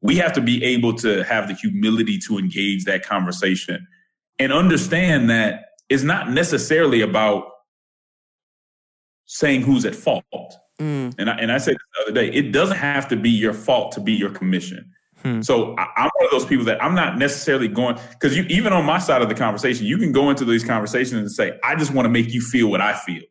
We 0.00 0.16
have 0.16 0.32
to 0.32 0.40
be 0.40 0.64
able 0.64 0.94
to 0.94 1.22
have 1.24 1.46
the 1.46 1.52
humility 1.52 2.18
to 2.26 2.38
engage 2.38 2.86
that 2.86 3.04
conversation 3.04 3.86
and 4.38 4.50
understand 4.50 5.28
that 5.28 5.66
it's 5.90 6.02
not 6.02 6.30
necessarily 6.30 7.02
about 7.02 7.44
saying 9.26 9.60
who's 9.60 9.84
at 9.84 9.94
fault. 9.94 10.24
Mm. 10.80 11.14
And 11.18 11.28
I, 11.28 11.34
and 11.34 11.52
I 11.52 11.58
said 11.58 11.74
this 11.74 11.82
the 11.98 12.02
other 12.04 12.12
day, 12.12 12.32
it 12.34 12.50
doesn't 12.50 12.78
have 12.78 13.08
to 13.08 13.16
be 13.16 13.28
your 13.28 13.52
fault 13.52 13.92
to 13.92 14.00
be 14.00 14.14
your 14.14 14.30
commission. 14.30 14.90
Hmm. 15.22 15.40
So 15.42 15.74
I, 15.76 16.04
am 16.04 16.10
one 16.16 16.24
of 16.26 16.30
those 16.30 16.44
people 16.44 16.64
that 16.66 16.82
I'm 16.82 16.94
not 16.94 17.16
necessarily 17.16 17.68
going 17.68 17.98
because 18.10 18.36
you 18.36 18.44
even 18.48 18.72
on 18.72 18.84
my 18.84 18.98
side 18.98 19.22
of 19.22 19.28
the 19.28 19.34
conversation, 19.34 19.86
you 19.86 19.98
can 19.98 20.12
go 20.12 20.30
into 20.30 20.44
these 20.44 20.64
conversations 20.64 21.12
and 21.14 21.30
say, 21.30 21.58
I 21.62 21.76
just 21.76 21.92
want 21.92 22.06
to 22.06 22.10
make 22.10 22.32
you 22.32 22.40
feel 22.40 22.68
what 22.68 22.80
I 22.80 22.94
feel. 22.94 23.22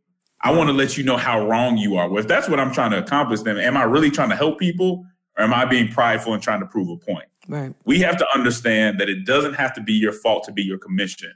I 0.44 0.52
want 0.52 0.70
to 0.70 0.74
let 0.74 0.98
you 0.98 1.04
know 1.04 1.18
how 1.18 1.46
wrong 1.48 1.78
you 1.78 1.98
are. 1.98 2.10
Well, 2.10 2.20
if 2.20 2.28
that's 2.28 2.50
what 2.50 2.60
I'm 2.60 2.74
trying 2.74 2.92
to 2.92 2.98
accomplish, 2.98 3.42
then 3.42 3.58
am 3.58 3.78
I 3.78 3.84
really 3.84 4.10
trying 4.10 4.30
to 4.30 4.36
help 4.36 4.60
people 4.60 5.06
or 5.38 5.44
am 5.44 5.54
I 5.54 5.66
being 5.66 5.90
prideful 5.90 6.34
and 6.34 6.42
trying 6.42 6.62
to 6.62 6.66
prove 6.66 6.90
a 6.90 6.98
point? 6.98 7.26
Right. 7.48 7.74
We 7.86 8.00
have 8.00 8.18
to 8.18 8.28
understand 8.34 9.00
that 9.00 9.10
it 9.10 9.26
doesn't 9.26 9.54
have 9.56 9.74
to 9.74 9.82
be 9.82 9.94
your 9.94 10.14
fault 10.14 10.44
to 10.46 10.52
be 10.52 10.64
your 10.64 10.78
commission. 10.78 11.32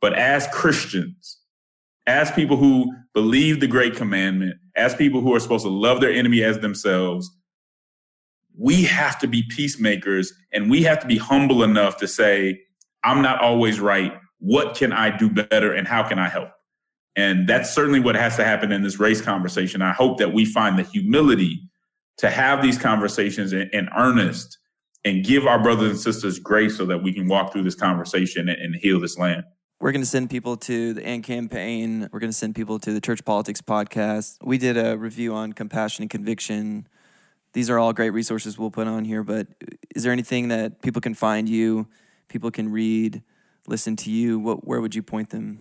But 0.00 0.14
as 0.14 0.46
Christians, 0.52 1.38
as 2.06 2.30
people 2.30 2.56
who 2.56 2.92
believe 3.14 3.60
the 3.60 3.66
great 3.66 3.94
commandment, 3.94 4.56
as 4.76 4.94
people 4.94 5.20
who 5.20 5.34
are 5.34 5.40
supposed 5.40 5.64
to 5.64 5.70
love 5.70 6.00
their 6.00 6.12
enemy 6.12 6.42
as 6.42 6.58
themselves, 6.58 7.30
we 8.58 8.82
have 8.84 9.18
to 9.20 9.28
be 9.28 9.44
peacemakers 9.44 10.32
and 10.52 10.70
we 10.70 10.82
have 10.82 10.98
to 11.00 11.06
be 11.06 11.16
humble 11.16 11.62
enough 11.62 11.96
to 11.98 12.08
say, 12.08 12.60
I'm 13.04 13.22
not 13.22 13.40
always 13.40 13.78
right. 13.78 14.12
What 14.40 14.76
can 14.76 14.92
I 14.92 15.16
do 15.16 15.30
better 15.30 15.72
and 15.72 15.86
how 15.86 16.02
can 16.02 16.18
I 16.18 16.28
help? 16.28 16.50
And 17.14 17.48
that's 17.48 17.72
certainly 17.72 18.00
what 18.00 18.16
has 18.16 18.36
to 18.36 18.44
happen 18.44 18.72
in 18.72 18.82
this 18.82 18.98
race 18.98 19.20
conversation. 19.20 19.80
I 19.80 19.92
hope 19.92 20.18
that 20.18 20.32
we 20.32 20.44
find 20.44 20.78
the 20.78 20.82
humility 20.82 21.62
to 22.18 22.30
have 22.30 22.62
these 22.62 22.78
conversations 22.78 23.52
in, 23.52 23.70
in 23.72 23.88
earnest 23.96 24.58
and 25.04 25.24
give 25.24 25.46
our 25.46 25.62
brothers 25.62 25.90
and 25.90 26.00
sisters 26.00 26.38
grace 26.38 26.76
so 26.76 26.84
that 26.86 27.02
we 27.02 27.12
can 27.12 27.28
walk 27.28 27.52
through 27.52 27.62
this 27.62 27.76
conversation 27.76 28.48
and, 28.48 28.60
and 28.60 28.74
heal 28.76 29.00
this 29.00 29.16
land. 29.16 29.44
We're 29.80 29.92
going 29.92 30.02
to 30.02 30.06
send 30.06 30.30
people 30.30 30.56
to 30.56 30.94
the 30.94 31.06
AND 31.06 31.22
campaign. 31.22 32.08
We're 32.12 32.18
going 32.18 32.32
to 32.32 32.36
send 32.36 32.56
people 32.56 32.80
to 32.80 32.92
the 32.92 33.00
Church 33.00 33.24
Politics 33.24 33.60
podcast. 33.60 34.38
We 34.42 34.58
did 34.58 34.76
a 34.76 34.98
review 34.98 35.34
on 35.34 35.52
compassion 35.52 36.02
and 36.02 36.10
conviction. 36.10 36.88
These 37.52 37.70
are 37.70 37.78
all 37.78 37.92
great 37.92 38.10
resources 38.10 38.58
we'll 38.58 38.70
put 38.70 38.86
on 38.86 39.04
here. 39.04 39.22
But 39.22 39.48
is 39.94 40.02
there 40.02 40.12
anything 40.12 40.48
that 40.48 40.82
people 40.82 41.00
can 41.00 41.14
find 41.14 41.48
you, 41.48 41.86
people 42.28 42.50
can 42.50 42.70
read, 42.70 43.22
listen 43.66 43.96
to 43.96 44.10
you? 44.10 44.38
What 44.38 44.66
where 44.66 44.80
would 44.80 44.94
you 44.94 45.02
point 45.02 45.30
them? 45.30 45.60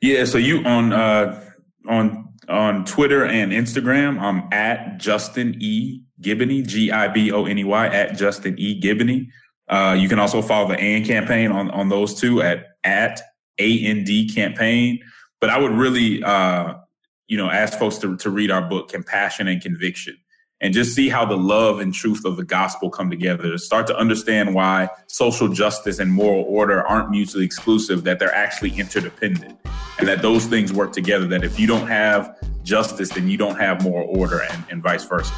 Yeah, 0.00 0.24
so 0.24 0.38
you 0.38 0.64
on 0.64 0.92
uh, 0.92 1.42
on 1.88 2.28
on 2.48 2.84
Twitter 2.84 3.24
and 3.24 3.52
Instagram, 3.52 4.20
I'm 4.20 4.48
at 4.52 4.98
Justin 4.98 5.56
E 5.60 6.02
Giboney, 6.20 6.66
G 6.66 6.90
I 6.90 7.08
B 7.08 7.32
O 7.32 7.44
N 7.46 7.58
E 7.58 7.64
Y, 7.64 7.86
at 7.86 8.16
Justin 8.16 8.58
E 8.58 8.80
Giboney. 8.80 9.28
Uh, 9.68 9.96
you 9.98 10.08
can 10.08 10.18
also 10.18 10.42
follow 10.42 10.68
the 10.68 10.78
AND 10.78 11.06
campaign 11.06 11.52
on, 11.52 11.70
on 11.70 11.88
those 11.88 12.14
two 12.14 12.42
at, 12.42 12.76
at 12.82 13.20
AND 13.60 14.08
campaign. 14.34 14.98
But 15.40 15.50
I 15.50 15.58
would 15.58 15.70
really, 15.70 16.22
uh, 16.24 16.74
you 17.28 17.36
know, 17.36 17.48
ask 17.48 17.78
folks 17.78 17.98
to, 17.98 18.16
to 18.16 18.30
read 18.30 18.50
our 18.50 18.62
book, 18.62 18.88
Compassion 18.88 19.46
and 19.46 19.62
Conviction, 19.62 20.16
and 20.60 20.74
just 20.74 20.94
see 20.94 21.08
how 21.08 21.24
the 21.24 21.36
love 21.36 21.80
and 21.80 21.94
truth 21.94 22.24
of 22.24 22.36
the 22.36 22.44
gospel 22.44 22.90
come 22.90 23.10
together. 23.10 23.56
Start 23.56 23.86
to 23.86 23.96
understand 23.96 24.54
why 24.54 24.88
social 25.06 25.48
justice 25.48 25.98
and 25.98 26.12
moral 26.12 26.44
order 26.44 26.86
aren't 26.86 27.10
mutually 27.10 27.44
exclusive, 27.44 28.04
that 28.04 28.18
they're 28.18 28.34
actually 28.34 28.78
interdependent, 28.78 29.58
and 29.98 30.06
that 30.06 30.22
those 30.22 30.46
things 30.46 30.72
work 30.72 30.92
together. 30.92 31.26
That 31.26 31.44
if 31.44 31.58
you 31.58 31.66
don't 31.66 31.86
have 31.86 32.36
justice, 32.62 33.10
then 33.10 33.28
you 33.28 33.36
don't 33.36 33.58
have 33.58 33.82
moral 33.82 34.08
order, 34.18 34.40
and, 34.40 34.64
and 34.70 34.82
vice 34.82 35.04
versa. 35.04 35.34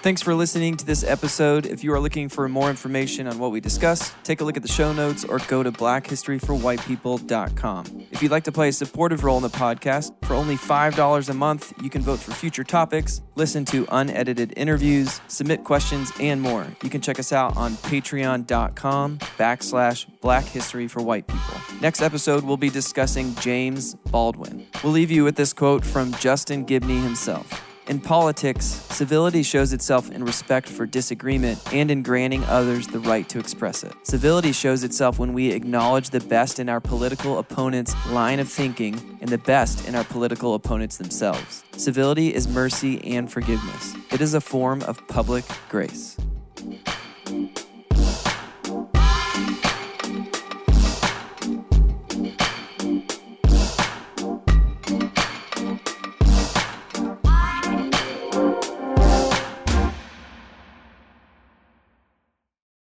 Thanks 0.00 0.22
for 0.22 0.32
listening 0.32 0.76
to 0.76 0.86
this 0.86 1.02
episode. 1.02 1.66
If 1.66 1.82
you 1.82 1.92
are 1.92 1.98
looking 1.98 2.28
for 2.28 2.48
more 2.48 2.70
information 2.70 3.26
on 3.26 3.40
what 3.40 3.50
we 3.50 3.60
discussed, 3.60 4.14
take 4.22 4.40
a 4.40 4.44
look 4.44 4.56
at 4.56 4.62
the 4.62 4.68
show 4.68 4.92
notes 4.92 5.24
or 5.24 5.40
go 5.40 5.64
to 5.64 5.72
blackhistoryforwhitepeople.com. 5.72 8.06
If 8.12 8.22
you'd 8.22 8.30
like 8.30 8.44
to 8.44 8.52
play 8.52 8.68
a 8.68 8.72
supportive 8.72 9.24
role 9.24 9.38
in 9.38 9.42
the 9.42 9.48
podcast, 9.48 10.12
for 10.24 10.34
only 10.34 10.56
$5 10.56 11.28
a 11.28 11.34
month, 11.34 11.72
you 11.82 11.90
can 11.90 12.02
vote 12.02 12.20
for 12.20 12.30
future 12.30 12.62
topics, 12.62 13.22
listen 13.34 13.64
to 13.66 13.88
unedited 13.90 14.54
interviews, 14.56 15.20
submit 15.26 15.64
questions, 15.64 16.12
and 16.20 16.40
more. 16.40 16.64
You 16.82 16.90
can 16.90 17.00
check 17.00 17.18
us 17.18 17.32
out 17.32 17.56
on 17.56 17.72
patreon.com 17.72 19.18
backslash 19.18 20.06
black 20.20 20.44
history 20.44 20.86
for 20.86 21.02
white 21.02 21.26
people. 21.26 21.54
Next 21.80 22.02
episode, 22.02 22.44
we'll 22.44 22.56
be 22.56 22.70
discussing 22.70 23.34
James 23.36 23.94
Baldwin. 24.10 24.66
We'll 24.84 24.92
leave 24.92 25.10
you 25.10 25.24
with 25.24 25.34
this 25.36 25.52
quote 25.52 25.84
from 25.84 26.12
Justin 26.14 26.57
Giboney 26.66 27.02
himself. 27.02 27.64
In 27.88 28.00
politics, 28.00 28.66
civility 28.66 29.42
shows 29.42 29.72
itself 29.72 30.10
in 30.10 30.22
respect 30.22 30.68
for 30.68 30.84
disagreement 30.84 31.58
and 31.72 31.90
in 31.90 32.02
granting 32.02 32.44
others 32.44 32.86
the 32.86 32.98
right 32.98 33.26
to 33.30 33.38
express 33.38 33.82
it. 33.82 33.94
Civility 34.02 34.52
shows 34.52 34.84
itself 34.84 35.18
when 35.18 35.32
we 35.32 35.52
acknowledge 35.52 36.10
the 36.10 36.20
best 36.20 36.58
in 36.58 36.68
our 36.68 36.80
political 36.80 37.38
opponent's 37.38 37.94
line 38.08 38.40
of 38.40 38.48
thinking 38.48 39.18
and 39.22 39.30
the 39.30 39.38
best 39.38 39.88
in 39.88 39.94
our 39.94 40.04
political 40.04 40.54
opponents 40.54 40.98
themselves. 40.98 41.64
Civility 41.78 42.34
is 42.34 42.46
mercy 42.46 43.02
and 43.14 43.32
forgiveness, 43.32 43.94
it 44.12 44.20
is 44.20 44.34
a 44.34 44.40
form 44.40 44.82
of 44.82 45.06
public 45.08 45.46
grace. 45.70 46.18